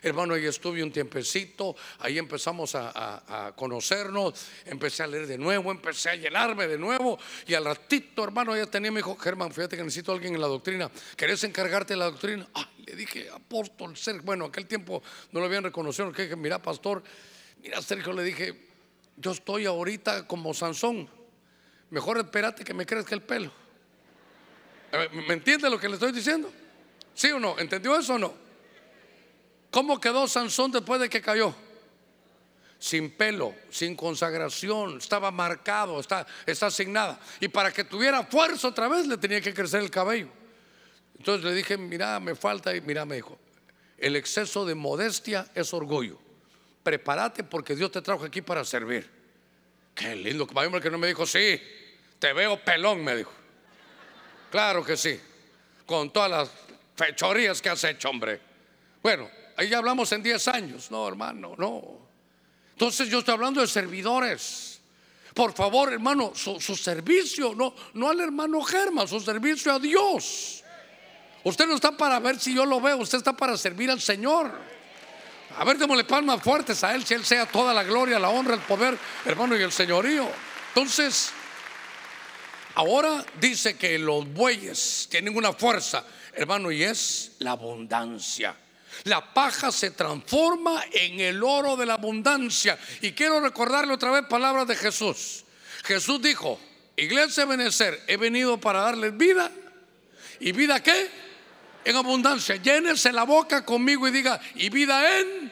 Hermano, 0.06 0.36
ahí 0.36 0.46
estuve 0.46 0.84
un 0.84 0.92
tiempecito, 0.92 1.76
ahí 1.98 2.20
empezamos 2.20 2.76
a, 2.76 3.54
conocernos, 3.56 4.36
empecé 4.64 5.02
a 5.02 5.08
leer 5.08 5.26
de 5.26 5.40
nuevo, 5.40 5.72
empecé 5.72 6.12
a 6.12 6.16
llenarme 6.16 6.68
de 6.68 6.78
nuevo 6.78 7.18
y 7.48 7.56
al 7.56 7.66
ratito, 7.66 8.24
hermano, 8.24 8.56
ya 8.56 8.68
tenía, 8.68 8.92
me 8.92 9.00
dijo, 9.00 9.18
Germán, 9.18 9.52
fíjate 9.52 9.76
que 9.76 9.84
necesito 9.84 10.12
a 10.12 10.16
alguien 10.16 10.36
en 10.36 10.42
la 10.42 10.46
doctrina, 10.46 10.92
¿querés 11.18 11.44
encargarte 11.44 11.94
de 11.94 11.98
la 11.98 12.06
doctrina? 12.12 12.48
le 12.86 12.96
dije, 12.96 13.32
apóstol 13.32 13.98
Sergio, 13.98 14.22
bueno, 14.22 14.46
aquel 14.46 14.68
tiempo 14.68 15.02
no 15.32 15.40
lo 15.40 15.48
habían 15.48 15.64
reconocido, 15.64 16.12
que 16.12 16.22
dije, 16.22 16.36
mira, 16.36 16.62
pastor, 16.62 17.02
mira, 17.64 17.82
Sergio, 17.82 18.14
le 18.14 18.22
dije, 18.22 18.54
yo 19.18 19.32
estoy 19.32 19.66
ahorita 19.66 20.28
como 20.28 20.54
Sansón, 20.54 21.10
mejor 21.90 22.20
espérate 22.20 22.64
que 22.64 22.76
me 22.76 22.86
crezca 22.86 23.16
el 23.16 23.24
pelo. 23.24 23.52
¿Me 25.28 25.34
entiende 25.34 25.68
lo 25.68 25.80
que 25.80 25.90
le 25.90 25.96
estoy 25.96 26.12
diciendo? 26.12 26.54
¿Sí 27.16 27.32
o 27.32 27.40
no? 27.40 27.58
¿Entendió 27.58 27.98
eso 27.98 28.14
o 28.14 28.20
no? 28.20 28.45
¿Cómo 29.76 30.00
quedó 30.00 30.26
Sansón 30.26 30.72
después 30.72 31.02
de 31.02 31.10
que 31.10 31.22
cayó? 31.22 31.54
Sin 32.80 33.12
pelo, 33.12 33.54
sin 33.70 33.94
consagración, 33.94 35.00
estaba 35.00 35.32
marcado, 35.32 36.00
está, 36.00 36.26
está 36.46 36.68
asignada. 36.68 37.20
Y 37.42 37.50
para 37.50 37.74
que 37.74 37.84
tuviera 37.84 38.24
fuerza 38.24 38.70
otra 38.70 38.88
vez 38.88 39.06
le 39.06 39.18
tenía 39.18 39.42
que 39.42 39.54
crecer 39.54 39.82
el 39.82 39.92
cabello. 39.92 40.30
Entonces 41.18 41.44
le 41.44 41.54
dije, 41.54 41.76
mira, 41.78 42.22
me 42.22 42.36
falta, 42.36 42.74
y 42.74 42.80
mira, 42.80 43.04
me 43.04 43.18
dijo, 43.18 43.38
el 43.98 44.16
exceso 44.16 44.66
de 44.66 44.76
modestia 44.76 45.46
es 45.54 45.74
orgullo. 45.74 46.20
Prepárate 46.82 47.44
porque 47.44 47.76
Dios 47.76 47.92
te 47.92 48.02
trajo 48.02 48.24
aquí 48.24 48.42
para 48.42 48.64
servir. 48.64 49.12
Qué 49.94 50.16
lindo, 50.16 50.48
que 50.48 50.90
no 50.90 50.98
me 50.98 51.08
dijo, 51.08 51.26
sí, 51.26 51.62
te 52.18 52.32
veo 52.32 52.64
pelón, 52.64 53.04
me 53.04 53.18
dijo. 53.18 53.34
Claro 54.52 54.86
que 54.86 54.96
sí. 54.96 55.20
Con 55.86 56.14
todas 56.14 56.32
las 56.32 56.50
fechorías 56.96 57.62
que 57.62 57.68
has 57.68 57.84
hecho, 57.84 58.10
hombre. 58.10 58.40
Bueno, 59.04 59.30
ahí 59.58 59.74
hablamos 59.74 60.12
en 60.12 60.24
10 60.24 60.48
años. 60.48 60.92
No, 60.92 61.08
hermano, 61.08 61.56
no. 61.58 62.00
Entonces 62.72 63.10
yo 63.10 63.20
estoy 63.20 63.34
hablando 63.34 63.62
de 63.62 63.68
servidores. 63.68 64.80
Por 65.34 65.54
favor, 65.54 65.92
hermano, 65.92 66.32
su, 66.34 66.60
servicio, 66.60 67.54
no, 67.56 67.74
no 67.94 68.10
al 68.10 68.20
hermano 68.22 68.62
Germán, 68.62 69.08
su 69.08 69.20
servicio 69.20 69.74
a 69.74 69.80
Dios. 69.80 70.64
Usted 71.44 71.68
no 71.68 71.76
está 71.76 71.96
para 71.96 72.20
ver 72.20 72.40
si 72.40 72.56
yo 72.56 72.66
lo 72.66 72.80
veo, 72.80 72.98
usted 72.98 73.18
está 73.18 73.34
para 73.34 73.58
servir 73.58 73.92
al 73.92 74.02
Señor. 74.02 74.52
A 75.58 75.64
ver, 75.64 75.78
démosle 75.78 76.06
palmas 76.06 76.42
fuertes 76.42 76.84
a 76.84 76.96
Él, 76.96 77.06
si 77.06 77.14
Él 77.14 77.26
sea 77.26 77.46
toda 77.46 77.74
la 77.74 77.84
gloria, 77.84 78.18
la 78.18 78.30
honra, 78.30 78.56
el 78.56 78.62
poder, 78.62 78.98
hermano, 79.26 79.58
y 79.58 79.62
el 79.62 79.72
señorío. 79.72 80.28
Entonces, 80.70 81.34
Ahora 82.76 83.26
dice 83.40 83.78
que 83.78 83.98
los 83.98 84.28
bueyes 84.34 85.08
tienen 85.10 85.36
una 85.36 85.54
fuerza, 85.54 86.04
hermano, 86.34 86.74
y 86.74 86.84
es 86.84 87.32
la 87.40 87.52
abundancia. 87.52 88.54
La 89.04 89.34
paja 89.34 89.72
se 89.72 89.92
transforma 89.92 90.84
en 90.92 91.20
el 91.20 91.44
oro 91.44 91.76
de 91.76 91.86
la 91.86 91.96
abundancia. 91.96 92.78
Y 93.02 93.12
quiero 93.12 93.40
recordarle 93.40 93.94
otra 93.94 94.12
vez 94.12 94.26
palabras 94.26 94.68
de 94.68 94.76
Jesús. 94.76 95.44
Jesús 95.84 96.22
dijo, 96.22 96.60
iglesia 96.96 97.46
Benecer, 97.46 98.02
he 98.08 98.18
venido 98.18 98.60
para 98.60 98.82
darles 98.82 99.16
vida. 99.16 99.52
¿Y 100.40 100.52
vida 100.52 100.82
qué? 100.82 101.10
En 101.84 101.96
abundancia. 101.96 102.56
Llénese 102.56 103.12
la 103.12 103.24
boca 103.24 103.64
conmigo 103.64 104.08
y 104.08 104.12
diga, 104.12 104.40
y 104.56 104.70
vida 104.70 105.20
en 105.20 105.52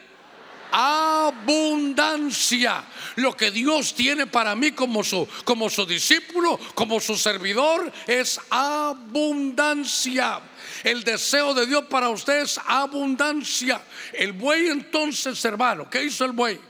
abundancia. 0.74 2.84
Lo 3.16 3.36
que 3.36 3.50
Dios 3.52 3.94
tiene 3.94 4.26
para 4.26 4.56
mí 4.56 4.72
como 4.72 5.04
su, 5.04 5.28
como 5.44 5.70
su 5.70 5.86
discípulo, 5.86 6.58
como 6.74 6.98
su 7.00 7.16
servidor, 7.16 7.92
es 8.06 8.40
abundancia. 8.50 10.40
El 10.84 11.02
deseo 11.02 11.54
de 11.54 11.64
Dios 11.64 11.86
para 11.86 12.10
usted 12.10 12.42
es 12.42 12.60
abundancia. 12.66 13.82
El 14.12 14.34
buey 14.34 14.68
entonces, 14.68 15.42
hermano, 15.46 15.88
¿qué 15.88 16.04
hizo 16.04 16.26
el 16.26 16.32
buey? 16.32 16.60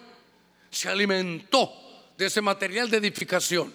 Se 0.71 0.89
alimentó 0.89 2.13
de 2.17 2.27
ese 2.27 2.41
material 2.41 2.89
de 2.89 2.99
edificación 2.99 3.75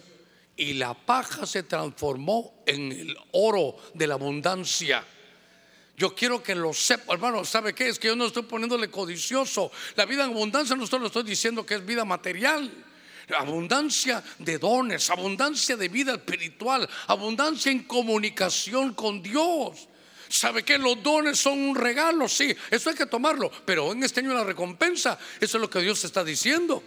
y 0.56 0.76
la 0.76 0.94
paja 0.94 1.46
se 1.46 1.64
transformó 1.64 2.64
en 2.66 2.90
el 2.90 3.18
oro 3.34 3.76
de 3.94 4.08
la 4.08 4.14
abundancia. 4.14 5.04
Yo 5.98 6.16
quiero 6.16 6.42
que 6.42 6.56
lo 6.56 6.74
sepa, 6.74 7.14
hermano, 7.14 7.44
¿sabe 7.44 7.76
qué? 7.76 7.90
Es 7.90 8.00
que 8.00 8.08
yo 8.08 8.16
no 8.16 8.28
estoy 8.28 8.44
poniéndole 8.44 8.90
codicioso. 8.90 9.70
La 9.98 10.06
vida 10.06 10.24
en 10.24 10.32
abundancia 10.32 10.74
no 10.78 10.88
solo 10.88 11.08
estoy 11.08 11.24
diciendo 11.24 11.66
que 11.66 11.76
es 11.76 11.86
vida 11.86 12.06
material. 12.06 12.72
Abundancia 13.38 14.24
de 14.38 14.58
dones, 14.58 15.10
abundancia 15.10 15.76
de 15.76 15.90
vida 15.90 16.14
espiritual, 16.14 16.90
abundancia 17.08 17.74
en 17.74 17.84
comunicación 17.84 18.94
con 18.94 19.22
Dios. 19.22 19.90
¿Sabe 20.30 20.64
que 20.64 20.78
los 20.78 21.02
dones 21.02 21.40
son 21.40 21.58
un 21.60 21.76
regalo? 21.76 22.30
Sí, 22.30 22.56
eso 22.70 22.92
hay 22.92 22.96
que 22.96 23.08
tomarlo. 23.08 23.52
Pero 23.66 23.92
en 23.92 24.04
este 24.04 24.20
año 24.20 24.34
la 24.34 24.44
recompensa, 24.44 25.18
eso 25.40 25.58
es 25.58 25.62
lo 25.62 25.70
que 25.70 25.82
Dios 25.82 26.04
está 26.06 26.24
diciendo. 26.24 26.84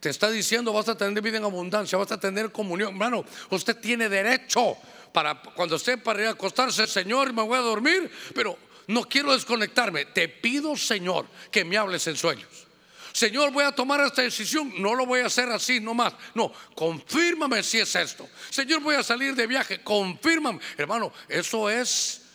Te 0.00 0.10
está 0.10 0.30
diciendo, 0.30 0.72
vas 0.72 0.88
a 0.88 0.96
tener 0.96 1.22
vida 1.22 1.38
en 1.38 1.44
abundancia, 1.44 1.96
vas 1.96 2.10
a 2.10 2.18
tener 2.18 2.50
comunión. 2.50 2.90
Hermano, 2.90 3.24
usted 3.50 3.76
tiene 3.76 4.08
derecho 4.08 4.76
para 5.12 5.40
cuando 5.40 5.76
esté 5.76 5.96
para 5.96 6.20
ir 6.22 6.26
a 6.26 6.32
acostarse, 6.32 6.86
Señor, 6.88 7.32
me 7.32 7.42
voy 7.42 7.56
a 7.56 7.62
dormir, 7.62 8.10
pero 8.34 8.58
no 8.88 9.04
quiero 9.04 9.32
desconectarme. 9.32 10.06
Te 10.06 10.28
pido, 10.28 10.76
Señor, 10.76 11.26
que 11.52 11.64
me 11.64 11.76
hables 11.76 12.04
en 12.08 12.16
sueños. 12.16 12.66
Señor, 13.12 13.52
voy 13.52 13.64
a 13.64 13.72
tomar 13.72 14.00
esta 14.00 14.22
decisión. 14.22 14.74
No 14.76 14.94
lo 14.94 15.06
voy 15.06 15.20
a 15.20 15.26
hacer 15.26 15.48
así 15.50 15.80
nomás. 15.80 16.14
No, 16.34 16.52
confírmame 16.74 17.62
si 17.62 17.78
es 17.78 17.94
esto. 17.94 18.28
Señor, 18.50 18.80
voy 18.80 18.96
a 18.96 19.02
salir 19.02 19.34
de 19.36 19.46
viaje. 19.46 19.82
Confírmame. 19.82 20.60
Hermano, 20.76 21.12
eso 21.28 21.70
es 21.70 22.25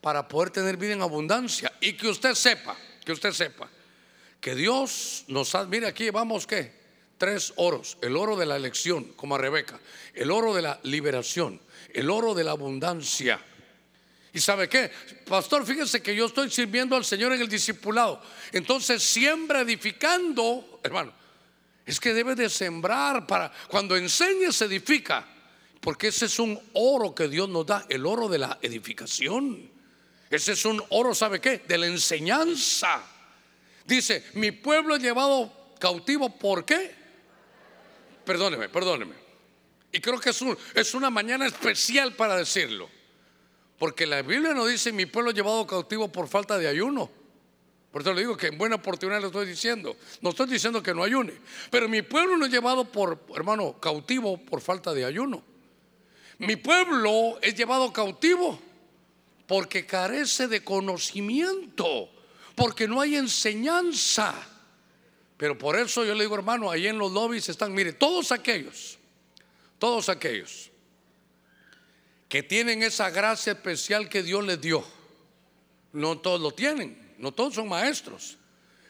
para 0.00 0.26
poder 0.28 0.50
tener 0.50 0.76
vida 0.76 0.92
en 0.92 1.02
abundancia. 1.02 1.72
Y 1.80 1.94
que 1.94 2.08
usted 2.08 2.34
sepa, 2.34 2.76
que 3.04 3.12
usted 3.12 3.32
sepa, 3.32 3.68
que 4.40 4.54
Dios 4.54 5.24
nos 5.28 5.54
ha, 5.54 5.64
mire 5.64 5.86
aquí, 5.86 6.10
vamos 6.10 6.46
que 6.46 6.80
tres 7.20 7.52
oros. 7.56 7.98
El 8.00 8.16
oro 8.16 8.34
de 8.34 8.46
la 8.46 8.56
elección, 8.56 9.04
como 9.14 9.34
a 9.34 9.38
Rebeca. 9.38 9.78
El 10.14 10.30
oro 10.30 10.54
de 10.54 10.62
la 10.62 10.80
liberación. 10.84 11.60
El 11.92 12.08
oro 12.08 12.34
de 12.34 12.44
la 12.44 12.52
abundancia. 12.52 13.38
¿Y 14.32 14.40
sabe 14.40 14.68
qué? 14.68 14.90
Pastor, 15.26 15.66
fíjese 15.66 16.02
que 16.02 16.16
yo 16.16 16.26
estoy 16.26 16.50
sirviendo 16.50 16.96
al 16.96 17.04
Señor 17.04 17.32
en 17.34 17.42
el 17.42 17.48
discipulado. 17.48 18.22
Entonces 18.52 19.02
siembra 19.02 19.60
edificando, 19.60 20.80
hermano. 20.82 21.12
Es 21.84 22.00
que 22.00 22.14
debe 22.14 22.34
de 22.34 22.48
sembrar 22.48 23.26
para 23.26 23.52
cuando 23.68 23.96
enseña 23.96 24.50
se 24.50 24.64
edifica. 24.64 25.26
Porque 25.80 26.08
ese 26.08 26.24
es 26.24 26.38
un 26.38 26.58
oro 26.72 27.14
que 27.14 27.28
Dios 27.28 27.48
nos 27.50 27.66
da, 27.66 27.84
el 27.90 28.06
oro 28.06 28.28
de 28.28 28.38
la 28.38 28.58
edificación. 28.62 29.70
Ese 30.30 30.52
es 30.52 30.64
un 30.64 30.82
oro, 30.90 31.12
¿sabe 31.12 31.40
qué? 31.40 31.58
De 31.66 31.76
la 31.76 31.86
enseñanza. 31.86 33.02
Dice, 33.84 34.24
mi 34.34 34.52
pueblo 34.52 34.94
es 34.94 35.02
llevado 35.02 35.52
cautivo, 35.80 36.38
¿por 36.38 36.64
qué? 36.64 36.94
Perdóneme, 38.24 38.68
perdóneme. 38.68 39.14
Y 39.90 40.00
creo 40.00 40.20
que 40.20 40.30
es, 40.30 40.40
es 40.74 40.94
una 40.94 41.10
mañana 41.10 41.46
especial 41.46 42.14
para 42.14 42.36
decirlo. 42.36 42.88
Porque 43.76 44.06
la 44.06 44.22
Biblia 44.22 44.54
no 44.54 44.66
dice 44.66 44.92
mi 44.92 45.06
pueblo 45.06 45.32
llevado 45.32 45.66
cautivo 45.66 46.12
por 46.12 46.28
falta 46.28 46.58
de 46.58 46.68
ayuno. 46.68 47.10
Por 47.90 48.02
eso 48.02 48.12
le 48.12 48.20
digo 48.20 48.36
que 48.36 48.48
en 48.48 48.58
buena 48.58 48.76
oportunidad 48.76 49.20
le 49.20 49.26
estoy 49.26 49.46
diciendo. 49.46 49.96
No 50.20 50.30
estoy 50.30 50.46
diciendo 50.46 50.80
que 50.80 50.94
no 50.94 51.02
ayune. 51.02 51.32
Pero 51.70 51.88
mi 51.88 52.02
pueblo 52.02 52.36
no 52.36 52.46
es 52.46 52.52
llevado 52.52 52.84
por, 52.84 53.18
hermano, 53.34 53.80
cautivo 53.80 54.36
por 54.38 54.60
falta 54.60 54.94
de 54.94 55.04
ayuno. 55.04 55.42
Mi 56.38 56.54
pueblo 56.54 57.38
es 57.42 57.56
llevado 57.56 57.92
cautivo 57.92 58.60
porque 59.50 59.84
carece 59.84 60.46
de 60.46 60.62
conocimiento. 60.62 62.08
Porque 62.54 62.86
no 62.86 63.00
hay 63.00 63.16
enseñanza. 63.16 64.32
Pero 65.36 65.58
por 65.58 65.76
eso 65.76 66.04
yo 66.04 66.14
le 66.14 66.22
digo, 66.22 66.36
hermano, 66.36 66.70
ahí 66.70 66.86
en 66.86 66.98
los 66.98 67.10
lobbies 67.10 67.48
están, 67.48 67.74
mire, 67.74 67.92
todos 67.92 68.30
aquellos, 68.30 68.96
todos 69.80 70.08
aquellos 70.08 70.70
que 72.28 72.44
tienen 72.44 72.84
esa 72.84 73.10
gracia 73.10 73.54
especial 73.54 74.08
que 74.08 74.22
Dios 74.22 74.46
les 74.46 74.60
dio. 74.60 74.84
No 75.94 76.18
todos 76.18 76.40
lo 76.40 76.52
tienen, 76.52 77.16
no 77.18 77.32
todos 77.32 77.54
son 77.54 77.68
maestros, 77.68 78.38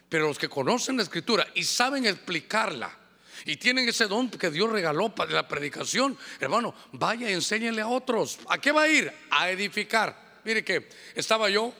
pero 0.09 0.27
los 0.27 0.37
que 0.37 0.47
conocen 0.47 0.97
la 0.97 1.01
escritura 1.01 1.47
y 1.55 1.63
saben 1.63 2.05
explicarla 2.05 2.95
y 3.45 3.57
tienen 3.57 3.89
ese 3.89 4.05
don 4.05 4.29
que 4.29 4.51
Dios 4.51 4.69
regaló 4.69 5.09
para 5.15 5.31
la 5.31 5.47
predicación, 5.47 6.15
hermano, 6.39 6.75
vaya 6.91 7.31
y 7.31 7.33
enséñenle 7.33 7.81
a 7.81 7.87
otros. 7.87 8.37
¿A 8.47 8.59
qué 8.59 8.71
va 8.71 8.83
a 8.83 8.89
ir? 8.89 9.11
A 9.31 9.49
edificar. 9.49 10.30
Mire 10.43 10.63
que 10.63 10.87
estaba 11.15 11.49
yo 11.49 11.73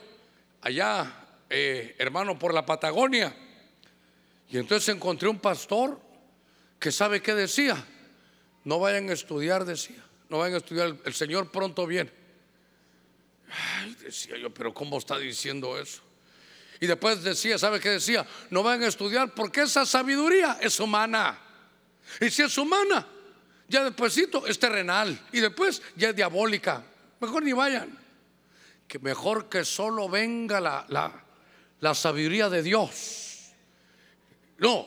allá, 0.62 1.26
eh, 1.50 1.96
hermano, 1.98 2.38
por 2.38 2.54
la 2.54 2.66
Patagonia, 2.66 3.36
y 4.50 4.58
entonces 4.58 4.94
encontré 4.94 5.28
un 5.30 5.40
pastor 5.40 6.00
que 6.80 6.92
sabe 6.92 7.22
qué 7.22 7.34
decía. 7.34 7.84
No 8.64 8.80
vayan 8.80 9.10
a 9.10 9.14
estudiar, 9.14 9.66
decía 9.66 10.04
no 10.32 10.38
van 10.38 10.54
a 10.54 10.58
estudiar, 10.58 10.96
el 11.04 11.14
Señor 11.14 11.52
pronto 11.52 11.86
viene. 11.86 12.10
Decía 14.02 14.38
yo, 14.38 14.50
pero 14.50 14.74
¿cómo 14.74 14.98
está 14.98 15.18
diciendo 15.18 15.78
eso? 15.78 16.02
Y 16.80 16.88
después 16.88 17.22
decía, 17.22 17.58
¿sabe 17.58 17.82
qué 17.82 17.90
decía? 17.90 18.26
No 18.50 18.64
van 18.64 18.82
a 18.82 18.88
estudiar 18.88 19.36
porque 19.36 19.64
esa 19.64 19.86
sabiduría 19.86 20.58
es 20.62 20.80
humana. 20.80 21.38
Y 22.22 22.30
si 22.30 22.44
es 22.44 22.58
humana, 22.58 23.06
ya 23.68 23.84
despuésito 23.84 24.48
es 24.48 24.58
terrenal 24.58 25.20
y 25.34 25.42
después 25.42 25.82
ya 25.98 26.12
es 26.12 26.16
diabólica. 26.16 26.82
Mejor 27.20 27.44
ni 27.44 27.52
vayan. 27.52 28.00
Que 28.92 29.00
mejor 29.00 29.48
que 29.48 29.64
solo 29.64 30.10
venga 30.10 30.60
la, 30.60 30.86
la, 30.90 31.24
la 31.80 31.96
sabiduría 31.96 32.50
de 32.50 32.62
Dios. 32.62 33.54
No, 34.58 34.86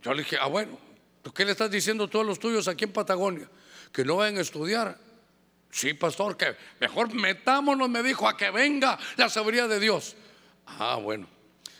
yo 0.00 0.14
le 0.14 0.22
dije, 0.22 0.38
ah, 0.40 0.46
bueno, 0.46 0.78
qué 1.34 1.44
le 1.44 1.52
estás 1.52 1.70
diciendo 1.70 2.04
a 2.04 2.08
todos 2.08 2.24
los 2.24 2.38
tuyos 2.38 2.66
aquí 2.66 2.84
en 2.84 2.94
Patagonia? 2.94 3.46
que 3.92 4.06
no 4.06 4.16
vayan 4.16 4.38
a 4.38 4.40
estudiar. 4.40 4.96
Sí, 5.70 5.92
pastor, 5.92 6.38
que 6.38 6.56
mejor 6.80 7.12
metámonos, 7.12 7.90
me 7.90 8.02
dijo, 8.02 8.26
a 8.26 8.38
que 8.38 8.50
venga 8.50 8.98
la 9.18 9.28
sabiduría 9.28 9.68
de 9.68 9.80
Dios. 9.80 10.16
Ah, 10.66 10.96
bueno. 10.96 11.26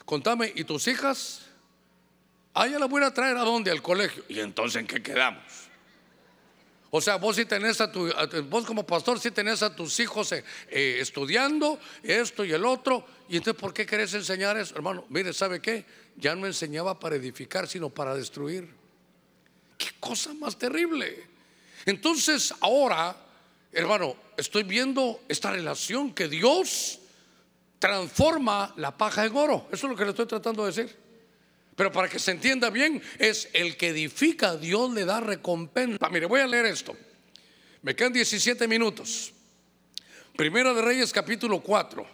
Contame, 0.04 0.52
¿y 0.54 0.64
tus 0.64 0.86
hijas? 0.88 1.46
Ah, 2.52 2.66
ya 2.66 2.78
las 2.78 2.90
voy 2.90 3.02
a 3.02 3.14
traer 3.14 3.38
a 3.38 3.44
dónde? 3.44 3.70
Al 3.70 3.80
colegio. 3.80 4.22
¿Y 4.28 4.40
entonces 4.40 4.78
en 4.78 4.86
qué 4.86 5.02
quedamos? 5.02 5.42
O 6.95 7.01
sea, 7.01 7.16
vos 7.16 7.36
si 7.36 7.47
tenés 7.47 7.80
a 7.80 7.90
tu, 7.90 8.12
vos 8.51 8.66
como 8.66 8.84
pastor 8.84 9.18
si 9.18 9.30
tenés 9.30 9.62
a 9.62 9.74
tus 9.74 9.99
hijos 9.99 10.30
eh, 10.32 10.45
eh, 10.68 10.99
estudiando 11.01 11.80
esto 12.03 12.45
y 12.45 12.53
el 12.53 12.66
otro, 12.66 13.07
y 13.30 13.38
entonces 13.38 13.59
¿por 13.59 13.72
qué 13.72 13.86
querés 13.86 14.12
enseñar 14.12 14.59
eso? 14.59 14.74
Hermano, 14.74 15.07
mire, 15.09 15.32
¿sabe 15.32 15.62
qué? 15.62 15.86
Ya 16.16 16.34
no 16.34 16.47
enseñaba 16.47 17.01
para 17.01 17.16
edificar, 17.16 17.66
sino 17.66 17.88
para 17.88 18.14
destruir. 18.14 18.68
Qué 19.78 19.88
cosa 19.99 20.34
más 20.34 20.59
terrible. 20.59 21.26
Entonces 21.86 22.53
ahora, 22.61 23.16
hermano, 23.72 24.14
estoy 24.36 24.62
viendo 24.62 25.22
esta 25.28 25.51
relación 25.51 26.12
que 26.12 26.28
Dios 26.28 26.99
transforma 27.78 28.74
la 28.76 28.95
paja 28.99 29.24
en 29.24 29.34
oro. 29.34 29.66
Eso 29.72 29.86
es 29.86 29.90
lo 29.93 29.97
que 29.97 30.05
le 30.05 30.11
estoy 30.11 30.26
tratando 30.26 30.62
de 30.66 30.72
decir. 30.72 31.01
Pero 31.76 31.90
para 31.90 32.08
que 32.08 32.18
se 32.18 32.32
entienda 32.32 32.70
bien, 32.70 33.02
es 33.18 33.48
el 33.52 33.76
que 33.76 33.88
edifica, 33.88 34.56
Dios 34.56 34.92
le 34.92 35.04
da 35.04 35.20
recompensa. 35.20 36.08
Mire, 36.10 36.26
voy 36.26 36.40
a 36.40 36.46
leer 36.46 36.66
esto. 36.66 36.96
Me 37.82 37.96
quedan 37.96 38.12
17 38.12 38.68
minutos. 38.68 39.32
Primera 40.36 40.72
de 40.74 40.82
Reyes 40.82 41.12
capítulo 41.12 41.60
4. 41.60 42.06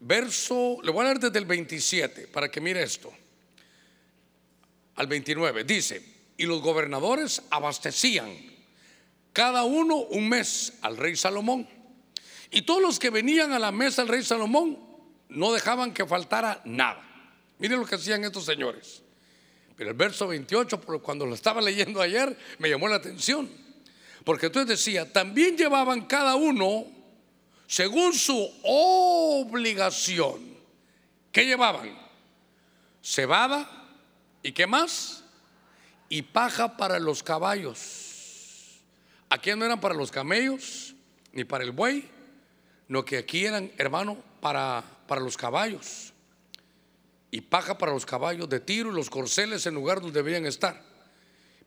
Verso, 0.00 0.78
le 0.82 0.90
voy 0.90 1.02
a 1.02 1.04
leer 1.04 1.20
desde 1.20 1.38
el 1.38 1.44
27 1.44 2.28
para 2.28 2.50
que 2.50 2.60
mire 2.60 2.82
esto. 2.82 3.12
Al 4.96 5.06
29. 5.06 5.64
Dice, 5.64 6.02
y 6.36 6.44
los 6.44 6.62
gobernadores 6.62 7.42
abastecían 7.50 8.30
cada 9.32 9.64
uno 9.64 9.96
un 9.96 10.28
mes 10.28 10.74
al 10.82 10.96
rey 10.96 11.14
Salomón. 11.16 11.68
Y 12.50 12.62
todos 12.62 12.82
los 12.82 12.98
que 12.98 13.10
venían 13.10 13.52
a 13.52 13.58
la 13.58 13.70
mesa 13.72 14.02
del 14.02 14.10
rey 14.10 14.22
Salomón 14.22 14.78
no 15.28 15.52
dejaban 15.52 15.92
que 15.92 16.06
faltara 16.06 16.62
nada. 16.64 17.07
Miren 17.58 17.80
lo 17.80 17.86
que 17.86 17.96
hacían 17.96 18.24
estos 18.24 18.44
señores. 18.44 19.02
Pero 19.76 19.90
el 19.90 19.96
verso 19.96 20.26
28, 20.26 20.80
cuando 21.02 21.24
lo 21.24 21.34
estaba 21.34 21.60
leyendo 21.60 22.00
ayer, 22.00 22.36
me 22.58 22.68
llamó 22.68 22.88
la 22.88 22.96
atención. 22.96 23.48
Porque 24.24 24.46
entonces 24.46 24.78
decía, 24.78 25.12
también 25.12 25.56
llevaban 25.56 26.06
cada 26.06 26.34
uno 26.34 26.86
según 27.66 28.12
su 28.12 28.50
obligación. 28.62 30.58
¿Qué 31.30 31.46
llevaban? 31.46 31.96
Cebada 33.02 33.70
y 34.42 34.52
qué 34.52 34.66
más? 34.66 35.18
y 36.08 36.22
paja 36.22 36.76
para 36.76 36.98
los 36.98 37.22
caballos. 37.22 38.80
Aquí 39.30 39.50
no 39.54 39.64
eran 39.64 39.80
para 39.80 39.94
los 39.94 40.10
camellos 40.10 40.94
ni 41.32 41.44
para 41.44 41.64
el 41.64 41.72
buey, 41.72 42.08
no 42.88 43.04
que 43.04 43.18
aquí 43.18 43.44
eran, 43.44 43.70
hermano, 43.76 44.16
para, 44.40 44.82
para 45.06 45.20
los 45.20 45.36
caballos. 45.36 46.12
Y 47.30 47.42
paja 47.42 47.76
para 47.76 47.92
los 47.92 48.06
caballos 48.06 48.48
de 48.48 48.60
tiro 48.60 48.90
y 48.90 48.94
los 48.94 49.10
corceles 49.10 49.66
en 49.66 49.74
lugar 49.74 50.00
donde 50.00 50.22
debían 50.22 50.46
estar. 50.46 50.82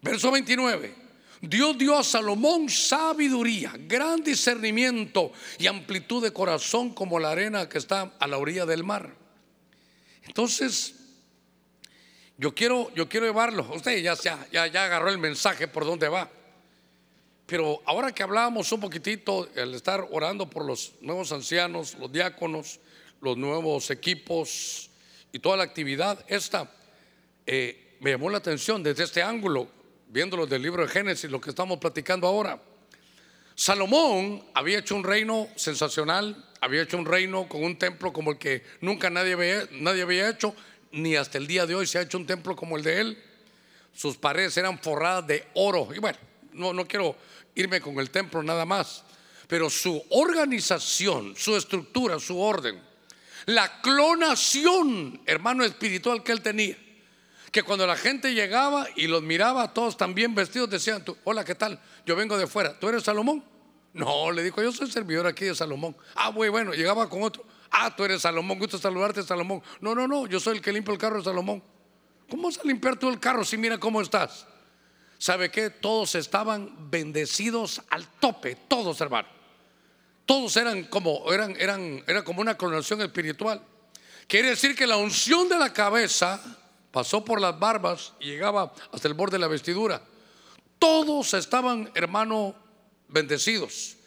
Verso 0.02 0.32
29. 0.32 0.96
Dios 1.42 1.76
dio 1.78 1.98
a 1.98 2.04
Salomón 2.04 2.70
sabiduría, 2.70 3.74
gran 3.76 4.24
discernimiento 4.24 5.32
y 5.58 5.66
amplitud 5.66 6.24
de 6.24 6.32
corazón 6.32 6.94
como 6.94 7.20
la 7.20 7.32
arena 7.32 7.68
que 7.68 7.80
está 7.80 8.14
a 8.20 8.28
la 8.28 8.38
orilla 8.38 8.68
del 8.68 8.84
mar. 8.84 9.16
Entonces, 10.28 10.94
yo 12.38 12.54
quiero, 12.54 12.94
yo 12.94 13.10
quiero 13.10 13.26
llevarlo. 13.26 13.68
Usted 13.74 14.04
ya, 14.04 14.14
ya, 14.16 14.68
ya 14.68 14.86
agarró 14.86 15.10
el 15.10 15.18
mensaje 15.18 15.68
por 15.68 15.84
dónde 15.84 16.10
va. 16.10 16.30
Pero 17.48 17.82
ahora 17.86 18.14
que 18.14 18.22
hablábamos 18.22 18.72
un 18.72 18.80
poquitito, 18.80 19.50
el 19.56 19.74
estar 19.74 20.08
orando 20.12 20.48
por 20.48 20.64
los 20.64 20.94
nuevos 21.02 21.32
ancianos, 21.32 21.96
los 21.96 22.12
diáconos, 22.12 22.80
los 23.20 23.36
nuevos 23.36 23.90
equipos 23.90 24.91
y 25.32 25.40
toda 25.40 25.58
la 25.58 25.64
actividad, 25.64 26.24
esta 26.28 26.72
eh, 27.46 27.98
me 28.00 28.12
llamó 28.12 28.30
la 28.30 28.40
atención 28.40 28.84
desde 28.84 29.04
este 29.04 29.22
ángulo, 29.22 29.70
viéndolo 30.08 30.46
del 30.46 30.62
libro 30.62 30.84
de 30.84 30.90
Génesis, 30.90 31.30
lo 31.30 31.40
que 31.40 31.52
estamos 31.52 31.80
platicando 31.80 32.28
ahora. 32.28 32.62
Salomón 33.56 34.44
había 34.54 34.80
hecho 34.80 34.96
un 34.96 35.04
reino 35.04 35.48
sensacional, 35.56 36.50
había 36.62 36.82
hecho 36.82 36.98
un 36.98 37.06
reino 37.06 37.48
con 37.48 37.64
un 37.64 37.78
templo 37.78 38.12
como 38.12 38.32
el 38.32 38.38
que 38.38 38.64
nunca 38.82 39.10
nadie 39.10 39.68
nadie 39.72 40.02
había 40.02 40.30
hecho, 40.30 40.56
ni 40.92 41.16
hasta 41.16 41.38
el 41.38 41.48
día 41.48 41.66
de 41.66 41.76
hoy 41.76 41.88
se 41.88 42.00
ha 42.00 42.02
hecho 42.02 42.18
un 42.18 42.26
templo 42.26 42.56
como 42.56 42.78
el 42.78 42.84
de 42.84 43.00
él. 43.00 43.24
Sus 43.94 44.18
paredes 44.18 44.58
eran 44.58 44.80
forradas 44.80 45.28
de 45.28 45.48
oro. 45.54 45.90
Y 45.96 46.00
bueno, 46.00 46.18
no, 46.54 46.74
no 46.74 46.88
quiero 46.88 47.16
irme 47.56 47.82
con 47.82 48.00
el 48.00 48.10
templo 48.10 48.42
nada 48.42 48.66
más, 48.66 49.04
pero 49.48 49.70
su 49.70 50.04
organización, 50.10 51.36
su 51.36 51.56
estructura, 51.56 52.20
su 52.20 52.40
orden, 52.40 52.82
La 53.46 53.82
clonación, 53.82 55.22
hermano 55.26 55.64
espiritual 55.64 56.24
que 56.24 56.32
él 56.32 56.42
tenía. 56.42 56.78
Que 57.52 57.64
cuando 57.64 57.86
la 57.86 57.98
gente 57.98 58.34
llegaba 58.34 58.88
y 58.96 59.08
los 59.08 59.22
miraba, 59.22 59.74
todos 59.74 59.98
tan 59.98 60.14
bien 60.14 60.34
vestidos, 60.34 60.70
decían, 60.70 61.04
hola, 61.24 61.44
¿qué 61.44 61.56
tal? 61.56 61.80
Yo 62.06 62.16
vengo 62.16 62.38
de 62.38 62.48
fuera, 62.48 62.80
¿tú 62.80 62.88
eres 62.88 63.04
Salomón? 63.04 63.44
No, 63.94 64.32
le 64.32 64.42
dijo, 64.42 64.62
yo 64.62 64.72
soy 64.72 64.90
servidor 64.90 65.28
aquí 65.28 65.46
de 65.46 65.56
Salomón. 65.56 65.96
Ah, 66.16 66.32
muy 66.32 66.48
bueno, 66.50 66.74
llegaba 66.74 67.10
con 67.10 67.24
otro. 67.24 67.44
Ah, 67.70 67.94
tú 67.96 68.06
eres 68.06 68.22
Salomón, 68.22 68.58
gusto 68.58 68.78
saludarte, 68.78 69.22
Salomón. 69.24 69.62
No, 69.82 69.96
no, 69.96 70.08
no, 70.08 70.28
yo 70.28 70.40
soy 70.40 70.58
el 70.58 70.62
que 70.62 70.72
limpia 70.72 70.94
el 70.94 70.98
carro 70.98 71.18
de 71.18 71.24
Salomón. 71.24 71.62
¿Cómo 72.30 72.44
vas 72.44 72.58
a 72.58 72.64
limpiar 72.64 72.98
tú 72.98 73.10
el 73.10 73.20
carro 73.20 73.44
si 73.44 73.58
mira 73.58 73.78
cómo 73.78 74.02
estás? 74.02 74.48
¿Sabe 75.18 75.52
qué? 75.52 75.70
Todos 75.70 76.16
estaban 76.16 76.90
bendecidos 76.90 77.82
al 77.90 78.08
tope, 78.08 78.56
todos, 78.68 79.02
hermano. 79.02 79.28
Todos 80.26 80.56
eran 80.58 80.84
como, 80.86 81.32
eran, 81.32 81.56
eran, 81.60 82.04
era 82.08 82.24
como 82.24 82.42
una 82.42 82.56
clonación 82.56 83.02
espiritual. 83.02 83.62
Quiere 84.28 84.50
decir 84.50 84.76
que 84.76 84.88
la 84.88 84.98
unción 84.98 85.50
de 85.50 85.58
la 85.58 85.74
cabeza 85.74 86.40
pasó 86.92 87.26
por 87.26 87.42
las 87.42 87.58
barbas 87.60 88.14
y 88.20 88.28
llegaba 88.28 88.74
hasta 88.92 89.08
el 89.08 89.14
borde 89.14 89.34
de 89.34 89.40
la 89.40 89.48
vestidura. 89.48 90.02
Todos 90.80 91.34
estaban, 91.34 91.92
hermano, 91.96 92.56
bendecidos. 93.08 93.98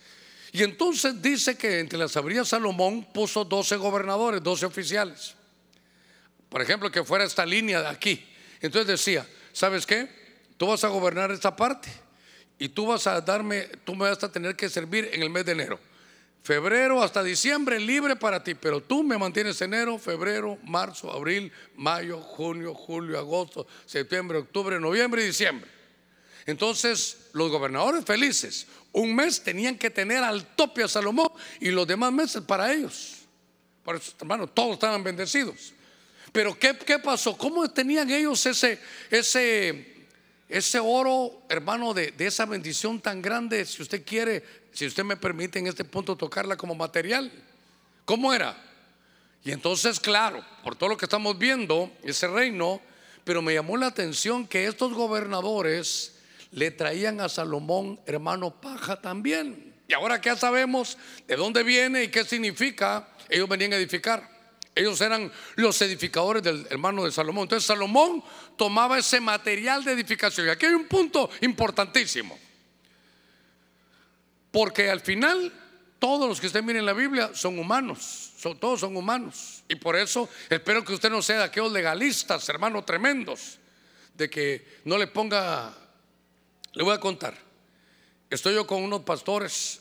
Y 0.53 0.63
entonces 0.63 1.21
dice 1.21 1.57
que 1.57 1.81
entre 1.81 1.99
las 1.99 2.13
sabiduría 2.13 2.45
Salomón 2.45 3.05
puso 3.13 3.45
12 3.45 3.77
gobernadores, 3.77 4.43
12 4.43 4.67
oficiales. 4.67 5.35
Por 6.49 6.63
ejemplo, 6.63 6.91
que 6.91 7.03
fuera 7.03 7.25
esta 7.25 7.45
línea 7.45 7.81
de 7.83 7.89
aquí. 7.89 8.25
Entonces 8.61 8.87
decía, 8.87 9.27
¿sabes 9.53 9.85
qué? 9.85 10.09
Tú 10.57 10.69
vas 10.69 10.85
a 10.85 10.89
gobernar 10.89 11.33
esta 11.33 11.57
parte 11.57 11.91
y 12.59 12.69
tú 12.69 12.87
vas 12.87 13.07
a 13.07 13.21
darme, 13.21 13.63
tú 13.85 13.95
me 13.95 14.09
vas 14.09 14.23
a 14.23 14.31
tener 14.31 14.55
que 14.55 14.69
servir 14.69 15.11
en 15.13 15.23
el 15.23 15.31
mes 15.31 15.45
de 15.45 15.53
enero. 15.53 15.81
Febrero 16.45 17.03
hasta 17.03 17.23
diciembre 17.23 17.81
libre 17.81 18.17
para 18.17 18.45
ti, 18.45 18.55
pero 18.55 18.83
tú 18.83 19.03
me 19.03 19.17
mantienes 19.17 19.63
enero, 19.63 19.99
febrero, 19.99 20.59
marzo, 20.63 21.11
abril, 21.11 21.51
mayo, 21.75 22.21
junio, 22.21 22.75
julio, 22.75 23.19
agosto, 23.19 23.67
septiembre, 23.87 24.37
octubre, 24.37 24.79
noviembre 24.79 25.23
y 25.23 25.29
diciembre. 25.29 25.71
Entonces, 26.45 27.29
los 27.33 27.51
gobernadores 27.51 28.05
felices, 28.05 28.67
un 28.93 29.17
mes 29.17 29.43
tenían 29.43 29.79
que 29.79 29.89
tener 29.89 30.23
al 30.23 30.55
tope 30.55 30.83
a 30.83 30.89
Salomón 30.89 31.29
y 31.61 31.71
los 31.71 31.87
demás 31.87 32.13
meses 32.13 32.43
para 32.43 32.71
ellos. 32.71 33.23
Por 33.83 33.97
eso, 33.97 34.13
hermano, 34.21 34.47
todos 34.47 34.75
estaban 34.75 35.03
bendecidos. 35.03 35.73
Pero 36.31 36.59
¿qué, 36.59 36.77
qué 36.77 36.99
pasó? 36.99 37.39
¿Cómo 37.39 37.67
tenían 37.71 38.11
ellos 38.11 38.45
ese, 38.45 38.79
ese, 39.11 39.94
ese 40.57 40.79
oro, 40.79 41.43
hermano, 41.49 41.93
de, 41.95 42.13
de 42.13 42.27
esa 42.27 42.47
bendición 42.47 43.01
tan 43.01 43.21
grande, 43.21 43.65
si 43.65 43.83
usted 43.83 44.05
quiere, 44.05 44.45
si 44.73 44.87
usted 44.87 45.03
me 45.03 45.17
permite 45.17 45.59
en 45.59 45.67
este 45.67 45.85
punto 45.85 46.15
tocarla 46.15 46.57
como 46.57 46.77
material? 46.77 47.33
¿Cómo 48.05 48.33
era? 48.33 48.57
Y 49.43 49.51
entonces, 49.51 49.99
claro, 49.99 50.45
por 50.63 50.77
todo 50.77 50.91
lo 50.91 50.97
que 50.97 51.07
estamos 51.07 51.37
viendo, 51.37 51.91
ese 52.05 52.29
reino, 52.29 52.81
pero 53.25 53.43
me 53.43 53.53
llamó 53.53 53.77
la 53.77 53.89
atención 53.89 54.47
que 54.47 54.67
estos 54.67 54.93
gobernadores 54.93 56.21
le 56.53 56.71
traían 56.71 57.21
a 57.21 57.29
Salomón, 57.29 57.99
hermano, 58.07 58.61
paja 58.61 59.01
también. 59.01 59.75
Y 59.89 59.93
ahora 59.93 60.21
que 60.21 60.29
ya 60.29 60.37
sabemos 60.37 60.97
de 61.27 61.35
dónde 61.35 61.65
viene 61.65 62.05
y 62.05 62.09
qué 62.09 62.25
significa, 62.25 63.09
ellos 63.29 63.49
venían 63.49 63.73
a 63.73 63.77
edificar. 63.77 64.34
Ellos 64.75 65.01
eran 65.01 65.31
los 65.57 65.81
edificadores 65.83 66.43
del 66.43 66.67
hermano 66.71 67.05
de 67.05 67.13
Salomón. 67.13 67.45
Entonces 67.45 67.67
Salomón 67.67 68.23
tomaba 68.57 68.99
ese 68.99 69.21
material 69.21 69.85
de 69.85 69.93
edificación. 69.93 70.47
Y 70.47 70.51
aquí 70.51 70.67
hay 70.67 70.75
un 70.75 70.87
punto 70.87 71.31
importantísimo. 71.43 72.39
Porque 74.51 74.91
al 74.91 75.01
final 75.01 75.53
todos 75.99 76.29
los 76.29 76.41
que 76.41 76.49
usted 76.49 76.63
mire 76.63 76.81
en 76.81 76.87
la 76.87 76.93
Biblia 76.93 77.31
son 77.35 77.59
humanos. 77.59 78.33
Todos 78.61 78.81
son 78.81 78.97
humanos. 78.97 79.63
Y 79.69 79.77
por 79.77 79.97
eso 79.97 80.29
espero 80.51 80.85
que 80.85 80.93
usted 80.93 81.11
no 81.11 81.23
sea 81.23 81.39
de 81.39 81.45
aquellos 81.45 81.73
legalistas, 81.73 82.49
hermanos 82.49 82.85
tremendos, 82.85 83.59
de 84.15 84.29
que 84.29 84.81
no 84.85 84.99
le 84.99 85.07
ponga 85.07 85.75
le 86.75 86.83
voy 86.83 86.95
a 86.95 87.01
contar. 87.01 87.35
Estoy 88.29 88.55
yo 88.55 88.67
con 88.67 88.83
unos 88.83 89.03
pastores 89.03 89.81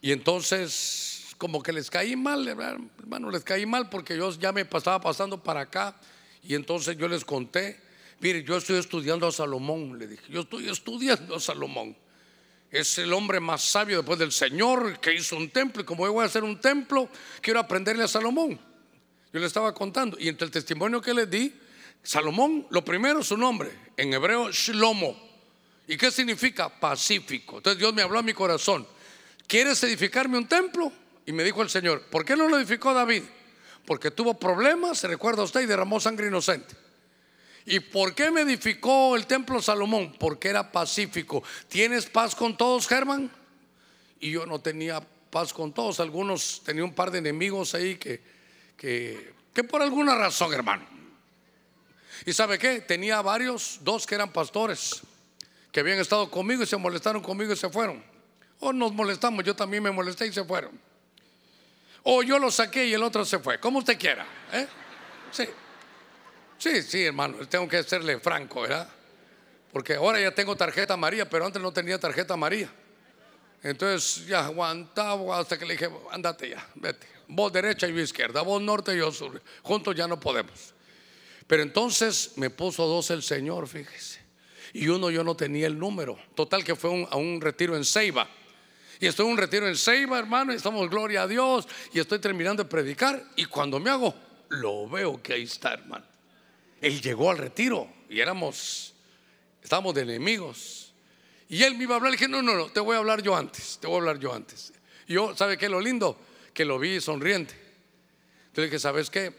y 0.00 0.12
entonces 0.12 1.17
como 1.38 1.62
que 1.62 1.72
les 1.72 1.90
caí 1.90 2.16
mal, 2.16 2.46
hermano, 2.46 3.30
les 3.30 3.44
caí 3.44 3.64
mal 3.64 3.88
porque 3.88 4.16
yo 4.16 4.30
ya 4.32 4.52
me 4.52 4.62
estaba 4.62 5.00
pasando 5.00 5.42
para 5.42 5.60
acá 5.60 5.96
y 6.42 6.54
entonces 6.54 6.96
yo 6.98 7.08
les 7.08 7.24
conté, 7.24 7.80
mire, 8.20 8.42
yo 8.42 8.56
estoy 8.56 8.78
estudiando 8.78 9.26
a 9.26 9.32
Salomón, 9.32 9.98
le 9.98 10.08
dije, 10.08 10.24
yo 10.28 10.40
estoy 10.40 10.68
estudiando 10.68 11.36
a 11.36 11.40
Salomón. 11.40 11.96
Es 12.70 12.98
el 12.98 13.12
hombre 13.14 13.40
más 13.40 13.62
sabio 13.62 13.98
después 13.98 14.18
del 14.18 14.32
Señor 14.32 15.00
que 15.00 15.14
hizo 15.14 15.36
un 15.36 15.48
templo 15.48 15.80
y 15.80 15.84
como 15.86 16.04
yo 16.04 16.12
voy 16.12 16.24
a 16.24 16.26
hacer 16.26 16.44
un 16.44 16.60
templo, 16.60 17.08
quiero 17.40 17.60
aprenderle 17.60 18.04
a 18.04 18.08
Salomón. 18.08 18.60
Yo 19.32 19.40
le 19.40 19.46
estaba 19.46 19.72
contando 19.72 20.18
y 20.20 20.28
entre 20.28 20.44
el 20.44 20.50
testimonio 20.50 21.00
que 21.00 21.14
le 21.14 21.26
di, 21.26 21.54
Salomón, 22.02 22.66
lo 22.70 22.84
primero 22.84 23.22
su 23.22 23.36
nombre, 23.36 23.70
en 23.96 24.12
hebreo 24.12 24.50
Shlomo 24.50 25.28
¿Y 25.88 25.96
qué 25.96 26.10
significa? 26.10 26.68
Pacífico. 26.68 27.56
Entonces 27.56 27.78
Dios 27.78 27.94
me 27.94 28.02
habló 28.02 28.18
a 28.18 28.22
mi 28.22 28.34
corazón. 28.34 28.86
¿Quieres 29.46 29.82
edificarme 29.82 30.36
un 30.36 30.46
templo? 30.46 30.92
Y 31.28 31.32
me 31.32 31.44
dijo 31.44 31.60
el 31.60 31.68
Señor, 31.68 32.00
¿por 32.04 32.24
qué 32.24 32.36
no 32.36 32.48
lo 32.48 32.56
edificó 32.56 32.94
David? 32.94 33.22
Porque 33.84 34.10
tuvo 34.10 34.32
problemas, 34.32 34.96
se 34.96 35.08
recuerda 35.08 35.42
usted, 35.42 35.60
y 35.60 35.66
derramó 35.66 36.00
sangre 36.00 36.28
inocente. 36.28 36.74
¿Y 37.66 37.80
por 37.80 38.14
qué 38.14 38.30
me 38.30 38.40
edificó 38.40 39.14
el 39.14 39.26
templo 39.26 39.60
Salomón? 39.60 40.16
Porque 40.18 40.48
era 40.48 40.72
pacífico. 40.72 41.42
¿Tienes 41.68 42.06
paz 42.06 42.34
con 42.34 42.56
todos, 42.56 42.88
Germán? 42.88 43.30
Y 44.20 44.30
yo 44.30 44.46
no 44.46 44.58
tenía 44.58 45.06
paz 45.28 45.52
con 45.52 45.74
todos. 45.74 46.00
Algunos 46.00 46.62
tenía 46.64 46.82
un 46.82 46.94
par 46.94 47.10
de 47.10 47.18
enemigos 47.18 47.74
ahí 47.74 47.96
que, 47.96 48.22
que, 48.78 49.34
que 49.52 49.64
por 49.64 49.82
alguna 49.82 50.14
razón, 50.14 50.54
hermano. 50.54 50.86
¿Y 52.24 52.32
sabe 52.32 52.58
qué? 52.58 52.80
Tenía 52.80 53.20
varios, 53.20 53.80
dos 53.82 54.06
que 54.06 54.14
eran 54.14 54.32
pastores 54.32 55.02
que 55.72 55.80
habían 55.80 55.98
estado 55.98 56.30
conmigo 56.30 56.62
y 56.62 56.66
se 56.66 56.78
molestaron 56.78 57.20
conmigo 57.20 57.52
y 57.52 57.56
se 57.56 57.68
fueron. 57.68 58.02
O 58.60 58.72
nos 58.72 58.94
molestamos, 58.94 59.44
yo 59.44 59.54
también 59.54 59.82
me 59.82 59.90
molesté 59.90 60.26
y 60.26 60.32
se 60.32 60.42
fueron. 60.42 60.87
O 62.10 62.22
yo 62.22 62.38
lo 62.38 62.50
saqué 62.50 62.86
y 62.86 62.94
el 62.94 63.02
otro 63.02 63.24
se 63.24 63.38
fue, 63.38 63.60
como 63.60 63.80
usted 63.80 63.98
quiera. 63.98 64.26
¿eh? 64.52 64.66
Sí, 65.30 65.44
sí, 66.56 66.82
sí, 66.82 67.04
hermano, 67.04 67.46
tengo 67.48 67.68
que 67.68 67.82
serle 67.82 68.18
franco, 68.18 68.62
¿verdad? 68.62 68.88
Porque 69.72 69.94
ahora 69.94 70.18
ya 70.18 70.34
tengo 70.34 70.56
tarjeta 70.56 70.96
María, 70.96 71.28
pero 71.28 71.44
antes 71.44 71.60
no 71.60 71.72
tenía 71.72 71.98
tarjeta 71.98 72.36
María. 72.36 72.70
Entonces 73.62 74.26
ya 74.26 74.46
aguantaba 74.46 75.38
hasta 75.38 75.58
que 75.58 75.66
le 75.66 75.74
dije, 75.74 75.90
andate 76.10 76.50
ya, 76.50 76.66
vete. 76.76 77.06
Vos 77.26 77.52
derecha 77.52 77.86
y 77.86 77.92
yo 77.92 78.00
izquierda, 78.00 78.40
vos 78.40 78.62
norte 78.62 78.94
y 78.94 78.98
yo 78.98 79.12
sur. 79.12 79.42
Juntos 79.62 79.94
ya 79.94 80.08
no 80.08 80.18
podemos. 80.18 80.74
Pero 81.46 81.62
entonces 81.62 82.32
me 82.36 82.48
puso 82.48 82.86
dos 82.86 83.10
el 83.10 83.22
Señor, 83.22 83.68
fíjese 83.68 84.28
y 84.72 84.88
uno 84.88 85.10
yo 85.10 85.24
no 85.24 85.34
tenía 85.34 85.66
el 85.66 85.78
número. 85.78 86.18
Total 86.34 86.64
que 86.64 86.76
fue 86.76 87.06
a 87.10 87.16
un 87.16 87.40
retiro 87.40 87.76
en 87.76 87.84
Ceiba. 87.84 88.28
Y 89.00 89.06
estoy 89.06 89.26
en 89.26 89.32
un 89.32 89.38
retiro 89.38 89.68
en 89.68 89.76
Ceiba, 89.76 90.18
hermano, 90.18 90.52
y 90.52 90.56
estamos 90.56 90.88
gloria 90.90 91.22
a 91.22 91.26
Dios, 91.26 91.68
y 91.92 92.00
estoy 92.00 92.18
terminando 92.18 92.64
de 92.64 92.68
predicar, 92.68 93.22
y 93.36 93.44
cuando 93.44 93.78
me 93.78 93.90
hago, 93.90 94.14
lo 94.48 94.88
veo 94.88 95.22
que 95.22 95.34
ahí 95.34 95.42
está, 95.44 95.74
hermano. 95.74 96.04
Él 96.80 97.00
llegó 97.00 97.30
al 97.30 97.38
retiro 97.38 97.88
y 98.08 98.20
éramos, 98.20 98.94
estábamos 99.62 99.94
de 99.94 100.02
enemigos. 100.02 100.92
Y 101.48 101.62
él 101.62 101.76
me 101.76 101.84
iba 101.84 101.94
a 101.94 101.96
hablar, 101.96 102.12
le 102.12 102.16
dije, 102.16 102.28
no, 102.28 102.42
no, 102.42 102.54
no, 102.54 102.66
te 102.70 102.80
voy 102.80 102.94
a 102.94 102.98
hablar 102.98 103.22
yo 103.22 103.36
antes, 103.36 103.78
te 103.80 103.86
voy 103.86 103.96
a 103.96 103.98
hablar 103.98 104.18
yo 104.18 104.32
antes. 104.32 104.72
Y 105.06 105.14
yo, 105.14 105.34
¿sabe 105.36 105.56
qué 105.56 105.68
lo 105.68 105.80
lindo? 105.80 106.20
Que 106.52 106.64
lo 106.64 106.78
vi 106.78 107.00
sonriente. 107.00 107.54
Entonces 108.48 108.70
dije, 108.70 108.78
¿sabes 108.78 109.10
qué? 109.10 109.32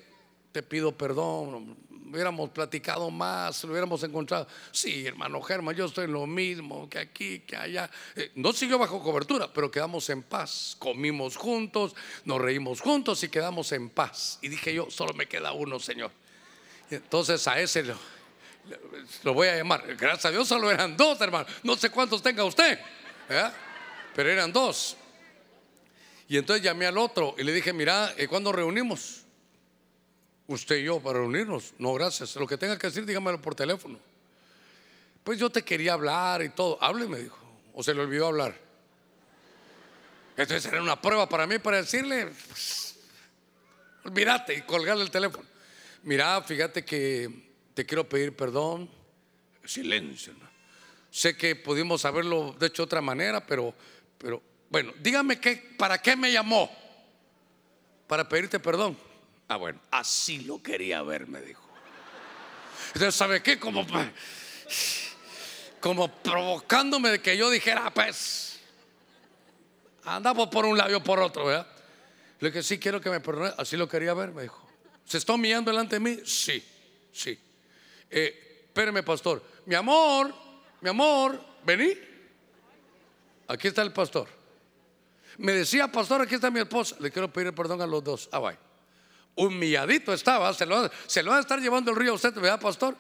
Te 0.52 0.64
pido 0.64 0.98
perdón, 0.98 1.78
hubiéramos 2.10 2.50
platicado 2.50 3.10
más, 3.12 3.64
lo 3.64 3.72
hubiéramos 3.72 4.04
encontrado. 4.04 4.48
Sí, 4.72 5.06
hermano 5.06 5.42
Germán, 5.42 5.76
yo 5.76 5.86
estoy 5.86 6.06
en 6.06 6.14
lo 6.14 6.26
mismo 6.26 6.90
que 6.90 7.00
aquí, 7.00 7.40
que 7.40 7.56
allá. 7.56 7.90
Eh, 8.16 8.32
no 8.36 8.54
siguió 8.54 8.78
bajo 8.78 9.02
cobertura, 9.02 9.52
pero 9.52 9.70
quedamos 9.70 10.10
en 10.10 10.24
paz. 10.24 10.76
Comimos 10.80 11.36
juntos, 11.36 11.96
nos 12.26 12.42
reímos 12.42 12.82
juntos 12.82 13.24
y 13.24 13.30
quedamos 13.30 13.72
en 13.72 13.90
paz. 13.90 14.40
Y 14.42 14.50
dije 14.50 14.74
yo, 14.74 14.90
solo 14.90 15.14
me 15.14 15.28
queda 15.28 15.52
uno, 15.52 15.80
Señor. 15.80 16.12
entonces 16.90 17.48
a 17.48 17.60
ese 17.60 17.84
lo, 19.24 19.34
voy 19.34 19.48
a 19.48 19.58
llamar. 19.58 19.84
Gracias 19.96 20.26
a 20.26 20.32
Dios 20.32 20.48
solo 20.48 20.72
eran 20.72 20.98
dos, 20.98 21.20
hermano. 21.22 21.48
No 21.64 21.76
sé 21.76 21.90
cuántos 21.90 22.22
tenga 22.22 22.44
usted, 22.44 22.80
pero 24.16 24.30
eran 24.30 24.52
dos. 24.52 24.98
Y 26.28 26.38
entonces 26.38 26.64
llamé 26.64 26.86
al 26.86 26.98
otro 26.98 27.36
y 27.40 27.44
le 27.44 27.52
dije, 27.52 27.74
mira, 27.74 28.14
eh, 28.16 28.28
¿cuándo 28.28 28.52
reunimos? 28.52 29.19
Usted 30.50 30.78
y 30.78 30.84
yo 30.84 31.00
para 31.00 31.20
reunirnos. 31.20 31.74
No, 31.78 31.94
gracias. 31.94 32.36
Lo 32.36 32.48
que 32.48 32.58
tenga 32.58 32.78
que 32.78 32.88
decir, 32.88 33.06
dígamelo 33.06 33.40
por 33.40 33.56
teléfono. 33.56 34.00
Pues 35.24 35.40
yo 35.40 35.50
te 35.50 35.64
quería 35.64 35.94
hablar 35.94 36.42
y 36.42 36.50
todo. 36.50 36.78
Hable, 36.82 37.08
me 37.08 37.20
dijo. 37.20 37.38
O 37.74 37.84
se 37.84 37.94
le 37.94 38.02
olvidó 38.02 38.28
hablar. 38.28 38.56
Entonces 40.36 40.66
era 40.72 40.82
una 40.82 41.00
prueba 41.00 41.28
para 41.28 41.46
mí 41.46 41.60
para 41.60 41.78
decirle, 41.78 42.30
olvídate 44.06 44.56
y 44.56 44.62
colgarle 44.62 45.04
el 45.04 45.12
teléfono. 45.12 45.46
Mira, 46.04 46.42
fíjate 46.42 46.84
que 46.84 47.30
te 47.74 47.86
quiero 47.86 48.08
pedir 48.08 48.36
perdón. 48.36 48.90
Silencio. 49.66 50.34
Sé 51.12 51.36
que 51.36 51.56
pudimos 51.56 52.06
haberlo 52.06 52.56
hecho 52.62 52.84
de 52.84 52.86
otra 52.86 53.02
manera, 53.02 53.46
pero, 53.46 53.74
pero 54.18 54.42
bueno, 54.70 54.94
dígame 55.02 55.40
qué, 55.40 55.76
para 55.78 56.02
qué 56.02 56.16
me 56.16 56.32
llamó. 56.32 56.72
para 58.08 58.28
pedirte 58.28 58.60
perdón. 58.60 58.98
Ah, 59.50 59.58
bueno, 59.58 59.80
así 59.90 60.42
lo 60.42 60.62
quería 60.62 61.02
ver, 61.02 61.28
me 61.28 61.42
dijo. 61.42 61.68
Entonces, 62.94 63.16
¿sabe 63.16 63.42
qué? 63.42 63.60
Como, 63.60 63.84
como 65.80 66.08
provocándome 66.22 67.10
de 67.10 67.20
que 67.20 67.36
yo 67.36 67.50
dijera, 67.50 67.92
pues, 67.92 68.60
andamos 70.06 70.50
por 70.50 70.66
un 70.66 70.78
lado 70.78 70.96
y 70.96 71.00
por 71.00 71.20
otro, 71.20 71.48
¿verdad? 71.48 71.68
Le 72.40 72.50
dije, 72.50 72.62
sí, 72.62 72.78
quiero 72.78 73.02
que 73.02 73.10
me 73.10 73.20
perdone. 73.20 73.52
Así 73.58 73.76
lo 73.76 73.90
quería 73.90 74.14
ver, 74.14 74.32
me 74.32 74.44
dijo. 74.44 74.70
¿Se 75.04 75.18
está 75.18 75.34
humillando 75.34 75.72
delante 75.72 75.96
de 75.96 76.00
mí? 76.00 76.20
Sí, 76.26 76.64
sí. 77.12 77.38
Eh, 78.12 78.66
espéreme, 78.68 79.02
pastor. 79.02 79.44
Mi 79.66 79.74
amor, 79.74 80.32
mi 80.80 80.90
amor, 80.92 81.44
vení. 81.66 81.98
Aquí 83.48 83.68
está 83.68 83.82
el 83.82 83.92
pastor. 83.92 84.28
Me 85.40 85.54
decía, 85.54 85.92
pastor, 85.92 86.22
aquí 86.22 86.36
está 86.36 86.52
mi 86.52 86.60
esposa. 86.60 86.96
Le 87.00 87.10
quiero 87.10 87.34
pedir 87.34 87.52
perdón 87.56 87.82
a 87.82 87.88
los 87.88 88.04
dos. 88.04 88.30
Ah, 88.32 88.38
vaya. 88.38 88.60
Humilladito 89.40 90.14
estaba. 90.14 90.54
Se 90.54 90.66
lo, 90.66 90.90
se 91.08 91.24
lo 91.24 91.32
va 91.32 91.38
a 91.38 91.40
estar 91.40 91.60
llevando 91.60 91.92
el 91.92 91.98
río 91.98 92.12
a 92.12 92.16
usted, 92.16 92.34
¿verdad, 92.34 92.60
pastor? 92.60 92.96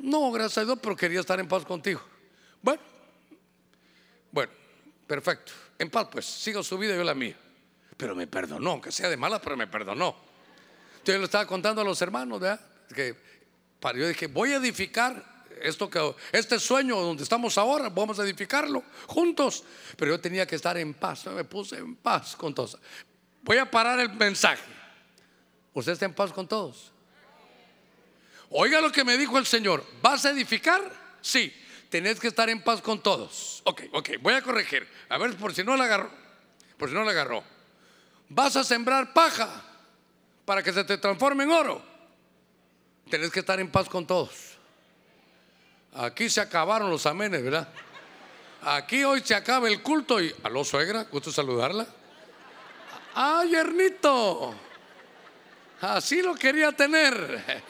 No, 0.00 0.30
gracias 0.30 0.58
a 0.58 0.64
Dios, 0.64 0.78
pero 0.80 0.94
quería 0.96 1.20
estar 1.20 1.40
en 1.40 1.48
paz 1.48 1.64
contigo. 1.64 2.00
Bueno, 2.62 2.80
bueno, 4.30 4.52
perfecto. 5.06 5.52
En 5.78 5.90
paz, 5.90 6.08
pues, 6.12 6.26
sigo 6.26 6.62
su 6.62 6.78
vida 6.78 6.94
y 6.94 6.98
yo 6.98 7.04
la 7.04 7.14
mía. 7.14 7.36
Pero 7.96 8.14
me 8.14 8.26
perdonó, 8.26 8.72
aunque 8.72 8.92
sea 8.92 9.08
de 9.08 9.16
mala, 9.16 9.40
pero 9.40 9.56
me 9.56 9.66
perdonó. 9.66 10.14
Yo 11.04 11.18
le 11.18 11.24
estaba 11.24 11.46
contando 11.46 11.80
a 11.80 11.84
los 11.84 12.00
hermanos, 12.02 12.38
¿verdad? 12.38 12.60
Que 12.94 13.16
yo 13.96 14.08
dije, 14.08 14.28
voy 14.28 14.52
a 14.52 14.56
edificar 14.56 15.24
esto 15.60 15.88
que 15.88 16.14
este 16.32 16.60
sueño 16.60 17.00
donde 17.00 17.22
estamos 17.22 17.56
ahora, 17.58 17.88
vamos 17.88 18.18
a 18.20 18.24
edificarlo 18.24 18.84
juntos. 19.06 19.64
Pero 19.96 20.12
yo 20.12 20.20
tenía 20.20 20.46
que 20.46 20.54
estar 20.54 20.76
en 20.78 20.94
paz, 20.94 21.26
me 21.26 21.44
puse 21.44 21.78
en 21.78 21.96
paz 21.96 22.36
con 22.36 22.54
todos. 22.54 22.78
Voy 23.42 23.58
a 23.58 23.68
parar 23.68 23.98
el 23.98 24.12
mensaje. 24.12 24.62
¿Usted 25.76 25.92
está 25.92 26.06
en 26.06 26.14
paz 26.14 26.32
con 26.32 26.48
todos? 26.48 26.90
Oiga 28.48 28.80
lo 28.80 28.90
que 28.90 29.04
me 29.04 29.18
dijo 29.18 29.36
el 29.36 29.44
Señor. 29.44 29.84
¿Vas 30.00 30.24
a 30.24 30.30
edificar? 30.30 30.80
Sí. 31.20 31.54
Tenés 31.90 32.18
que 32.18 32.28
estar 32.28 32.48
en 32.48 32.62
paz 32.62 32.80
con 32.80 33.02
todos. 33.02 33.60
Ok, 33.66 33.82
ok, 33.92 34.10
voy 34.22 34.32
a 34.32 34.40
corregir. 34.40 34.88
A 35.10 35.18
ver, 35.18 35.36
por 35.36 35.54
si 35.54 35.62
no 35.62 35.76
la 35.76 35.84
agarró. 35.84 36.10
Por 36.78 36.88
si 36.88 36.94
no 36.94 37.04
la 37.04 37.10
agarró. 37.10 37.44
Vas 38.30 38.56
a 38.56 38.64
sembrar 38.64 39.12
paja 39.12 39.50
para 40.46 40.62
que 40.62 40.72
se 40.72 40.82
te 40.84 40.96
transforme 40.96 41.44
en 41.44 41.50
oro. 41.50 41.82
Tenés 43.10 43.30
que 43.30 43.40
estar 43.40 43.60
en 43.60 43.70
paz 43.70 43.86
con 43.90 44.06
todos. 44.06 44.56
Aquí 45.92 46.30
se 46.30 46.40
acabaron 46.40 46.88
los 46.88 47.04
amenes, 47.04 47.42
¿verdad? 47.42 47.68
Aquí 48.62 49.04
hoy 49.04 49.20
se 49.22 49.34
acaba 49.34 49.68
el 49.68 49.82
culto 49.82 50.22
y. 50.22 50.34
¿Aló, 50.42 50.64
suegra? 50.64 51.04
¿Gusto 51.04 51.30
saludarla? 51.30 51.86
¡Ay, 53.14 53.54
Ernito! 53.54 54.65
Así 55.80 56.22
lo 56.22 56.34
quería 56.34 56.72
tener. 56.72 57.64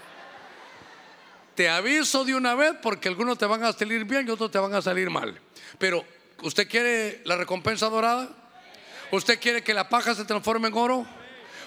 Te 1.55 1.69
aviso 1.69 2.25
de 2.25 2.35
una 2.35 2.55
vez 2.55 2.75
porque 2.83 3.09
algunos 3.09 3.39
te 3.39 3.47
van 3.47 3.65
a 3.65 3.73
salir 3.73 4.05
bien 4.05 4.27
y 4.29 4.31
otros 4.31 4.51
te 4.51 4.59
van 4.59 4.75
a 4.75 4.83
salir 4.83 5.11
mal. 5.11 5.41
Pero, 5.79 6.05
¿usted 6.43 6.69
quiere 6.69 7.23
la 7.25 7.37
recompensa 7.37 7.89
dorada? 7.89 8.29
¿Usted 9.11 9.41
quiere 9.41 9.63
que 9.63 9.73
la 9.73 9.89
paja 9.89 10.15
se 10.15 10.25
transforme 10.25 10.69
en 10.69 10.75
oro? 10.75 11.07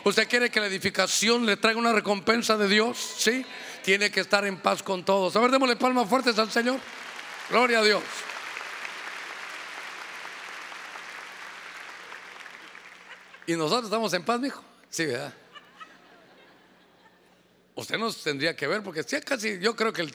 ¿Usted 0.03 0.29
quiere 0.29 0.49
que 0.49 0.59
la 0.59 0.67
edificación 0.67 1.45
le 1.45 1.57
traiga 1.57 1.79
una 1.79 1.91
recompensa 1.91 2.55
de 2.55 2.67
Dios? 2.67 2.97
¿Sí? 3.17 3.45
Tiene 3.83 4.11
que 4.11 4.21
estar 4.21 4.45
en 4.45 4.57
paz 4.57 4.83
con 4.83 5.03
todos. 5.03 5.35
A 5.35 5.39
ver, 5.39 5.51
démosle 5.51 5.75
palmas 5.75 6.07
fuertes 6.07 6.37
al 6.39 6.51
Señor. 6.51 6.79
Gloria 7.49 7.79
a 7.79 7.83
Dios. 7.83 8.03
Y 13.47 13.53
nosotros 13.53 13.85
estamos 13.85 14.13
en 14.13 14.23
paz, 14.23 14.39
mijo. 14.39 14.63
Sí, 14.89 15.07
¿verdad? 15.07 15.33
Usted 17.79 17.97
nos 17.97 18.21
tendría 18.21 18.55
que 18.55 18.67
ver, 18.67 18.83
porque 18.83 19.03
casi 19.21 19.59
yo 19.59 19.75
creo 19.75 19.93
que 19.93 20.11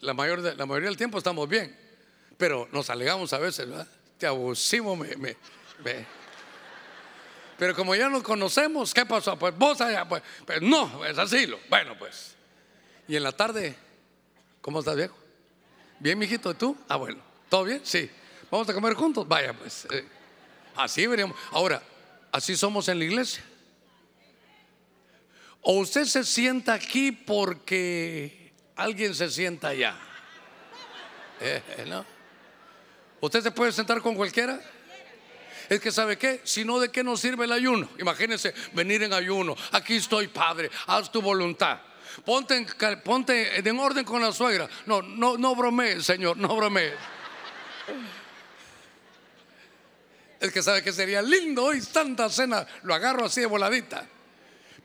la, 0.00 0.14
mayor, 0.14 0.38
la 0.40 0.66
mayoría 0.66 0.88
del 0.88 0.96
tiempo 0.96 1.18
estamos 1.18 1.48
bien. 1.48 1.76
Pero 2.36 2.68
nos 2.70 2.88
alegamos 2.90 3.32
a 3.32 3.38
veces, 3.38 3.68
¿verdad? 3.68 3.88
Te 4.16 4.26
abusimo, 4.26 4.94
me, 4.94 5.16
me, 5.16 5.36
Pero 7.58 7.74
como 7.74 7.94
ya 7.94 8.08
nos 8.08 8.22
conocemos, 8.22 8.94
¿qué 8.94 9.04
pasó? 9.04 9.36
Pues 9.36 9.56
vos 9.58 9.80
allá, 9.80 10.08
pues, 10.08 10.22
pues 10.46 10.62
no, 10.62 11.04
es 11.04 11.18
así. 11.18 11.46
Lo, 11.46 11.58
bueno, 11.68 11.98
pues. 11.98 12.36
Y 13.08 13.16
en 13.16 13.24
la 13.24 13.32
tarde, 13.32 13.76
¿cómo 14.60 14.78
estás, 14.78 14.94
viejo? 14.94 15.16
Bien, 15.98 16.16
mijito, 16.16 16.54
¿tú? 16.54 16.76
Ah, 16.88 16.96
bueno, 16.96 17.20
¿todo 17.48 17.64
bien? 17.64 17.80
Sí. 17.82 18.08
¿Vamos 18.50 18.68
a 18.68 18.74
comer 18.74 18.94
juntos? 18.94 19.26
Vaya, 19.26 19.52
pues. 19.52 19.86
Eh, 19.90 20.06
así 20.76 21.06
veríamos. 21.08 21.36
Ahora, 21.50 21.82
así 22.30 22.56
somos 22.56 22.86
en 22.88 23.00
la 23.00 23.04
iglesia. 23.04 23.42
O 25.62 25.80
usted 25.80 26.04
se 26.04 26.24
sienta 26.24 26.74
aquí 26.74 27.12
porque 27.12 28.52
alguien 28.76 29.14
se 29.14 29.30
sienta 29.30 29.68
allá. 29.68 29.96
Eh, 31.40 31.62
eh, 31.78 31.84
¿no? 31.86 32.04
¿Usted 33.20 33.42
se 33.42 33.50
puede 33.50 33.72
sentar 33.72 34.00
con 34.00 34.14
cualquiera? 34.14 34.60
Es 35.68 35.80
que 35.80 35.92
sabe 35.92 36.16
qué, 36.16 36.40
si 36.44 36.64
no, 36.64 36.80
¿de 36.80 36.90
qué 36.90 37.04
nos 37.04 37.20
sirve 37.20 37.44
el 37.44 37.52
ayuno? 37.52 37.88
Imagínense 37.98 38.54
venir 38.72 39.02
en 39.02 39.12
ayuno. 39.12 39.54
Aquí 39.72 39.96
estoy, 39.96 40.28
Padre, 40.28 40.70
haz 40.86 41.12
tu 41.12 41.20
voluntad. 41.20 41.80
Ponte 42.24 42.56
en, 42.56 42.66
ponte 43.04 43.58
en 43.58 43.78
orden 43.78 44.04
con 44.04 44.22
la 44.22 44.32
suegra. 44.32 44.68
No, 44.86 45.02
no, 45.02 45.36
no 45.36 45.54
bromee, 45.54 46.00
Señor, 46.00 46.36
no 46.36 46.56
bromee. 46.56 46.94
Es 50.40 50.52
que 50.52 50.62
sabe 50.62 50.82
que 50.82 50.92
sería 50.92 51.20
lindo 51.20 51.64
hoy 51.64 51.82
tanta 51.82 52.30
cena. 52.30 52.66
Lo 52.82 52.94
agarro 52.94 53.26
así 53.26 53.40
de 53.40 53.46
voladita. 53.46 54.06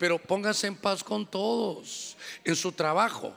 Pero 0.04 0.20
póngase 0.20 0.68
en 0.68 0.76
paz 0.76 1.02
con 1.02 1.26
todos, 1.26 2.18
en 2.44 2.58
su 2.58 2.74
trabajo. 2.74 3.34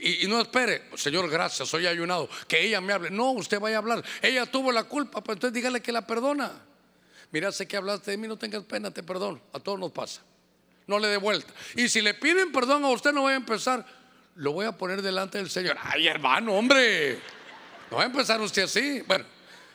Y, 0.00 0.26
no 0.26 0.40
espere, 0.40 0.82
Señor, 0.96 1.30
gracias, 1.30 1.68
soy 1.68 1.86
ayunado, 1.86 2.28
que 2.48 2.60
ella 2.60 2.80
me 2.80 2.92
hable. 2.92 3.08
No, 3.08 3.30
usted 3.30 3.60
vaya 3.60 3.76
a 3.76 3.78
hablar. 3.78 4.04
Ella 4.20 4.44
tuvo 4.46 4.72
la 4.72 4.82
culpa, 4.82 5.22
pues 5.22 5.36
entonces 5.36 5.54
dígale 5.54 5.80
que 5.80 5.92
la 5.92 6.04
perdona. 6.04 6.50
Mira, 7.30 7.52
sé 7.52 7.68
que 7.68 7.76
hablaste 7.76 8.10
de 8.10 8.16
mí, 8.16 8.26
no 8.26 8.36
tengas 8.36 8.64
pena, 8.64 8.90
te 8.90 9.04
perdono. 9.04 9.40
A 9.52 9.60
todos 9.60 9.78
nos 9.78 9.92
pasa 9.92 10.22
no 10.88 10.98
le 10.98 11.06
dé 11.06 11.18
vuelta. 11.18 11.54
Y 11.76 11.88
si 11.88 12.00
le 12.00 12.14
piden 12.14 12.50
perdón 12.50 12.84
a 12.84 12.88
usted, 12.88 13.12
no 13.12 13.20
voy 13.20 13.34
a 13.34 13.36
empezar. 13.36 13.86
Lo 14.34 14.50
voy 14.50 14.66
a 14.66 14.72
poner 14.72 15.02
delante 15.02 15.38
del 15.38 15.50
Señor. 15.50 15.76
Ay, 15.80 16.08
hermano, 16.08 16.54
hombre. 16.54 17.20
No 17.92 17.98
va 17.98 18.02
a 18.02 18.06
empezar 18.06 18.40
usted 18.40 18.64
así. 18.64 19.02
Bueno, 19.02 19.24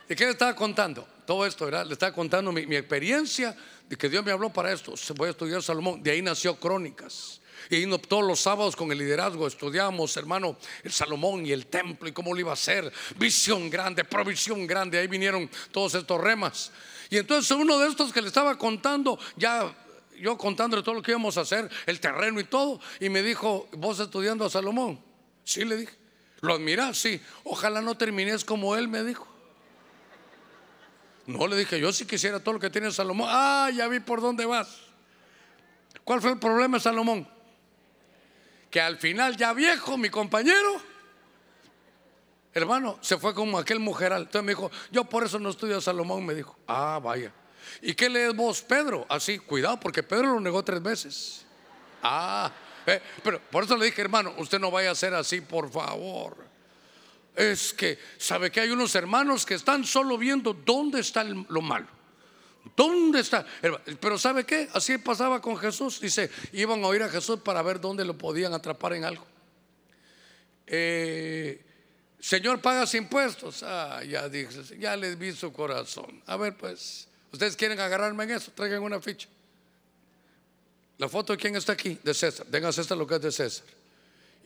¿y 0.10 0.14
qué 0.14 0.26
le 0.26 0.32
estaba 0.32 0.54
contando? 0.54 1.08
Todo 1.26 1.46
esto, 1.46 1.66
¿verdad? 1.66 1.86
Le 1.86 1.94
estaba 1.94 2.12
contando 2.12 2.52
mi, 2.52 2.76
experiencia 2.76 3.56
que 3.96 4.10
Dios 4.10 4.26
me 4.26 4.32
habló 4.32 4.52
para 4.52 4.72
esto. 4.74 4.94
Voy 5.16 5.28
a 5.28 5.32
estudiar 5.32 5.64
Salomón. 5.64 6.04
De 6.04 6.12
ahí 6.12 6.22
nació 6.22 6.56
Crónicas. 6.60 7.42
Y 7.70 7.86
todos 7.98 8.26
los 8.26 8.40
sábados 8.40 8.76
con 8.76 8.92
el 8.92 8.98
liderazgo 8.98 9.48
estudiamos, 9.48 10.16
hermano, 10.16 10.58
el 10.84 10.92
Salomón 10.92 11.46
y 11.46 11.52
el 11.52 11.68
templo 11.68 12.08
y 12.08 12.14
cómo 12.14 12.34
lo 12.34 12.40
iba 12.40 12.52
a 12.52 12.54
hacer. 12.54 12.92
Visión 13.18 13.70
grande, 13.70 14.04
provisión 14.04 14.66
grande. 14.66 15.00
Ahí 15.00 15.08
vinieron 15.08 15.50
todos 15.72 15.96
estos 15.96 16.20
remas. 16.22 16.72
Y 17.10 17.18
entonces 17.18 17.52
uno 17.52 17.78
de 17.80 17.88
estos 17.88 18.14
que 18.14 18.22
le 18.22 18.28
estaba 18.28 18.58
contando, 18.58 19.20
ya 19.36 19.76
yo 20.20 20.38
contándole 20.38 20.84
todo 20.84 20.96
lo 20.96 21.02
que 21.02 21.12
íbamos 21.12 21.38
a 21.38 21.42
hacer, 21.42 21.70
el 21.86 22.00
terreno 22.00 22.40
y 22.40 22.44
todo, 22.46 22.80
y 23.00 23.10
me 23.10 23.22
dijo, 23.22 23.68
¿vos 23.74 24.00
estudiando 24.00 24.46
a 24.46 24.50
Salomón? 24.50 25.00
Sí, 25.44 25.64
le 25.64 25.78
dije. 25.78 25.94
¿Lo 26.42 26.54
admiras? 26.54 26.98
Sí. 26.98 27.20
Ojalá 27.44 27.82
no 27.82 27.98
termines 27.98 28.46
como 28.46 28.76
él, 28.76 28.88
me 28.88 29.04
dijo. 29.04 29.28
No, 31.28 31.46
le 31.46 31.58
dije, 31.58 31.78
yo 31.80 31.92
sí 31.92 32.06
quisiera 32.06 32.40
todo 32.40 32.54
lo 32.54 32.60
que 32.60 32.70
tiene 32.70 32.90
Salomón. 32.90 33.28
Ah, 33.30 33.70
ya 33.74 33.88
vi 33.90 34.00
por 34.00 34.22
dónde 34.22 34.46
vas. 34.46 34.80
¿Cuál 36.06 36.22
fue 36.22 36.32
el 36.32 36.40
problema 36.40 36.78
de 36.78 36.84
Salomón? 36.84 37.28
Que 38.72 38.80
al 38.80 38.98
final, 38.98 39.36
ya 39.36 39.52
viejo, 39.52 39.98
mi 39.98 40.10
compañero, 40.10 40.82
hermano, 42.54 42.98
se 43.02 43.18
fue 43.18 43.34
como 43.34 43.60
aquel 43.60 43.80
mujeral. 43.80 44.22
Entonces 44.22 44.44
me 44.44 44.54
dijo, 44.54 44.72
yo 44.90 45.04
por 45.04 45.26
eso 45.26 45.38
no 45.38 45.50
estudio 45.50 45.78
a 45.78 45.82
Salomón, 45.82 46.26
me 46.26 46.34
dijo. 46.34 46.58
Ah, 46.66 47.00
vaya. 47.04 47.34
¿Y 47.82 47.94
qué 47.94 48.10
lees 48.10 48.34
vos, 48.34 48.62
Pedro? 48.62 49.06
Así, 49.10 49.38
cuidado, 49.38 49.78
porque 49.82 50.04
Pedro 50.04 50.34
lo 50.34 50.40
negó 50.40 50.64
tres 50.64 50.82
veces. 50.82 51.46
Ah, 52.02 52.50
eh, 52.86 53.02
pero 53.22 53.42
por 53.52 53.66
eso 53.66 53.76
le 53.76 53.86
dije, 53.86 54.02
hermano, 54.02 54.34
usted 54.38 54.60
no 54.60 54.72
vaya 54.72 54.92
a 54.92 54.96
ser 54.96 55.14
así, 55.14 55.42
por 55.42 55.70
favor. 55.70 56.38
Es 57.38 57.72
que, 57.72 58.00
¿sabe 58.18 58.52
que 58.52 58.60
hay 58.60 58.72
unos 58.72 58.96
hermanos 58.96 59.46
que 59.46 59.54
están 59.54 59.86
solo 59.86 60.18
viendo 60.18 60.54
dónde 60.54 61.00
está 61.00 61.24
lo 61.24 61.62
malo? 61.62 61.88
¿Dónde 62.76 63.22
está? 63.22 63.46
Pero 64.02 64.18
¿sabe 64.18 64.44
qué? 64.44 64.68
Así 64.74 64.98
pasaba 64.98 65.42
con 65.42 65.56
Jesús. 65.58 66.02
Dice, 66.02 66.30
iban 66.52 66.84
a 66.84 66.88
oír 66.88 67.04
a 67.04 67.10
Jesús 67.10 67.40
para 67.40 67.62
ver 67.62 67.80
dónde 67.80 68.04
lo 68.04 68.18
podían 68.18 68.54
atrapar 68.54 68.94
en 68.94 69.06
algo. 69.06 69.26
Eh, 70.66 71.64
Señor, 72.20 72.60
pagas 72.60 72.94
impuestos. 72.96 73.64
Ah, 73.64 74.04
ya 74.04 74.28
dije, 74.28 74.78
ya 74.80 74.98
les 74.98 75.18
vi 75.18 75.32
su 75.32 75.54
corazón. 75.54 76.22
A 76.26 76.36
ver, 76.36 76.58
pues, 76.58 77.08
Ustedes 77.32 77.56
quieren 77.56 77.80
agarrarme 77.80 78.24
en 78.24 78.32
eso, 78.32 78.52
traigan 78.52 78.82
una 78.82 79.02
ficha. 79.02 79.28
La 80.98 81.10
foto 81.10 81.34
de 81.34 81.38
quién 81.38 81.56
está 81.56 81.74
aquí, 81.74 82.00
de 82.04 82.14
César. 82.14 82.48
Venga 82.50 82.72
César 82.72 82.98
lo 82.98 83.06
que 83.06 83.16
es 83.16 83.22
de 83.22 83.32
César. 83.32 83.66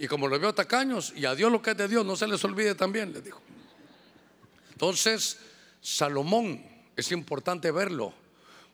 Y 0.02 0.08
como 0.08 0.28
lo 0.28 0.39
veo 0.39 0.52
tacaños, 0.52 1.14
y 1.16 1.26
a 1.26 1.36
Dios 1.36 1.52
lo 1.52 1.62
que 1.62 1.72
es 1.72 1.78
de 1.78 1.88
Dios, 1.88 2.04
no 2.04 2.16
se 2.16 2.26
les 2.26 2.43
olvide 2.43 2.74
también, 2.74 3.14
les 3.14 3.24
dijo. 3.24 3.39
Entonces, 4.72 5.38
Salomón, 5.80 6.66
es 6.95 7.12
importante 7.12 7.70
verlo, 7.70 8.12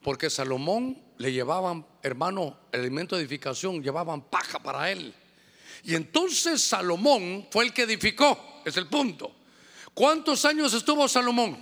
porque 0.01 0.29
Salomón 0.29 0.97
le 1.17 1.33
llevaban, 1.33 1.85
hermano, 2.01 2.57
el 2.71 2.79
alimento 2.79 3.17
de 3.17 3.23
edificación, 3.23 3.83
llevaban 3.83 4.21
paja 4.21 4.59
para 4.59 4.89
él. 4.89 5.13
Y 5.83 5.95
entonces 5.95 6.63
Salomón 6.63 7.45
fue 7.51 7.65
el 7.65 7.73
que 7.73 7.81
edificó, 7.81 8.61
es 8.63 8.77
el 8.77 8.87
punto. 8.87 9.35
¿Cuántos 9.93 10.45
años 10.45 10.73
estuvo 10.73 11.09
Salomón? 11.09 11.61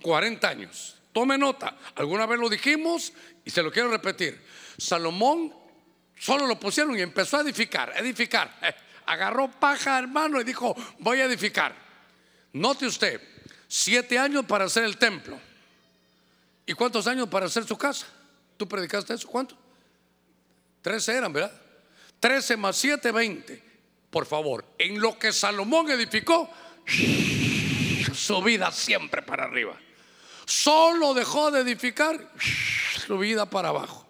40 0.00 0.48
años. 0.48 0.96
Tome 1.12 1.36
nota, 1.36 1.76
alguna 1.96 2.24
vez 2.24 2.38
lo 2.38 2.48
dijimos 2.48 3.12
y 3.44 3.50
se 3.50 3.62
lo 3.62 3.70
quiero 3.70 3.90
repetir. 3.90 4.42
Salomón 4.78 5.52
solo 6.18 6.46
lo 6.46 6.58
pusieron 6.58 6.98
y 6.98 7.02
empezó 7.02 7.38
a 7.38 7.40
edificar, 7.40 7.92
edificar. 7.96 8.58
Agarró 9.06 9.50
paja, 9.50 9.98
hermano, 9.98 10.40
y 10.40 10.44
dijo, 10.44 10.76
voy 10.98 11.20
a 11.20 11.24
edificar. 11.24 11.74
Note 12.52 12.86
usted, 12.86 13.20
siete 13.66 14.18
años 14.18 14.44
para 14.46 14.64
hacer 14.64 14.84
el 14.84 14.96
templo. 14.96 15.38
¿Y 16.66 16.74
cuántos 16.74 17.06
años 17.06 17.28
para 17.28 17.46
hacer 17.46 17.64
su 17.64 17.78
casa? 17.78 18.06
¿Tú 18.56 18.68
predicaste 18.68 19.14
eso? 19.14 19.28
¿Cuánto? 19.28 19.56
Trece 20.82 21.14
eran, 21.14 21.32
¿verdad? 21.32 21.52
Trece 22.20 22.56
más 22.56 22.76
siete, 22.76 23.12
veinte. 23.12 23.62
Por 24.10 24.26
favor, 24.26 24.64
en 24.78 25.00
lo 25.00 25.18
que 25.18 25.32
Salomón 25.32 25.90
edificó, 25.90 26.50
su 28.14 28.42
vida 28.42 28.72
siempre 28.72 29.22
para 29.22 29.44
arriba. 29.44 29.78
Solo 30.46 31.12
dejó 31.12 31.50
de 31.50 31.60
edificar 31.60 32.32
su 33.06 33.18
vida 33.18 33.48
para 33.48 33.68
abajo. 33.68 34.07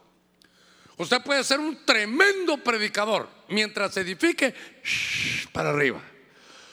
Usted 0.98 1.22
puede 1.22 1.44
ser 1.44 1.60
un 1.60 1.84
tremendo 1.84 2.58
predicador 2.58 3.28
mientras 3.48 3.96
edifique 3.96 4.52
para 5.52 5.70
arriba. 5.70 6.02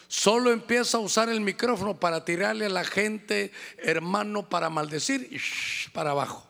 Solo 0.07 0.51
empieza 0.51 0.97
a 0.97 1.01
usar 1.01 1.29
el 1.29 1.41
micrófono 1.41 1.99
para 1.99 2.25
tirarle 2.25 2.65
a 2.65 2.69
la 2.69 2.83
gente, 2.83 3.51
hermano, 3.77 4.49
para 4.49 4.69
maldecir 4.69 5.27
y 5.31 5.39
para 5.91 6.11
abajo. 6.11 6.47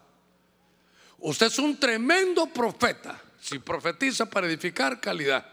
Usted 1.20 1.48
es 1.48 1.60
un 1.60 1.78
tremendo 1.80 2.48
profeta. 2.48 3.22
Si 3.42 3.60
profetiza 3.60 4.30
para 4.30 4.48
edificar, 4.48 5.02
calidad. 5.02 5.46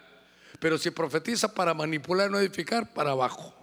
Pero 0.61 0.79
si 0.79 0.91
profetiza 0.91 1.53
para 1.53 1.75
manipular, 1.75 2.31
no 2.31 2.39
edificar, 2.39 2.93
para 2.93 3.11
abajo. 3.11 3.55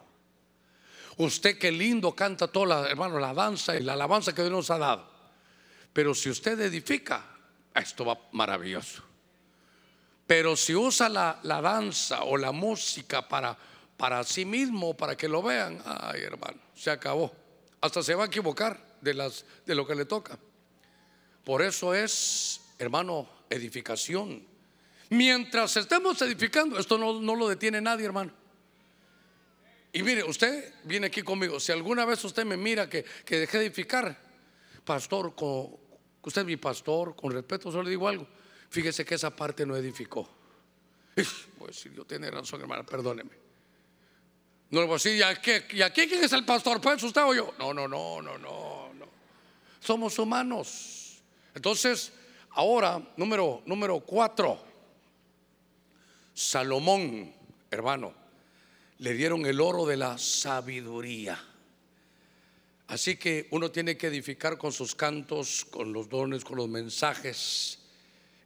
Usted 1.17 1.57
qué 1.57 1.71
lindo 1.71 2.13
canta 2.13 2.47
toda, 2.47 2.81
la, 2.81 2.89
hermano, 2.89 3.19
la 3.19 3.33
danza 3.33 3.75
y 3.75 3.83
la 3.83 3.93
alabanza 3.93 4.33
que 4.33 4.41
Dios 4.41 4.51
nos 4.51 4.69
ha 4.71 4.77
dado. 4.77 5.09
Pero 5.93 6.13
si 6.13 6.29
usted 6.29 6.59
edifica, 6.59 7.23
esto 7.79 8.05
va 8.05 8.19
maravilloso. 8.31 9.03
Pero 10.27 10.55
si 10.55 10.75
usa 10.75 11.09
la, 11.09 11.39
la 11.43 11.61
danza 11.61 12.23
o 12.23 12.37
la 12.37 12.51
música 12.51 13.27
para, 13.27 13.57
para 13.97 14.23
sí 14.23 14.45
mismo, 14.45 14.95
para 14.95 15.17
que 15.17 15.27
lo 15.27 15.41
vean, 15.41 15.81
ay 15.85 16.21
hermano, 16.21 16.59
se 16.75 16.91
acabó. 16.91 17.33
Hasta 17.81 18.03
se 18.03 18.13
va 18.13 18.25
a 18.25 18.27
equivocar 18.27 18.79
de, 19.01 19.13
las, 19.13 19.43
de 19.65 19.73
lo 19.73 19.87
que 19.87 19.95
le 19.95 20.05
toca. 20.05 20.37
Por 21.43 21.61
eso 21.61 21.95
es, 21.95 22.61
hermano, 22.77 23.27
edificación. 23.49 24.45
Mientras 25.09 25.75
estemos 25.77 26.21
edificando, 26.21 26.77
esto 26.77 26.97
no, 26.97 27.19
no 27.19 27.35
lo 27.35 27.47
detiene 27.47 27.81
nadie, 27.81 28.05
hermano. 28.05 28.31
Y 29.91 30.03
mire, 30.03 30.23
usted 30.23 30.75
viene 30.83 31.07
aquí 31.07 31.23
conmigo. 31.23 31.59
Si 31.59 31.71
alguna 31.71 32.05
vez 32.05 32.23
usted 32.23 32.45
me 32.45 32.55
mira 32.55 32.87
que, 32.87 33.03
que 33.25 33.39
dejé 33.39 33.57
de 33.57 33.65
edificar, 33.65 34.15
pastor, 34.85 35.33
con, 35.33 35.88
usted 36.23 36.41
es 36.41 36.47
mi 36.47 36.57
pastor, 36.57 37.15
con 37.15 37.31
respeto, 37.31 37.71
solo 37.71 37.83
le 37.83 37.91
digo 37.91 38.07
algo. 38.07 38.27
Fíjese 38.69 39.05
que 39.05 39.15
esa 39.15 39.35
parte 39.35 39.65
no 39.65 39.75
edificó. 39.75 40.29
Pues 41.59 41.75
si 41.75 41.93
yo 41.93 42.05
tiene 42.05 42.31
razón, 42.31 42.61
hermana, 42.61 42.85
perdóneme. 42.85 43.31
No 44.69 44.79
le 44.79 44.85
voy 44.85 44.93
a 44.93 44.95
decir, 44.95 45.15
¿y 45.17 45.21
aquí, 45.21 45.51
¿y 45.71 45.81
aquí 45.81 46.07
quién 46.07 46.23
es 46.23 46.31
el 46.31 46.45
pastor? 46.45 46.79
¿Pues 46.79 47.03
usted 47.03 47.21
o 47.21 47.33
yo? 47.33 47.53
No, 47.59 47.73
no, 47.73 47.85
no, 47.87 48.21
no, 48.21 48.37
no, 48.37 48.93
no. 48.93 49.05
Somos 49.79 50.17
humanos. 50.17 51.21
Entonces, 51.53 52.13
ahora, 52.51 53.01
número, 53.17 53.61
número 53.65 53.99
cuatro. 53.99 54.63
Salomón, 56.33 57.33
hermano 57.69 58.19
le 58.99 59.13
dieron 59.13 59.45
el 59.45 59.59
oro 59.61 59.85
de 59.85 59.97
la 59.97 60.17
sabiduría. 60.17 61.41
Así 62.89 63.17
que 63.17 63.47
uno 63.51 63.69
tiene 63.69 63.95
que 63.95 64.07
edificar 64.07 64.57
con 64.57 64.71
sus 64.71 64.95
cantos, 64.95 65.63
con 65.69 65.93
los 65.93 66.09
dones, 66.09 66.43
con 66.43 66.57
los 66.57 66.67
mensajes. 66.67 67.77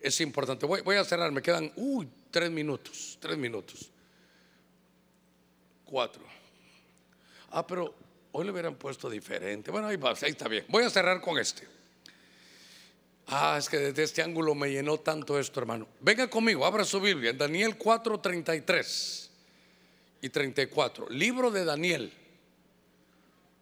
Es 0.01 0.19
importante. 0.19 0.65
Voy, 0.65 0.97
a 0.97 1.05
cerrar, 1.05 1.31
me 1.31 1.41
quedan, 1.41 1.71
uy, 1.77 2.09
tres 2.29 2.51
minutos, 2.51 3.17
tres 3.21 3.37
minutos. 3.37 3.89
Cuatro. 5.85 6.23
Ah, 7.51 7.65
pero 7.65 7.95
hoy 8.33 8.43
le 8.43 8.51
hubieran 8.51 8.75
puesto 8.75 9.09
diferente. 9.09 9.71
Bueno, 9.71 9.87
ahí 9.87 9.95
va, 9.95 10.09
ahí 10.09 10.31
está 10.31 10.49
bien. 10.49 10.65
Voy 10.67 10.83
a 10.83 10.89
cerrar 10.89 11.21
con 11.21 11.39
este. 11.39 11.65
Ah, 13.27 13.55
es 13.57 13.69
que 13.69 13.77
desde 13.77 14.03
este 14.03 14.21
ángulo 14.23 14.55
me 14.55 14.69
llenó 14.69 14.99
tanto 14.99 15.39
esto, 15.39 15.61
hermano. 15.61 15.87
Venga 16.01 16.29
conmigo, 16.29 16.65
abra 16.65 16.83
su 16.83 16.99
Biblia, 16.99 17.29
en 17.29 17.37
Daniel 17.37 17.77
4:33 17.77 19.29
y 20.19 20.27
34. 20.27 21.09
Libro 21.11 21.49
de 21.49 21.63
Daniel. 21.63 22.11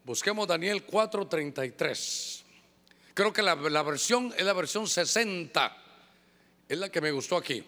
Busquemos 0.04 0.48
Daniel 0.48 0.86
4:33. 0.86 2.42
Creo 3.14 3.32
que 3.32 3.42
la, 3.42 3.56
la, 3.56 3.84
versión 3.84 4.34
es 4.38 4.44
la 4.44 4.54
versión 4.54 4.88
60. 4.88 5.78
Es 6.68 6.78
la 6.78 6.90
que 6.90 7.02
me 7.02 7.12
gustó 7.12 7.38
aquí. 7.38 7.64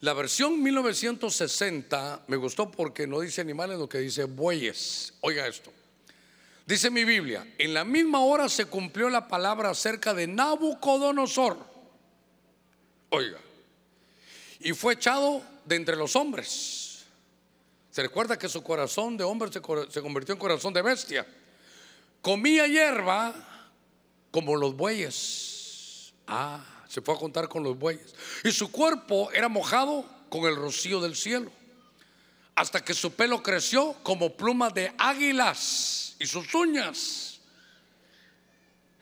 La 0.00 0.14
versión 0.14 0.62
1960 0.62 2.24
me 2.28 2.36
gustó 2.36 2.70
porque 2.70 3.06
no 3.06 3.20
dice 3.20 3.40
animales, 3.40 3.78
lo 3.78 3.88
que 3.88 3.98
dice 3.98 4.24
bueyes. 4.24 5.14
Oiga 5.20 5.46
esto. 5.46 5.72
Dice 6.64 6.90
mi 6.90 7.04
Biblia, 7.04 7.46
en 7.58 7.74
la 7.74 7.84
misma 7.84 8.20
hora 8.20 8.48
se 8.48 8.66
cumplió 8.66 9.10
la 9.10 9.28
palabra 9.28 9.70
acerca 9.70 10.14
de 10.14 10.26
Nabucodonosor. 10.26 11.58
Oiga. 13.10 13.38
Y 14.60 14.72
fue 14.72 14.94
echado 14.94 15.42
de 15.66 15.76
entre 15.76 15.96
los 15.96 16.16
hombres 16.16 16.91
se 17.92 18.00
recuerda 18.00 18.38
que 18.38 18.48
su 18.48 18.62
corazón 18.62 19.18
de 19.18 19.24
hombre 19.24 19.52
se, 19.52 19.60
convirtió 19.60 20.32
en 20.32 20.38
corazón 20.38 20.72
de 20.72 20.80
bestia. 20.80 21.26
Comía 22.22 22.66
hierba 22.66 23.34
como 24.30 24.56
los 24.56 24.74
bueyes. 24.74 26.14
Ah, 26.26 26.64
se 26.88 27.02
fue 27.02 27.14
a 27.14 27.18
contar 27.18 27.50
con 27.50 27.62
los 27.62 27.78
bueyes. 27.78 28.14
Y 28.44 28.50
su 28.50 28.72
cuerpo 28.72 29.30
era 29.32 29.50
mojado 29.50 30.06
con 30.30 30.44
el 30.44 30.56
rocío 30.56 31.02
del 31.02 31.14
cielo. 31.14 31.52
Hasta 32.54 32.82
que 32.82 32.94
su 32.94 33.12
pelo 33.12 33.42
creció 33.42 33.94
como 34.02 34.32
plumas 34.32 34.72
de 34.72 34.94
águilas 34.96 36.16
y 36.18 36.26
sus 36.26 36.54
uñas. 36.54 37.40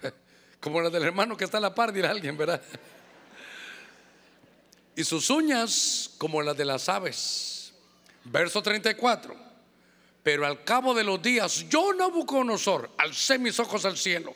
Como 0.60 0.80
las 0.80 0.92
del 0.92 1.04
hermano 1.04 1.36
que 1.36 1.44
está 1.44 1.58
a 1.58 1.60
la 1.60 1.74
par, 1.74 1.92
dirá 1.92 2.10
alguien, 2.10 2.36
¿verdad? 2.36 2.60
Y 4.96 5.04
sus 5.04 5.30
uñas 5.30 6.10
como 6.18 6.42
las 6.42 6.56
de 6.56 6.64
las 6.64 6.88
aves. 6.88 7.59
Verso 8.24 8.62
34. 8.62 9.50
Pero 10.22 10.46
al 10.46 10.64
cabo 10.64 10.94
de 10.94 11.04
los 11.04 11.20
días, 11.22 11.68
yo 11.68 11.94
Nabucodonosor 11.94 12.90
alcé 12.98 13.38
mis 13.38 13.58
ojos 13.58 13.84
al 13.84 13.96
cielo 13.96 14.34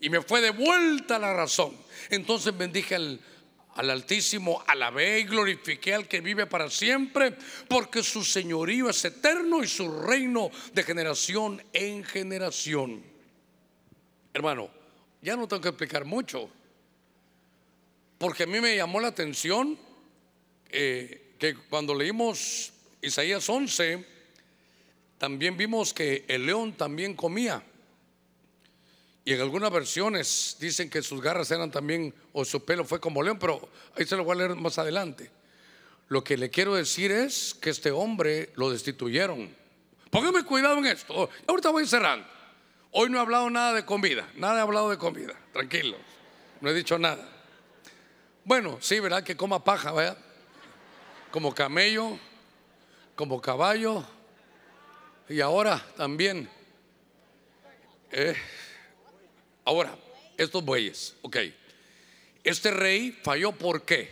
y 0.00 0.10
me 0.10 0.22
fue 0.22 0.40
de 0.40 0.50
vuelta 0.50 1.18
la 1.18 1.32
razón. 1.32 1.76
Entonces 2.08 2.56
bendije 2.56 2.96
al, 2.96 3.20
al 3.74 3.90
Altísimo, 3.90 4.64
alabé 4.66 5.20
y 5.20 5.24
glorifiqué 5.24 5.94
al 5.94 6.08
que 6.08 6.20
vive 6.20 6.46
para 6.46 6.68
siempre, 6.70 7.36
porque 7.68 8.02
su 8.02 8.24
señorío 8.24 8.90
es 8.90 9.04
eterno 9.04 9.62
y 9.62 9.68
su 9.68 10.02
reino 10.02 10.50
de 10.72 10.82
generación 10.82 11.62
en 11.72 12.02
generación. 12.02 13.02
Hermano, 14.34 14.70
ya 15.22 15.36
no 15.36 15.46
tengo 15.46 15.62
que 15.62 15.68
explicar 15.68 16.04
mucho, 16.04 16.50
porque 18.18 18.42
a 18.42 18.46
mí 18.46 18.60
me 18.60 18.76
llamó 18.76 19.00
la 19.00 19.08
atención 19.08 19.78
eh, 20.70 21.34
que 21.38 21.54
cuando 21.54 21.94
leímos 21.94 22.72
Isaías 23.02 23.48
11, 23.48 24.04
también 25.18 25.56
vimos 25.56 25.94
que 25.94 26.24
el 26.28 26.46
león 26.46 26.72
también 26.72 27.14
comía. 27.14 27.62
Y 29.24 29.34
en 29.34 29.40
algunas 29.40 29.70
versiones 29.70 30.56
dicen 30.58 30.88
que 30.90 31.02
sus 31.02 31.20
garras 31.20 31.50
eran 31.50 31.70
también, 31.70 32.14
o 32.32 32.44
su 32.44 32.64
pelo 32.64 32.84
fue 32.84 33.00
como 33.00 33.22
león, 33.22 33.38
pero 33.38 33.68
ahí 33.96 34.06
se 34.06 34.16
lo 34.16 34.24
voy 34.24 34.34
a 34.34 34.38
leer 34.38 34.54
más 34.56 34.78
adelante. 34.78 35.30
Lo 36.08 36.24
que 36.24 36.36
le 36.36 36.50
quiero 36.50 36.74
decir 36.74 37.12
es 37.12 37.54
que 37.54 37.70
este 37.70 37.90
hombre 37.90 38.50
lo 38.56 38.70
destituyeron. 38.70 39.54
Póngame 40.10 40.42
cuidado 40.44 40.78
en 40.78 40.86
esto. 40.86 41.30
Ahorita 41.46 41.70
voy 41.70 41.86
cerrando. 41.86 42.26
Hoy 42.90 43.08
no 43.08 43.18
he 43.18 43.20
hablado 43.20 43.48
nada 43.48 43.74
de 43.74 43.84
comida, 43.84 44.28
nada 44.34 44.58
he 44.58 44.62
hablado 44.62 44.90
de 44.90 44.98
comida, 44.98 45.34
tranquilo. 45.52 45.96
No 46.60 46.70
he 46.70 46.74
dicho 46.74 46.98
nada. 46.98 47.28
Bueno, 48.44 48.78
sí, 48.80 48.98
¿verdad? 48.98 49.22
Que 49.22 49.36
coma 49.36 49.62
paja, 49.62 49.92
¿verdad? 49.92 50.18
Como 51.30 51.54
camello, 51.54 52.18
como 53.20 53.38
caballo 53.38 54.02
y 55.28 55.42
ahora 55.42 55.84
también. 55.94 56.48
Eh, 58.10 58.34
ahora, 59.66 59.94
estos 60.38 60.64
bueyes, 60.64 61.14
ok. 61.20 61.36
Este 62.42 62.70
rey 62.70 63.12
falló, 63.12 63.52
¿por 63.52 63.82
qué? 63.82 64.10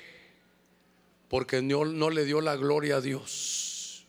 Porque 1.31 1.63
no, 1.63 1.87
no 1.87 2.11
le 2.11 2.27
dio 2.27 2.43
la 2.43 2.57
gloria 2.57 2.97
a 2.97 3.01
Dios. 3.01 4.05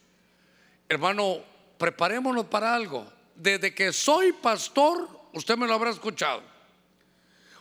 Hermano, 0.90 1.46
preparémonos 1.78 2.48
para 2.48 2.76
algo. 2.76 3.10
Desde 3.36 3.74
que 3.74 3.94
soy 3.94 4.34
pastor, 4.34 5.08
usted 5.32 5.56
me 5.56 5.66
lo 5.66 5.76
habrá 5.76 5.92
escuchado. 5.92 6.44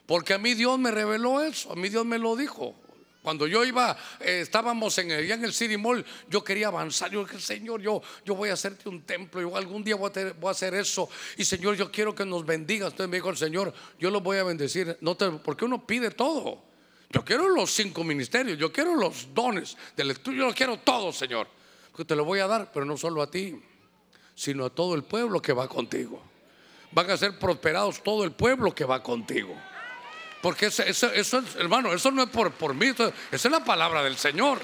Porque 0.07 0.35
a 0.35 0.39
mí 0.39 0.55
Dios 0.55 0.77
me 0.81 0.91
reveló 0.91 1.41
eso, 1.41 1.71
a 1.71 1.77
mí 1.77 1.89
Dios 1.89 2.05
me 2.05 2.19
lo 2.19 2.35
dijo. 2.35 2.75
Cuando 3.23 3.47
yo 3.47 3.65
iba, 3.65 3.97
eh, 4.21 4.41
estábamos 4.41 4.97
en 4.99 5.11
el, 5.11 5.31
en 5.31 5.45
el 5.45 5.53
City 5.53 5.77
Mall, 5.77 6.05
yo 6.29 6.43
quería 6.43 6.69
avanzar. 6.69 7.11
Yo 7.11 7.25
dije, 7.25 7.41
Señor, 7.41 7.81
yo, 7.83 8.01
yo 8.25 8.35
voy 8.35 8.51
a 8.51 8.53
hacerte 8.53 8.89
un 8.89 9.03
templo. 9.03 9.41
Yo 9.41 9.57
algún 9.57 9.83
día 9.83 9.97
voy 9.97 10.11
a, 10.15 10.51
hacer 10.51 10.75
eso. 10.75 11.09
Y 11.37 11.45
Señor, 11.45 11.77
yo 11.77 11.91
quiero 11.91 12.15
que 12.15 12.25
nos 12.25 12.47
bendigas. 12.47 12.93
Entonces 12.93 13.11
me 13.11 13.17
dijo 13.17 13.31
el 13.31 13.37
Señor, 13.37 13.75
yo 13.99 14.11
lo 14.11 14.21
voy 14.21 14.39
a 14.39 14.45
bendecir. 14.45 14.97
No 15.01 15.17
te, 15.17 15.31
porque 15.31 15.65
uno 15.65 15.85
pide 15.85 16.11
todo. 16.13 16.63
Yo 17.11 17.25
quiero 17.25 17.49
los 17.49 17.71
cinco 17.71 18.05
ministerios. 18.05 18.57
Yo 18.57 18.73
quiero 18.73 18.95
los 18.95 19.35
dones 19.35 19.77
del 19.97 20.13
estudio. 20.13 20.39
Yo 20.39 20.47
lo 20.47 20.55
quiero 20.55 20.79
todo, 20.79 21.13
Señor. 21.13 21.49
Porque 21.91 22.05
te 22.05 22.15
lo 22.15 22.25
voy 22.25 22.39
a 22.39 22.47
dar, 22.47 22.71
pero 22.73 22.87
no 22.87 22.97
solo 22.97 23.21
a 23.21 23.31
ti, 23.31 23.61
sino 24.35 24.65
a 24.65 24.71
todo 24.71 24.95
el 24.95 25.03
pueblo 25.03 25.43
que 25.43 25.53
va 25.53 25.69
contigo. 25.69 26.23
Van 26.93 27.11
a 27.11 27.17
ser 27.17 27.39
prosperados 27.39 28.03
todo 28.03 28.25
el 28.25 28.33
pueblo 28.33 28.75
que 28.75 28.85
va 28.85 29.03
contigo. 29.03 29.55
Porque 30.41 30.67
eso, 30.67 30.83
eso, 30.85 31.43
hermano, 31.57 31.93
eso 31.93 32.11
no 32.11 32.23
es 32.23 32.31
por, 32.31 32.75
mí, 32.75 32.87
esa 32.87 33.13
es 33.31 33.45
la 33.45 33.65
palabra 33.65 34.03
del 34.03 34.17
Señor. 34.17 34.61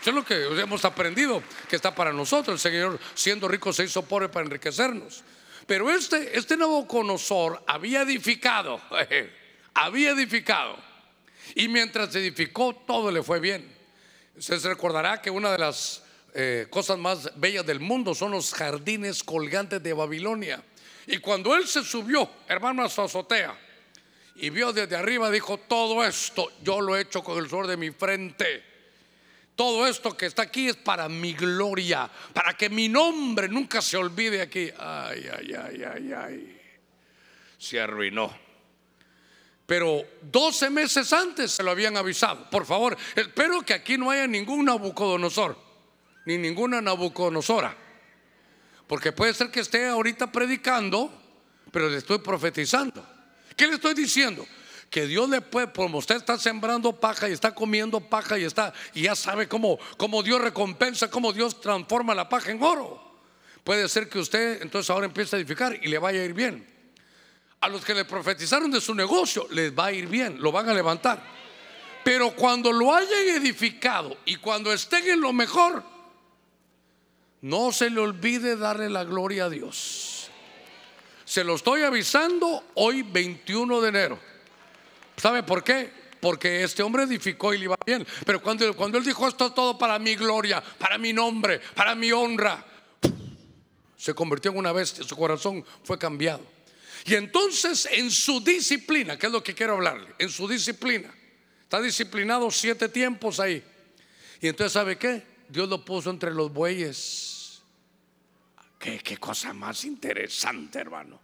Eso 0.00 0.10
es 0.10 0.16
lo 0.16 0.24
que 0.24 0.60
hemos 0.60 0.84
aprendido 0.84 1.42
que 1.68 1.76
está 1.76 1.94
para 1.94 2.12
nosotros. 2.12 2.64
El 2.64 2.72
Señor, 2.72 2.98
siendo 3.14 3.48
rico, 3.48 3.72
se 3.72 3.84
hizo 3.84 4.02
pobre 4.02 4.28
para 4.28 4.46
enriquecernos. 4.46 5.22
Pero 5.66 5.90
este, 5.90 6.38
este 6.38 6.56
Nabucodonosor 6.56 7.62
había 7.66 8.02
edificado, 8.02 8.80
había 9.74 10.10
edificado. 10.10 10.78
Y 11.54 11.68
mientras 11.68 12.14
edificó, 12.14 12.74
todo 12.74 13.10
le 13.10 13.22
fue 13.22 13.40
bien. 13.40 13.70
Se 14.38 14.56
recordará 14.60 15.20
que 15.20 15.30
una 15.30 15.52
de 15.52 15.58
las 15.58 16.02
eh, 16.34 16.68
cosas 16.70 16.96
más 16.98 17.32
bellas 17.36 17.66
del 17.66 17.80
mundo 17.80 18.14
son 18.14 18.30
los 18.30 18.54
jardines 18.54 19.22
colgantes 19.22 19.82
de 19.82 19.92
Babilonia. 19.92 20.62
Y 21.06 21.18
cuando 21.18 21.56
él 21.56 21.66
se 21.66 21.82
subió, 21.82 22.30
hermano, 22.46 22.84
a 22.84 22.88
su 22.88 23.02
azotea, 23.02 23.58
y 24.40 24.50
vio 24.50 24.72
desde 24.72 24.96
arriba, 24.96 25.30
dijo, 25.30 25.58
todo 25.58 26.04
esto 26.04 26.52
yo 26.62 26.80
lo 26.80 26.96
he 26.96 27.02
hecho 27.02 27.22
con 27.22 27.38
el 27.38 27.48
sol 27.48 27.66
de 27.66 27.76
mi 27.76 27.90
frente. 27.90 28.64
Todo 29.56 29.88
esto 29.88 30.16
que 30.16 30.26
está 30.26 30.42
aquí 30.42 30.68
es 30.68 30.76
para 30.76 31.08
mi 31.08 31.32
gloria, 31.32 32.08
para 32.32 32.56
que 32.56 32.70
mi 32.70 32.88
nombre 32.88 33.48
nunca 33.48 33.82
se 33.82 33.96
olvide 33.96 34.40
aquí. 34.40 34.70
Ay, 34.78 35.28
ay, 35.36 35.54
ay, 35.54 35.82
ay, 35.82 36.12
ay. 36.12 36.60
Se 37.58 37.80
arruinó. 37.80 38.32
Pero 39.66 40.04
12 40.22 40.70
meses 40.70 41.12
antes 41.12 41.50
se 41.50 41.64
lo 41.64 41.72
habían 41.72 41.96
avisado. 41.96 42.48
Por 42.48 42.64
favor, 42.64 42.96
espero 43.16 43.62
que 43.62 43.74
aquí 43.74 43.98
no 43.98 44.12
haya 44.12 44.28
ningún 44.28 44.64
Nabucodonosor, 44.66 45.58
ni 46.26 46.38
ninguna 46.38 46.80
Nabucodonosora. 46.80 47.76
Porque 48.86 49.10
puede 49.10 49.34
ser 49.34 49.50
que 49.50 49.60
esté 49.60 49.88
ahorita 49.88 50.30
predicando, 50.30 51.12
pero 51.72 51.88
le 51.88 51.98
estoy 51.98 52.18
profetizando. 52.18 53.17
¿Qué 53.58 53.66
le 53.66 53.74
estoy 53.74 53.92
diciendo? 53.92 54.46
Que 54.88 55.06
Dios 55.06 55.28
le 55.28 55.40
puede, 55.40 55.70
como 55.72 55.98
usted 55.98 56.14
está 56.14 56.38
sembrando 56.38 56.92
paja 56.92 57.28
y 57.28 57.32
está 57.32 57.52
comiendo 57.52 58.00
paja 58.00 58.38
y 58.38 58.44
está, 58.44 58.72
y 58.94 59.02
ya 59.02 59.16
sabe 59.16 59.48
cómo, 59.48 59.78
cómo 59.96 60.22
Dios 60.22 60.40
recompensa, 60.40 61.10
cómo 61.10 61.32
Dios 61.32 61.60
transforma 61.60 62.14
la 62.14 62.28
paja 62.28 62.52
en 62.52 62.62
oro. 62.62 63.02
Puede 63.64 63.88
ser 63.88 64.08
que 64.08 64.20
usted 64.20 64.62
entonces 64.62 64.88
ahora 64.88 65.06
empiece 65.06 65.34
a 65.34 65.40
edificar 65.40 65.76
y 65.82 65.88
le 65.88 65.98
vaya 65.98 66.20
a 66.20 66.24
ir 66.24 66.34
bien. 66.34 66.66
A 67.60 67.68
los 67.68 67.84
que 67.84 67.92
le 67.92 68.04
profetizaron 68.04 68.70
de 68.70 68.80
su 68.80 68.94
negocio 68.94 69.48
les 69.50 69.76
va 69.76 69.86
a 69.86 69.92
ir 69.92 70.06
bien, 70.06 70.40
lo 70.40 70.52
van 70.52 70.68
a 70.68 70.72
levantar. 70.72 71.20
Pero 72.04 72.30
cuando 72.36 72.70
lo 72.70 72.94
hayan 72.94 73.42
edificado 73.42 74.16
y 74.24 74.36
cuando 74.36 74.72
estén 74.72 75.06
en 75.08 75.20
lo 75.20 75.32
mejor, 75.32 75.82
no 77.40 77.72
se 77.72 77.90
le 77.90 77.98
olvide 77.98 78.56
darle 78.56 78.88
la 78.88 79.02
gloria 79.02 79.46
a 79.46 79.50
Dios. 79.50 80.17
Se 81.28 81.44
lo 81.44 81.56
estoy 81.56 81.82
avisando 81.82 82.70
hoy 82.76 83.02
21 83.02 83.82
de 83.82 83.88
enero. 83.90 84.18
¿Sabe 85.14 85.42
por 85.42 85.62
qué? 85.62 85.92
Porque 86.20 86.62
este 86.62 86.82
hombre 86.82 87.02
edificó 87.02 87.52
y 87.52 87.58
le 87.58 87.64
iba 87.64 87.76
bien. 87.84 88.06
Pero 88.24 88.40
cuando, 88.40 88.74
cuando 88.74 88.96
él 88.96 89.04
dijo 89.04 89.28
esto 89.28 89.48
es 89.48 89.54
todo 89.54 89.76
para 89.76 89.98
mi 89.98 90.14
gloria, 90.14 90.62
para 90.78 90.96
mi 90.96 91.12
nombre, 91.12 91.60
para 91.74 91.94
mi 91.94 92.12
honra, 92.12 92.64
se 93.94 94.14
convirtió 94.14 94.52
en 94.52 94.56
una 94.56 94.72
bestia, 94.72 95.04
su 95.04 95.16
corazón 95.16 95.62
fue 95.84 95.98
cambiado. 95.98 96.40
Y 97.04 97.14
entonces 97.14 97.86
en 97.92 98.10
su 98.10 98.40
disciplina, 98.40 99.18
que 99.18 99.26
es 99.26 99.32
lo 99.32 99.42
que 99.42 99.54
quiero 99.54 99.74
hablarle, 99.74 100.14
en 100.18 100.30
su 100.30 100.48
disciplina, 100.48 101.14
está 101.62 101.82
disciplinado 101.82 102.50
siete 102.50 102.88
tiempos 102.88 103.38
ahí. 103.38 103.62
Y 104.40 104.48
entonces, 104.48 104.72
¿sabe 104.72 104.96
qué? 104.96 105.22
Dios 105.50 105.68
lo 105.68 105.84
puso 105.84 106.08
entre 106.08 106.30
los 106.30 106.50
bueyes 106.50 107.37
Qué, 108.78 109.16
cosa 109.18 109.52
más 109.52 109.84
interesante, 109.84 110.78
hermano. 110.78 111.20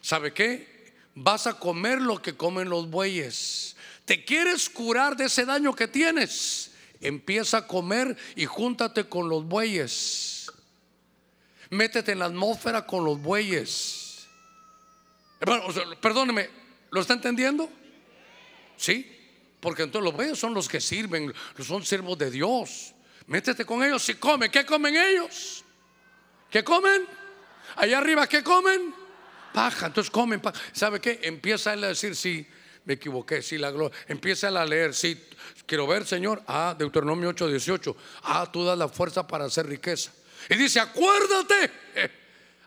¿Sabe 0.00 0.32
qué? 0.32 0.94
Vas 1.14 1.46
a 1.46 1.54
comer 1.54 2.00
lo 2.00 2.22
que 2.22 2.36
comen 2.36 2.68
los 2.68 2.88
bueyes. 2.88 3.76
¿Te 4.04 4.24
quieres 4.24 4.70
curar 4.70 5.16
de 5.16 5.24
ese 5.24 5.44
daño 5.44 5.74
que 5.74 5.88
tienes? 5.88 6.70
Empieza 7.00 7.58
a 7.58 7.66
comer 7.66 8.16
y 8.36 8.46
júntate 8.46 9.08
con 9.08 9.28
los 9.28 9.44
bueyes. 9.44 10.52
Métete 11.70 12.12
en 12.12 12.20
la 12.20 12.26
atmósfera 12.26 12.86
con 12.86 13.04
los 13.04 13.20
bueyes. 13.20 14.28
Hermano, 15.40 15.64
perdóneme, 16.00 16.48
¿lo 16.90 17.00
está 17.00 17.14
entendiendo? 17.14 17.68
Sí, 18.76 19.12
porque 19.60 19.82
entonces 19.82 20.04
los 20.04 20.14
bueyes 20.14 20.38
son 20.38 20.54
los 20.54 20.68
que 20.68 20.80
sirven, 20.80 21.34
son 21.58 21.84
siervos 21.84 22.16
de 22.16 22.30
Dios. 22.30 22.94
Métete 23.26 23.64
con 23.64 23.82
ellos 23.82 24.08
y 24.08 24.14
come. 24.14 24.50
¿Qué 24.50 24.64
comen 24.64 24.94
ellos? 24.96 25.64
¿Qué 26.50 26.62
comen? 26.64 27.06
Allá 27.76 27.98
arriba, 27.98 28.26
¿qué 28.26 28.42
comen? 28.42 28.94
Paja, 29.52 29.86
entonces 29.86 30.10
comen 30.10 30.40
paja. 30.40 30.60
¿Sabe 30.72 31.00
qué? 31.00 31.20
Empieza 31.22 31.72
él 31.72 31.84
a 31.84 31.88
decir, 31.88 32.14
sí, 32.14 32.46
me 32.84 32.94
equivoqué, 32.94 33.42
sí, 33.42 33.58
la 33.58 33.70
gloria. 33.70 33.96
Empieza 34.06 34.48
a 34.48 34.64
leer, 34.64 34.94
sí, 34.94 35.20
quiero 35.66 35.86
ver, 35.86 36.06
Señor. 36.06 36.42
Ah, 36.46 36.74
Deuteronomio 36.78 37.30
8, 37.30 37.48
18. 37.48 37.96
Ah, 38.22 38.48
tú 38.52 38.64
das 38.64 38.78
la 38.78 38.88
fuerza 38.88 39.26
para 39.26 39.46
hacer 39.46 39.66
riqueza. 39.66 40.12
Y 40.48 40.54
dice, 40.54 40.78
acuérdate, 40.78 41.70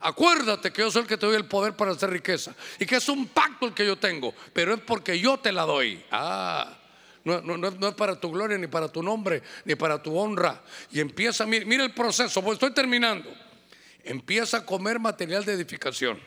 acuérdate 0.02 0.72
que 0.72 0.82
yo 0.82 0.92
soy 0.92 1.04
el 1.04 1.08
que 1.08 1.18
te 1.18 1.26
doy 1.26 1.36
el 1.36 1.46
poder 1.46 1.74
para 1.74 1.92
hacer 1.92 2.10
riqueza. 2.10 2.54
Y 2.80 2.86
que 2.86 2.98
es 2.98 3.08
un 3.08 3.28
pacto 3.28 3.68
el 3.68 3.74
que 3.74 3.86
yo 3.86 3.98
tengo, 3.98 4.34
pero 4.52 4.74
es 4.74 4.82
porque 4.82 5.20
yo 5.20 5.38
te 5.38 5.52
la 5.52 5.64
doy. 5.64 6.04
Ah. 6.12 6.76
No, 7.24 7.42
no, 7.42 7.88
es 7.88 7.96
para 7.96 8.20
tu 8.20 8.32
gloria, 8.32 8.58
ni 8.58 8.68
para 8.68 8.88
tu 8.88 9.04
nombre, 9.04 9.44
ni 9.66 9.76
para 9.76 10.02
tu 10.02 10.18
honra. 10.18 10.62
Y 10.92 11.00
empieza, 11.00 11.46
mira, 11.46 11.84
el 11.84 11.94
proceso, 11.94 12.42
pues 12.42 12.56
estoy 12.56 12.72
terminando 12.72 13.30
empieza 14.10 14.58
a 14.58 14.66
comer 14.66 15.00
material 15.00 15.46
de 15.46 15.54
edificación. 15.54 16.20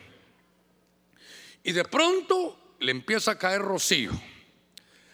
Y 1.63 1.73
de 1.73 1.83
pronto 1.83 2.75
le 2.79 2.91
empieza 2.91 3.31
a 3.31 3.37
caer 3.37 3.61
rocío. 3.61 4.11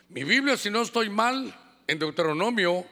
Mi 0.10 0.24
Biblia, 0.24 0.56
si 0.56 0.70
no 0.70 0.84
estoy 0.84 1.10
mal, 1.10 1.54
en 1.88 1.98
Deuteronomio, 1.98 2.86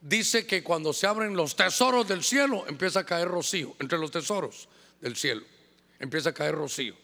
dice 0.00 0.44
que 0.44 0.64
cuando 0.64 0.92
se 0.92 1.06
abren 1.06 1.36
los 1.36 1.54
tesoros 1.54 2.08
del 2.08 2.24
cielo, 2.24 2.64
empieza 2.66 3.00
a 3.00 3.06
caer 3.06 3.28
rocío. 3.28 3.76
Entre 3.78 3.96
los 3.96 4.10
tesoros 4.10 4.68
del 5.00 5.14
cielo, 5.14 5.44
empieza 6.00 6.30
a 6.30 6.34
caer 6.34 6.56
rocío. 6.56 6.96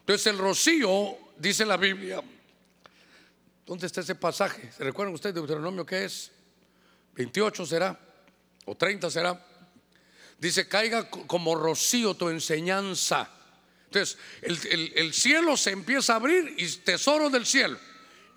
Entonces 0.00 0.26
el 0.26 0.36
rocío, 0.36 1.16
dice 1.38 1.64
la 1.64 1.78
Biblia, 1.78 2.22
¿dónde 3.64 3.86
está 3.86 4.02
ese 4.02 4.14
pasaje? 4.14 4.70
¿Se 4.72 4.84
recuerdan 4.84 5.14
ustedes 5.14 5.34
de 5.34 5.40
Deuteronomio 5.40 5.86
qué 5.86 6.04
es? 6.04 6.30
28 7.14 7.64
será, 7.64 7.98
o 8.66 8.74
30 8.74 9.10
será. 9.10 9.45
Dice, 10.38 10.68
caiga 10.68 11.08
como 11.08 11.54
rocío 11.54 12.14
tu 12.14 12.28
enseñanza. 12.28 13.30
Entonces, 13.86 14.18
el, 14.42 15.14
cielo 15.14 15.56
se 15.56 15.70
empieza 15.70 16.12
a 16.12 16.16
abrir 16.16 16.54
y 16.58 16.68
tesoros 16.68 17.32
del 17.32 17.46
cielo 17.46 17.78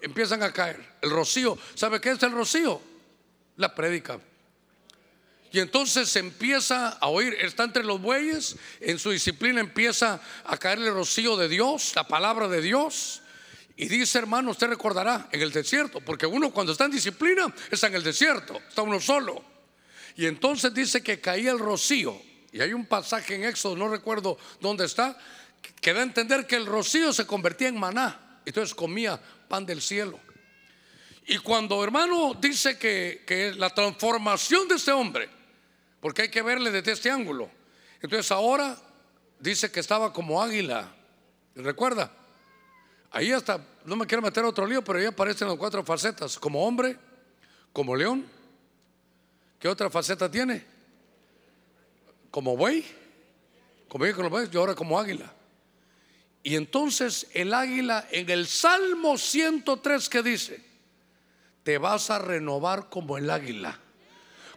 empiezan 0.01 0.43
a 0.43 0.51
caer. 0.51 0.79
El 1.01 1.09
rocío, 1.09 1.57
¿sabe 1.75 1.99
qué 1.99 2.11
es 2.11 2.23
el 2.23 2.31
rocío? 2.31 2.81
La 3.57 3.75
prédica. 3.75 4.19
Y 5.51 5.59
entonces 5.59 6.09
se 6.09 6.19
empieza 6.19 6.89
a 6.89 7.07
oír, 7.07 7.35
está 7.41 7.63
entre 7.63 7.83
los 7.83 7.99
bueyes, 7.99 8.55
en 8.79 8.99
su 8.99 9.09
disciplina 9.09 9.59
empieza 9.59 10.21
a 10.45 10.57
caer 10.57 10.79
el 10.79 10.93
rocío 10.93 11.35
de 11.37 11.49
Dios, 11.49 11.93
la 11.95 12.07
palabra 12.07 12.47
de 12.47 12.61
Dios. 12.61 13.23
Y 13.75 13.87
dice, 13.87 14.19
hermano, 14.19 14.51
usted 14.51 14.67
recordará, 14.67 15.27
en 15.31 15.41
el 15.41 15.51
desierto, 15.51 16.01
porque 16.01 16.25
uno 16.25 16.51
cuando 16.51 16.73
está 16.73 16.85
en 16.85 16.91
disciplina 16.91 17.53
está 17.71 17.87
en 17.87 17.95
el 17.95 18.03
desierto, 18.03 18.61
está 18.69 18.83
uno 18.83 18.99
solo. 18.99 19.43
Y 20.15 20.25
entonces 20.25 20.73
dice 20.73 21.01
que 21.01 21.19
caía 21.19 21.51
el 21.51 21.59
rocío. 21.59 22.19
Y 22.51 22.61
hay 22.61 22.73
un 22.73 22.85
pasaje 22.85 23.35
en 23.35 23.43
Éxodo, 23.43 23.75
no 23.75 23.89
recuerdo 23.89 24.37
dónde 24.59 24.85
está, 24.85 25.17
que 25.81 25.93
da 25.93 25.99
a 25.99 26.03
entender 26.03 26.47
que 26.47 26.55
el 26.55 26.65
rocío 26.65 27.13
se 27.13 27.25
convertía 27.25 27.67
en 27.67 27.79
maná. 27.79 28.41
Entonces 28.45 28.73
comía 28.73 29.19
pan 29.47 29.65
del 29.65 29.81
cielo. 29.81 30.19
Y 31.27 31.37
cuando 31.37 31.83
hermano 31.83 32.33
dice 32.33 32.77
que, 32.77 33.23
que 33.25 33.53
la 33.53 33.69
transformación 33.69 34.67
de 34.67 34.75
este 34.75 34.91
hombre, 34.91 35.29
porque 35.99 36.23
hay 36.23 36.29
que 36.29 36.41
verle 36.41 36.71
desde 36.71 36.93
este 36.93 37.11
ángulo. 37.11 37.51
Entonces 38.01 38.31
ahora 38.31 38.75
dice 39.39 39.71
que 39.71 39.79
estaba 39.79 40.11
como 40.11 40.41
águila. 40.41 40.91
¿Recuerda? 41.55 42.11
Ahí 43.11 43.31
hasta, 43.31 43.63
no 43.85 43.95
me 43.95 44.07
quiero 44.07 44.21
meter 44.21 44.43
otro 44.43 44.65
lío, 44.65 44.83
pero 44.83 44.99
ahí 44.99 45.05
aparecen 45.05 45.47
las 45.47 45.57
cuatro 45.57 45.83
facetas, 45.83 46.39
como 46.39 46.65
hombre, 46.65 46.97
como 47.73 47.95
león 47.95 48.38
¿Qué 49.59 49.67
otra 49.67 49.89
faceta 49.89 50.31
tiene? 50.31 50.63
Como 52.31 52.55
buey, 52.55 52.85
como 53.89 54.05
con 54.13 54.23
los 54.23 54.31
bueyes, 54.31 54.49
y 54.53 54.57
ahora 54.57 54.73
como 54.73 54.97
águila. 54.97 55.33
Y 56.41 56.55
entonces 56.55 57.27
el 57.33 57.53
águila 57.53 58.07
en 58.11 58.29
el 58.29 58.47
Salmo 58.47 59.17
103 59.17 60.07
que 60.07 60.23
dice, 60.23 60.63
te 61.63 61.77
vas 61.77 62.09
a 62.09 62.19
renovar 62.19 62.89
como 62.89 63.17
el 63.17 63.29
águila. 63.29 63.77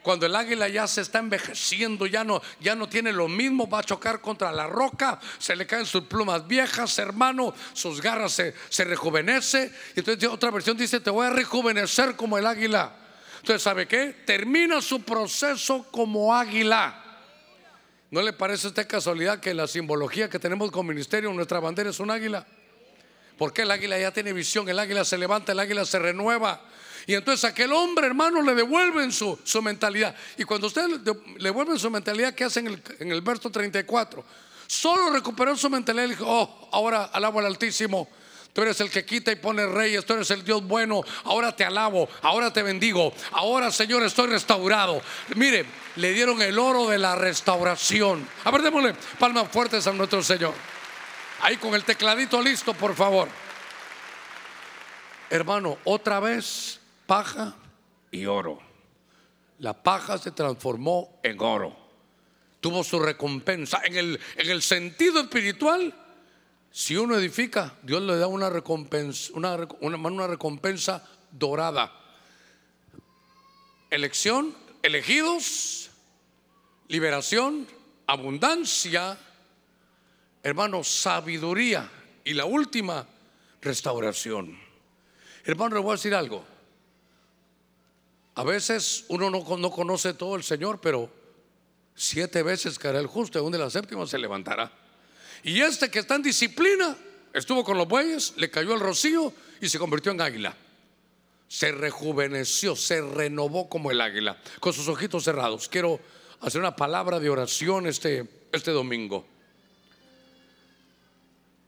Cuando 0.03 0.27
el 0.27 0.35
águila 0.35 0.69
ya 0.69 0.87
se 0.87 1.01
está 1.01 1.19
envejeciendo, 1.19 2.07
ya 2.07 2.25
no, 2.25 2.43
ya 2.61 2.75
no 2.75 2.89
tiene 2.89 3.13
lo 3.13 3.29
mismo, 3.29 3.69
va 3.69 3.81
a 3.81 3.85
chocar 3.85 4.21
contra 4.21 4.51
la 4.51 4.67
roca, 4.67 5.21
se 5.39 5.55
le 5.55 5.67
caen 5.67 5.87
sus 5.87 6.05
plumas 6.05 6.47
viejas, 6.47 6.99
hermano, 6.99 7.55
sus 7.73 8.01
garras 8.01 8.33
se, 8.33 8.55
se 8.69 8.85
rejuvenece. 8.85 9.73
Entonces 9.95 10.29
otra 10.29 10.51
versión 10.51 10.77
dice, 10.77 11.01
te 11.01 11.11
voy 11.11 11.27
a 11.27 11.31
rejuvenecer 11.31 12.17
como 12.17 12.39
el 12.39 12.47
águila. 12.47 13.02
Entonces, 13.43 13.63
¿sabe 13.65 13.89
qué? 13.89 14.15
Termina 14.25 14.81
su 14.81 15.03
proceso 15.03 15.85
como 15.91 16.33
águila. 16.33 16.97
¿No 18.09 18.23
le 18.23 18.33
parece 18.33 18.69
a 18.69 18.71
usted 18.71 18.87
casualidad 18.87 19.41
que 19.41 19.53
la 19.53 19.67
simbología 19.67 20.31
que 20.31 20.39
tenemos 20.39 20.71
con 20.71 20.87
ministerio, 20.87 21.33
nuestra 21.33 21.59
bandera 21.59 21.91
es 21.91 21.99
un 21.99 22.13
águila? 22.13 22.47
Porque 23.37 23.63
el 23.63 23.73
águila 23.73 23.99
ya 23.99 24.13
tiene 24.13 24.33
visión, 24.33 24.69
el 24.69 24.79
águila 24.79 25.05
se 25.05 25.19
levanta, 25.19 25.51
el 25.51 25.59
águila 25.59 25.85
se 25.85 25.99
renueva. 25.99 26.61
Y 27.05 27.15
entonces 27.15 27.45
aquel 27.45 27.73
hombre, 27.73 28.07
hermano, 28.07 28.43
le 28.43 28.55
devuelven 28.55 29.11
su, 29.11 29.37
su 29.43 29.61
mentalidad. 29.61 30.15
Y 30.39 30.45
cuando 30.45 30.69
usted 30.69 30.87
le 30.87 31.43
devuelven 31.43 31.81
su 31.81 31.91
mentalidad, 31.91 32.35
¿qué 32.35 32.45
hace 32.45 32.61
en 32.61 32.69
el, 32.69 32.83
en 33.01 33.11
el 33.11 33.23
verso 33.23 33.51
34? 33.51 34.25
Solo 34.69 35.11
recuperó 35.11 35.57
su 35.57 35.69
mentalidad 35.69 36.05
y 36.05 36.11
dijo, 36.11 36.27
oh, 36.29 36.69
ahora 36.71 37.07
alabo 37.07 37.41
al 37.41 37.47
Altísimo. 37.47 38.09
Tú 38.53 38.61
eres 38.61 38.81
el 38.81 38.91
que 38.91 39.05
quita 39.05 39.33
y 39.33 39.37
pone 39.37 39.67
reyes, 39.67 40.05
tú 40.05 40.13
eres 40.13 40.31
el 40.31 40.45
Dios 40.45 40.63
bueno. 40.67 41.03
Ahora 41.25 41.57
te 41.57 41.65
alabo, 41.65 42.09
ahora 42.21 42.53
te 42.53 42.63
bendigo. 42.63 43.15
Ahora, 43.33 43.71
Señor, 43.71 44.03
estoy 44.03 44.27
restaurado. 44.27 45.01
Mire, 45.37 45.65
le 45.97 46.13
dieron 46.13 46.43
el 46.43 46.59
oro 46.59 46.87
de 46.87 46.99
la 46.99 47.15
restauración. 47.15 48.29
A 48.45 48.51
ver, 48.51 48.63
palmas 49.19 49.49
fuertes 49.51 49.87
a 49.87 49.93
nuestro 49.93 50.23
Señor. 50.23 50.53
Ahí 51.41 51.57
con 51.57 51.75
el 51.75 51.85
tecladito 51.85 52.43
listo, 52.43 52.75
por 52.75 52.95
favor. 52.95 53.29
Hermano, 55.31 55.79
otra 55.85 56.21
vez 56.21 56.79
paja 57.07 57.57
y 58.11 58.27
oro. 58.27 58.61
La 59.61 59.83
paja 59.83 60.19
se 60.19 60.31
transformó 60.31 61.21
en 61.23 61.41
oro. 61.41 61.75
Tuvo 62.61 62.85
su 62.85 63.01
recompensa. 63.01 63.81
En 63.83 63.97
el, 63.97 64.21
en 64.37 64.51
el 64.51 64.61
sentido 64.61 65.23
espiritual, 65.23 65.95
si 66.73 66.97
uno 66.97 67.17
edifica, 67.17 67.75
Dios 67.83 68.03
le 68.03 68.17
da 68.17 68.27
una 68.27 68.49
recompensa, 68.49 69.31
una, 69.35 69.69
una, 69.81 69.97
una 69.99 70.27
recompensa 70.27 71.07
dorada. 71.31 71.93
Elección, 73.91 74.57
elegidos, 74.83 75.91
liberación, 76.89 77.69
abundancia, 78.07 79.19
hermano, 80.43 80.83
sabiduría 80.83 81.91
y 82.25 82.33
la 82.33 82.47
última, 82.47 83.07
restauración. 83.61 84.59
Hermano, 85.45 85.77
le 85.77 85.83
voy 85.83 85.91
a 85.91 85.97
decir 85.97 86.15
algo. 86.15 86.43
A 88.35 88.45
veces 88.45 89.05
uno 89.09 89.29
no, 89.29 89.57
no 89.59 89.71
conoce 89.71 90.15
todo 90.15 90.37
el 90.37 90.43
Señor, 90.43 90.81
pero 90.81 91.11
siete 91.95 92.43
veces 92.43 92.79
caerá 92.79 92.99
el 92.99 93.07
justo, 93.07 93.39
y 93.39 93.43
una 93.43 93.59
de 93.59 93.65
las 93.65 93.75
séptimas 93.75 94.09
se 94.09 94.17
levantará. 94.17 94.82
Y 95.43 95.61
este 95.61 95.91
que 95.91 95.99
está 95.99 96.15
en 96.17 96.23
disciplina, 96.23 96.97
estuvo 97.33 97.65
con 97.65 97.77
los 97.77 97.89
bueyes, 97.89 98.35
le 98.37 98.51
cayó 98.51 98.75
el 98.75 98.81
rocío 98.81 99.33
y 99.61 99.69
se 99.69 99.79
convirtió 99.79 100.13
en 100.13 100.21
águila. 100.21 100.57
Se 101.49 101.73
rejuveneció, 101.73 102.77
se 102.77 103.01
renovó 103.01 103.69
como 103.69 103.91
el 103.91 104.01
águila, 104.01 104.41
con 104.61 104.73
sus 104.73 104.89
ojitos 104.89 105.25
cerrados. 105.25 105.69
Quiero 105.69 106.01
hacer 106.41 106.61
una 106.61 106.77
palabra 106.77 107.19
de 107.21 107.29
oración 107.29 107.87
este, 107.87 108.27
este 108.53 108.71
domingo. 108.71 109.27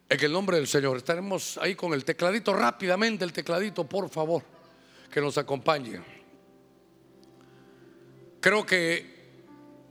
En 0.08 0.22
el 0.22 0.32
nombre 0.32 0.56
del 0.56 0.68
Señor, 0.68 0.96
estaremos 0.96 1.58
ahí 1.58 1.74
con 1.74 1.92
el 1.92 2.04
tecladito, 2.04 2.54
rápidamente 2.54 3.24
el 3.24 3.32
tecladito, 3.32 3.84
por 3.84 4.08
favor, 4.08 4.44
que 5.10 5.20
nos 5.20 5.36
acompañe. 5.38 6.00
Creo 8.40 8.64
que 8.64 9.14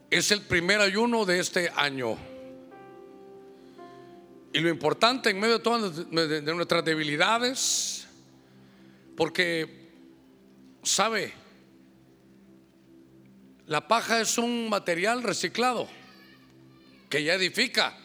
es 0.09 0.31
el 0.31 0.43
primer 0.43 0.79
ayuno 0.79 1.25
de 1.25 1.39
este 1.39 1.71
año. 1.75 2.17
Y 4.53 4.59
lo 4.59 4.69
importante 4.69 5.31
en 5.31 5.39
medio 5.39 5.57
de 5.57 5.63
todas 5.63 6.07
nuestras 6.11 6.85
debilidades, 6.85 8.07
porque, 9.17 9.89
¿sabe? 10.83 11.33
La 13.65 13.87
paja 13.87 14.21
es 14.21 14.37
un 14.37 14.69
material 14.69 15.23
reciclado 15.23 15.89
que 17.09 17.23
ya 17.23 17.33
edifica. 17.33 17.97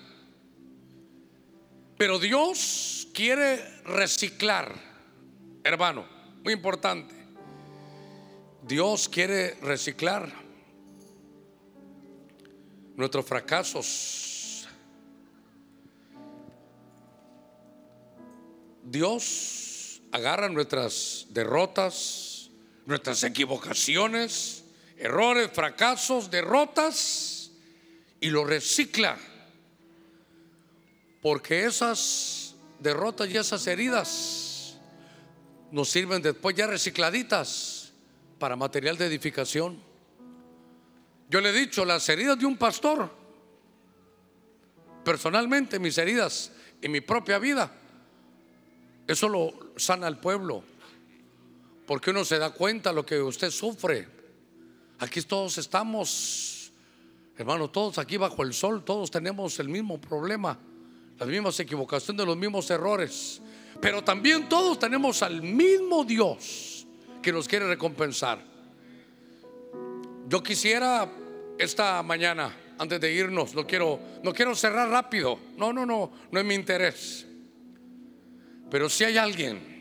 Pero 1.98 2.18
Dios 2.18 3.08
quiere 3.12 3.82
reciclar, 3.84 4.72
hermano, 5.64 6.06
muy 6.44 6.54
importante. 6.54 7.14
Dios 8.62 9.08
quiere 9.08 9.54
reciclar 9.56 10.32
nuestros 12.96 13.26
fracasos. 13.26 14.27
Dios 18.90 20.00
agarra 20.12 20.48
nuestras 20.48 21.26
derrotas, 21.30 22.50
nuestras 22.86 23.22
equivocaciones, 23.22 24.64
errores, 24.96 25.50
fracasos, 25.52 26.30
derrotas 26.30 27.50
y 28.20 28.30
lo 28.30 28.44
recicla. 28.44 29.18
Porque 31.20 31.64
esas 31.64 32.54
derrotas 32.78 33.28
y 33.28 33.36
esas 33.36 33.66
heridas 33.66 34.78
nos 35.70 35.90
sirven 35.90 36.22
después 36.22 36.56
ya 36.56 36.66
recicladitas 36.66 37.92
para 38.38 38.56
material 38.56 38.96
de 38.96 39.06
edificación. 39.06 39.82
Yo 41.28 41.42
le 41.42 41.50
he 41.50 41.52
dicho, 41.52 41.84
las 41.84 42.08
heridas 42.08 42.38
de 42.38 42.46
un 42.46 42.56
pastor, 42.56 43.10
personalmente 45.04 45.78
mis 45.78 45.98
heridas 45.98 46.52
en 46.80 46.92
mi 46.92 47.02
propia 47.02 47.38
vida, 47.38 47.70
eso 49.08 49.26
lo 49.26 49.72
sana 49.76 50.06
al 50.06 50.20
pueblo, 50.20 50.62
porque 51.86 52.10
uno 52.10 52.26
se 52.26 52.38
da 52.38 52.50
cuenta 52.50 52.92
lo 52.92 53.06
que 53.06 53.18
usted 53.20 53.50
sufre. 53.50 54.06
Aquí 54.98 55.22
todos 55.22 55.56
estamos, 55.56 56.70
hermano, 57.38 57.70
todos 57.70 57.96
aquí 57.96 58.18
bajo 58.18 58.42
el 58.42 58.52
sol, 58.52 58.84
todos 58.84 59.10
tenemos 59.10 59.58
el 59.60 59.70
mismo 59.70 59.98
problema, 59.98 60.58
las 61.18 61.26
mismas 61.26 61.58
equivocaciones, 61.58 62.26
los 62.26 62.36
mismos 62.36 62.70
errores, 62.70 63.40
pero 63.80 64.04
también 64.04 64.46
todos 64.46 64.78
tenemos 64.78 65.22
al 65.22 65.40
mismo 65.40 66.04
Dios 66.04 66.86
que 67.22 67.32
nos 67.32 67.48
quiere 67.48 67.66
recompensar. 67.66 68.44
Yo 70.28 70.42
quisiera 70.42 71.10
esta 71.58 72.02
mañana, 72.02 72.54
antes 72.78 73.00
de 73.00 73.10
irnos, 73.10 73.54
no 73.54 73.66
quiero, 73.66 73.98
no 74.22 74.34
quiero 74.34 74.54
cerrar 74.54 74.90
rápido. 74.90 75.38
No, 75.56 75.72
no, 75.72 75.86
no, 75.86 76.12
no 76.30 76.38
es 76.38 76.44
mi 76.44 76.54
interés. 76.54 77.27
Pero 78.70 78.88
si 78.88 79.04
hay 79.04 79.16
alguien 79.16 79.78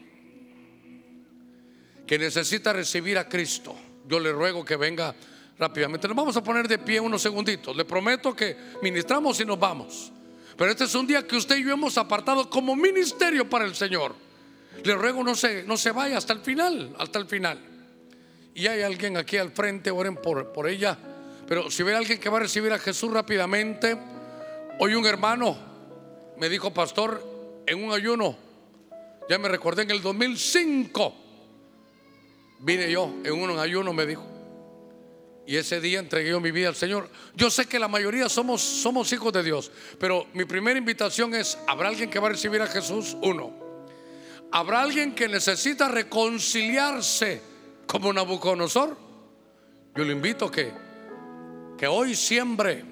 que 2.05 2.17
necesita 2.17 2.71
recibir 2.71 3.17
a 3.17 3.27
Cristo, 3.27 3.75
yo 4.07 4.19
le 4.19 4.31
ruego 4.31 4.63
que 4.63 4.77
venga 4.77 5.13
rápidamente. 5.59 6.07
Nos 6.07 6.15
vamos 6.15 6.37
a 6.37 6.43
poner 6.43 6.67
de 6.67 6.79
pie 6.79 6.99
unos 6.99 7.21
segunditos. 7.21 7.75
Le 7.75 7.85
prometo 7.85 8.35
que 8.35 8.55
ministramos 8.81 9.39
y 9.39 9.45
nos 9.45 9.59
vamos. 9.59 10.11
Pero 10.55 10.71
este 10.71 10.85
es 10.85 10.95
un 10.95 11.05
día 11.05 11.27
que 11.27 11.35
usted 11.35 11.57
y 11.57 11.63
yo 11.63 11.73
hemos 11.73 11.97
apartado 11.97 12.49
como 12.49 12.75
ministerio 12.75 13.49
para 13.49 13.65
el 13.65 13.75
Señor. 13.75 14.15
Le 14.83 14.95
ruego 14.95 15.23
no 15.23 15.35
se, 15.35 15.63
no 15.63 15.77
se 15.77 15.91
vaya 15.91 16.17
hasta 16.17 16.33
el 16.33 16.39
final, 16.39 16.95
hasta 16.97 17.19
el 17.19 17.27
final. 17.27 17.59
Y 18.55 18.65
hay 18.67 18.81
alguien 18.81 19.17
aquí 19.17 19.37
al 19.37 19.51
frente, 19.51 19.91
oren 19.91 20.15
por, 20.15 20.51
por 20.51 20.67
ella. 20.67 20.97
Pero 21.47 21.69
si 21.69 21.83
ve 21.83 21.95
alguien 21.95 22.19
que 22.19 22.29
va 22.29 22.37
a 22.37 22.41
recibir 22.41 22.71
a 22.73 22.79
Jesús 22.79 23.11
rápidamente, 23.11 23.97
hoy 24.79 24.95
un 24.95 25.05
hermano 25.05 25.57
me 26.37 26.49
dijo, 26.49 26.73
pastor, 26.73 27.63
en 27.65 27.83
un 27.83 27.93
ayuno, 27.93 28.37
ya 29.29 29.37
me 29.37 29.47
recordé 29.47 29.83
en 29.83 29.91
el 29.91 30.01
2005, 30.01 31.15
vine 32.59 32.91
yo 32.91 33.13
en 33.23 33.33
un 33.33 33.59
ayuno, 33.59 33.93
me 33.93 34.05
dijo. 34.05 34.25
Y 35.45 35.55
ese 35.55 35.79
día 35.79 35.99
entregué 35.99 36.31
yo 36.31 36.41
mi 36.41 36.51
vida 36.51 36.67
al 36.67 36.75
Señor. 36.75 37.09
Yo 37.33 37.49
sé 37.49 37.67
que 37.67 37.79
la 37.79 37.87
mayoría 37.87 38.27
somos, 38.27 38.61
somos 38.61 39.11
hijos 39.13 39.31
de 39.31 39.43
Dios, 39.43 39.71
pero 39.97 40.27
mi 40.33 40.43
primera 40.43 40.77
invitación 40.77 41.33
es, 41.33 41.57
¿habrá 41.67 41.87
alguien 41.87 42.09
que 42.09 42.19
va 42.19 42.27
a 42.27 42.31
recibir 42.31 42.61
a 42.61 42.67
Jesús? 42.67 43.15
Uno. 43.21 43.53
¿Habrá 44.51 44.81
alguien 44.81 45.15
que 45.15 45.27
necesita 45.27 45.87
reconciliarse 45.87 47.41
como 47.85 48.11
Nabucodonosor? 48.11 48.97
Yo 49.95 50.03
le 50.03 50.11
invito 50.11 50.51
que, 50.51 50.71
que 51.77 51.87
hoy 51.87 52.13
siembre, 52.13 52.83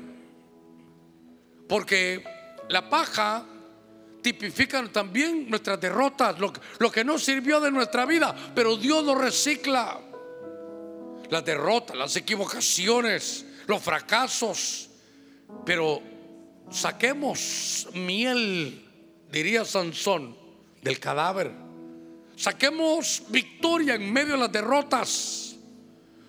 porque 1.67 2.23
la 2.69 2.89
paja 2.89 3.45
tipifica 4.25 4.83
también 4.91 5.47
nuestras 5.51 5.79
derrotas, 5.79 6.39
lo, 6.39 6.51
lo 6.79 6.91
que 6.91 7.03
no 7.03 7.19
sirvió 7.19 7.59
de 7.59 7.69
nuestra 7.69 8.07
vida, 8.07 8.35
pero 8.55 8.75
Dios 8.75 9.03
lo 9.03 9.13
recicla. 9.13 9.99
Las 11.29 11.45
derrotas, 11.45 11.95
las 11.95 12.15
equivocaciones, 12.15 13.45
los 13.67 13.83
fracasos, 13.83 14.89
pero 15.63 16.01
saquemos 16.71 17.87
miel 17.93 18.83
diría 19.31 19.63
Sansón, 19.63 20.35
del 20.81 20.99
cadáver. 20.99 21.51
Saquemos 22.35 23.21
victoria 23.29 23.93
en 23.93 24.11
medio 24.11 24.33
de 24.33 24.39
las 24.39 24.51
derrotas. 24.51 25.55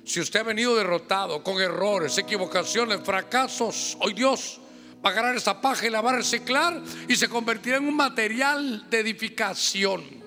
Si 0.04 0.20
usted 0.20 0.40
ha 0.40 0.42
venido 0.42 0.76
derrotado 0.76 1.42
con 1.42 1.62
errores, 1.62 2.18
equivocaciones, 2.18 3.00
fracasos, 3.02 3.96
hoy 4.00 4.12
Dios 4.12 4.60
va 5.04 5.10
a 5.10 5.12
agarrar 5.12 5.36
esa 5.36 5.60
paja 5.60 5.86
y 5.86 5.90
la 5.90 6.00
va 6.00 6.10
a 6.10 6.16
reciclar 6.16 6.82
y 7.08 7.16
se 7.16 7.28
convertirá 7.28 7.76
en 7.76 7.88
un 7.88 7.96
material 7.96 8.88
de 8.90 9.00
edificación. 9.00 10.26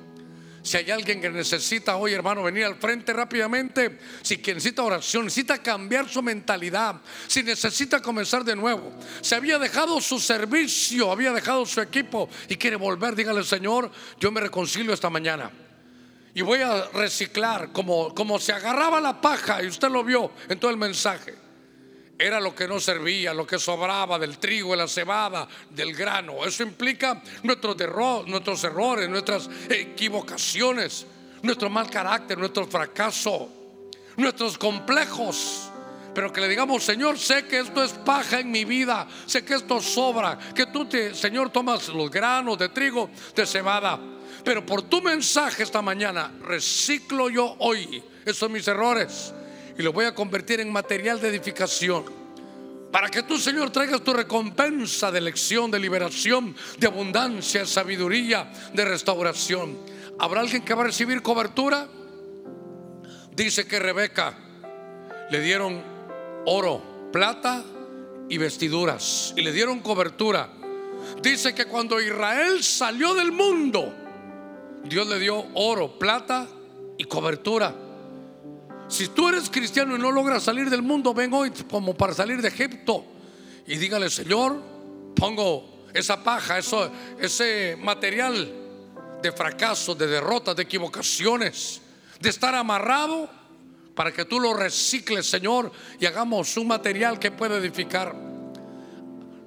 Si 0.61 0.77
hay 0.77 0.91
alguien 0.91 1.21
que 1.21 1.29
necesita 1.29 1.95
hoy, 1.95 2.13
hermano, 2.13 2.43
venir 2.43 2.65
al 2.65 2.75
frente 2.75 3.13
rápidamente, 3.13 3.97
si 4.21 4.37
necesita 4.37 4.83
oración, 4.83 5.25
necesita 5.25 5.57
cambiar 5.59 6.07
su 6.09 6.21
mentalidad, 6.21 7.01
si 7.27 7.43
necesita 7.43 8.01
comenzar 8.01 8.43
de 8.43 8.55
nuevo, 8.55 8.93
si 9.21 9.35
había 9.35 9.57
dejado 9.57 10.01
su 10.01 10.19
servicio, 10.19 11.11
había 11.11 11.31
dejado 11.31 11.65
su 11.65 11.81
equipo 11.81 12.29
y 12.47 12.57
quiere 12.57 12.75
volver, 12.75 13.15
dígale, 13.15 13.43
Señor, 13.43 13.89
yo 14.19 14.31
me 14.31 14.41
reconcilio 14.41 14.93
esta 14.93 15.09
mañana. 15.09 15.49
Y 16.35 16.41
voy 16.41 16.61
a 16.61 16.85
reciclar 16.93 17.71
como, 17.71 18.13
como 18.13 18.37
se 18.37 18.53
agarraba 18.53 19.01
la 19.01 19.19
paja, 19.19 19.63
y 19.63 19.67
usted 19.67 19.89
lo 19.89 20.03
vio 20.03 20.31
en 20.49 20.59
todo 20.59 20.71
el 20.71 20.77
mensaje 20.77 21.48
era 22.19 22.41
lo 22.41 22.53
que 22.53 22.67
no 22.67 22.81
servía, 22.81 23.33
lo 23.33 23.47
que 23.47 23.57
sobraba 23.57 24.19
del 24.19 24.37
trigo, 24.37 24.71
de 24.71 24.77
la 24.77 24.87
cebada, 24.89 25.47
del 25.69 25.95
grano. 25.95 26.45
Eso 26.45 26.63
implica 26.63 27.23
nuestros, 27.43 27.77
nuestros 28.27 28.63
errores, 28.65 29.07
nuestras 29.07 29.49
equivocaciones, 29.69 31.07
nuestro 31.41 31.69
mal 31.69 31.89
carácter, 31.89 32.37
nuestro 32.37 32.67
fracaso, 32.67 33.49
nuestros 34.17 34.57
complejos. 34.57 35.71
Pero 36.13 36.33
que 36.33 36.41
le 36.41 36.49
digamos, 36.49 36.83
Señor, 36.83 37.17
sé 37.17 37.47
que 37.47 37.59
esto 37.59 37.81
es 37.81 37.93
paja 37.93 38.41
en 38.41 38.51
mi 38.51 38.65
vida, 38.65 39.07
sé 39.25 39.45
que 39.45 39.53
esto 39.53 39.79
sobra, 39.79 40.37
que 40.53 40.65
tú, 40.65 40.85
te, 40.85 41.15
Señor, 41.15 41.51
tomas 41.51 41.87
los 41.87 42.11
granos 42.11 42.57
de 42.57 42.67
trigo, 42.67 43.09
de 43.33 43.45
cebada. 43.45 43.97
Pero 44.43 44.65
por 44.65 44.81
tu 44.81 45.01
mensaje 45.01 45.63
esta 45.63 45.81
mañana, 45.81 46.33
reciclo 46.41 47.29
yo 47.29 47.55
hoy 47.59 48.03
esos 48.25 48.49
mis 48.49 48.67
errores 48.67 49.33
y 49.79 49.81
lo 49.81 49.93
voy 49.93 50.03
a 50.03 50.13
convertir 50.13 50.59
en 50.59 50.69
material 50.73 51.21
de 51.21 51.29
edificación. 51.29 52.03
Para 52.91 53.07
que 53.07 53.23
tú, 53.23 53.37
Señor, 53.37 53.69
traigas 53.69 54.03
tu 54.03 54.11
recompensa 54.11 55.09
de 55.09 55.19
elección, 55.19 55.71
de 55.71 55.79
liberación, 55.79 56.53
de 56.77 56.87
abundancia, 56.87 57.61
de 57.61 57.65
sabiduría, 57.65 58.51
de 58.73 58.83
restauración. 58.83 59.77
¿Habrá 60.19 60.41
alguien 60.41 60.65
que 60.65 60.73
va 60.73 60.81
a 60.81 60.87
recibir 60.87 61.21
cobertura? 61.21 61.87
Dice 63.33 63.65
que 63.67 63.79
Rebeca 63.79 64.37
le 65.31 65.39
dieron 65.39 65.81
oro, 66.45 67.09
plata 67.13 67.63
y 68.27 68.37
vestiduras. 68.37 69.33
Y 69.37 69.43
le 69.43 69.53
dieron 69.53 69.79
cobertura. 69.79 70.49
Dice 71.21 71.55
que 71.55 71.67
cuando 71.67 72.01
Israel 72.01 72.61
salió 72.65 73.13
del 73.13 73.31
mundo, 73.31 73.93
Dios 74.83 75.07
le 75.07 75.19
dio 75.19 75.45
oro, 75.53 75.97
plata 75.97 76.49
y 76.97 77.05
cobertura. 77.05 77.87
Si 78.89 79.07
tú 79.09 79.29
eres 79.29 79.51
cristiano 79.51 79.95
y 79.95 79.99
no 79.99 80.11
logras 80.11 80.43
salir 80.43 80.67
del 80.67 80.81
mundo, 80.81 81.13
ven 81.13 81.31
hoy 81.31 81.51
como 81.69 81.93
para 81.93 82.13
salir 82.13 82.41
de 82.41 82.47
Egipto 82.47 83.05
y 83.67 83.77
dígale, 83.77 84.09
Señor, 84.09 84.59
pongo 85.15 85.85
esa 85.93 86.23
paja, 86.23 86.57
eso, 86.57 86.91
ese 87.19 87.77
material 87.79 88.51
de 89.21 89.31
fracaso, 89.31 89.93
de 89.93 90.07
derrotas, 90.07 90.55
de 90.55 90.63
equivocaciones, 90.63 91.81
de 92.19 92.29
estar 92.29 92.55
amarrado 92.55 93.29
para 93.93 94.11
que 94.11 94.25
tú 94.25 94.39
lo 94.39 94.55
recicles, 94.55 95.29
Señor, 95.29 95.71
y 95.99 96.07
hagamos 96.07 96.57
un 96.57 96.67
material 96.67 97.19
que 97.19 97.29
pueda 97.29 97.57
edificar. 97.57 98.15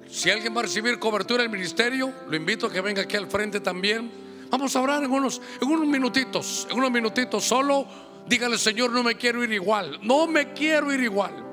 Si 0.09 0.29
alguien 0.29 0.55
va 0.55 0.59
a 0.59 0.63
recibir 0.63 0.99
cobertura 0.99 1.41
del 1.41 1.51
ministerio, 1.51 2.13
lo 2.29 2.35
invito 2.37 2.67
a 2.67 2.71
que 2.71 2.79
venga 2.79 3.01
aquí 3.01 3.17
al 3.17 3.27
frente 3.27 3.59
también. 3.59 4.09
Vamos 4.49 4.73
a 4.75 4.79
orar 4.79 5.03
en 5.03 5.11
unos, 5.11 5.41
en 5.59 5.67
unos 5.67 5.87
minutitos, 5.87 6.65
en 6.71 6.77
unos 6.77 6.91
minutitos 6.91 7.43
solo 7.43 8.12
Dígale, 8.27 8.57
Señor, 8.57 8.91
no 8.91 9.03
me 9.03 9.15
quiero 9.15 9.43
ir 9.43 9.51
igual. 9.51 9.99
No 10.01 10.27
me 10.27 10.53
quiero 10.53 10.93
ir 10.93 11.01
igual. 11.01 11.43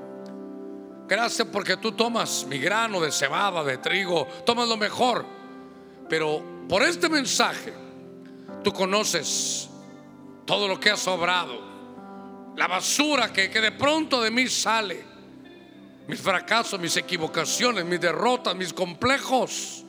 Gracias 1.09 1.49
porque 1.49 1.77
tú 1.77 1.93
tomas 1.93 2.47
mi 2.49 2.59
grano 2.59 3.01
de 3.01 3.11
cebada, 3.11 3.65
de 3.65 3.79
trigo, 3.79 4.27
tomas 4.47 4.69
lo 4.69 4.77
mejor. 4.77 5.27
Pero 6.09 6.65
por 6.69 6.85
este 6.85 7.09
mensaje, 7.09 7.75
tú 8.63 8.73
conoces 8.73 9.69
todo 10.45 10.69
lo 10.69 10.79
que 10.79 10.91
ha 10.91 10.97
sobrado. 10.97 11.69
La 12.57 12.69
basura 12.69 13.33
que, 13.33 13.51
que 13.51 13.61
de 13.61 13.73
pronto 13.73 14.23
de 14.23 14.31
mí 14.31 14.47
sale. 14.47 15.05
Mis 16.07 16.21
fracasos, 16.21 16.79
mis 16.79 16.97
equivocaciones, 16.97 17.85
mis 17.85 18.01
derrotas, 18.01 18.55
mis 18.55 18.73
complejos. 18.73 19.85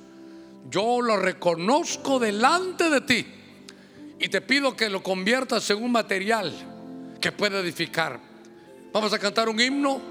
Yo 0.70 1.02
lo 1.02 1.18
reconozco 1.18 2.18
delante 2.18 2.90
de 2.90 3.02
ti. 3.02 3.28
Y 4.20 4.30
te 4.30 4.41
pido 4.41 4.76
que 4.76 4.90
lo 4.90 5.03
conviertas 5.03 5.70
en 5.70 5.84
un 5.84 5.91
material 5.91 6.70
que 7.22 7.31
puede 7.31 7.60
edificar. 7.60 8.19
Vamos 8.91 9.14
a 9.14 9.19
cantar 9.19 9.48
un 9.48 9.61
himno 9.61 10.02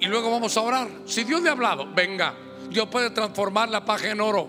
y 0.00 0.06
luego 0.06 0.30
vamos 0.30 0.56
a 0.56 0.62
orar. 0.62 0.88
Si 1.06 1.22
Dios 1.24 1.42
le 1.42 1.50
ha 1.50 1.52
hablado, 1.52 1.92
venga. 1.94 2.34
Dios 2.70 2.88
puede 2.88 3.10
transformar 3.10 3.68
la 3.68 3.84
paja 3.84 4.10
en 4.10 4.20
oro. 4.20 4.48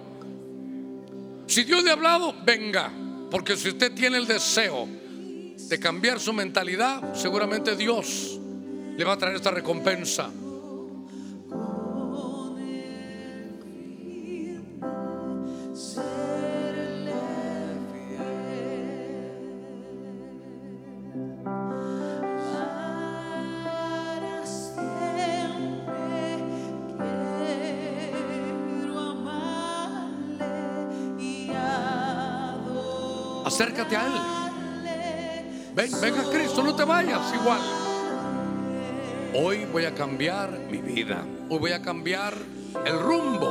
Si 1.45 1.63
Dios 1.63 1.83
le 1.83 1.89
ha 1.89 1.93
hablado, 1.93 2.33
venga. 2.43 2.91
Porque 3.29 3.55
si 3.55 3.69
usted 3.69 3.93
tiene 3.93 4.17
el 4.17 4.25
deseo 4.25 4.87
de 4.87 5.79
cambiar 5.79 6.19
su 6.19 6.33
mentalidad, 6.33 7.13
seguramente 7.13 7.75
Dios 7.75 8.39
le 8.97 9.03
va 9.03 9.13
a 9.13 9.17
traer 9.17 9.35
esta 9.35 9.51
recompensa. 9.51 10.29
Acércate 33.49 33.97
a 33.97 34.05
Él. 34.05 34.13
Ven, 35.73 35.89
ven 36.01 36.19
a 36.19 36.23
Cristo, 36.29 36.61
no 36.61 36.75
te 36.75 36.83
vayas 36.83 37.33
igual. 37.33 37.59
Hoy 39.33 39.65
voy 39.65 39.85
a 39.85 39.95
cambiar 39.95 40.51
mi 40.51 40.77
vida. 40.77 41.25
Hoy 41.49 41.57
voy 41.57 41.71
a 41.71 41.81
cambiar 41.81 42.35
el 42.85 42.99
rumbo. 42.99 43.47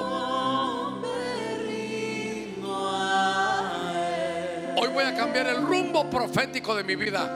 Hoy 4.77 4.89
voy 4.95 5.03
a 5.03 5.17
cambiar 5.17 5.49
el 5.49 5.67
rumbo 5.67 6.09
profético 6.09 6.77
de 6.77 6.85
mi 6.85 6.95
vida. 6.95 7.29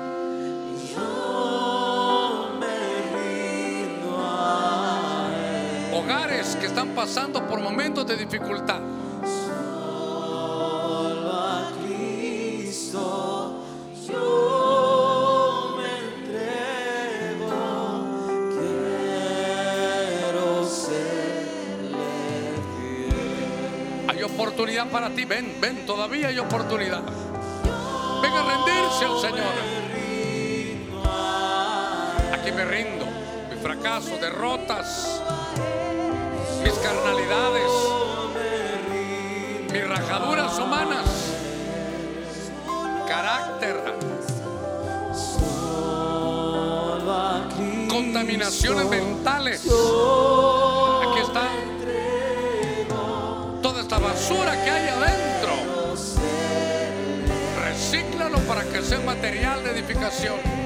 Hogares 5.92 6.56
que 6.60 6.66
están 6.66 6.90
pasando 6.90 7.44
por 7.48 7.60
momentos 7.60 8.06
de 8.06 8.16
dificultad. 8.16 9.01
Oportunidad 24.52 24.90
para 24.90 25.08
ti. 25.08 25.24
Ven, 25.24 25.56
ven, 25.60 25.86
todavía 25.86 26.28
hay 26.28 26.38
oportunidad. 26.38 27.00
Ven 28.20 28.32
a 28.32 28.42
rendirse 28.42 29.04
al 29.06 29.18
Señor. 29.18 29.54
Aquí 32.34 32.52
me 32.52 32.64
rindo. 32.66 33.06
Mi 33.50 33.56
fracaso, 33.62 34.18
derrotas, 34.18 35.22
mis 36.62 36.72
carnalidades, 36.74 37.72
mis 39.72 39.88
rajaduras 39.88 40.58
humanas, 40.58 41.06
carácter, 43.08 43.82
contaminaciones 47.88 48.86
mentales. 48.86 49.66
Basura 54.32 54.64
que 54.64 54.70
hay 54.70 54.88
adentro, 54.88 55.94
recíclalo 57.64 58.38
para 58.40 58.62
que 58.64 58.82
sea 58.82 59.00
material 59.00 59.62
de 59.62 59.70
edificación. 59.70 60.61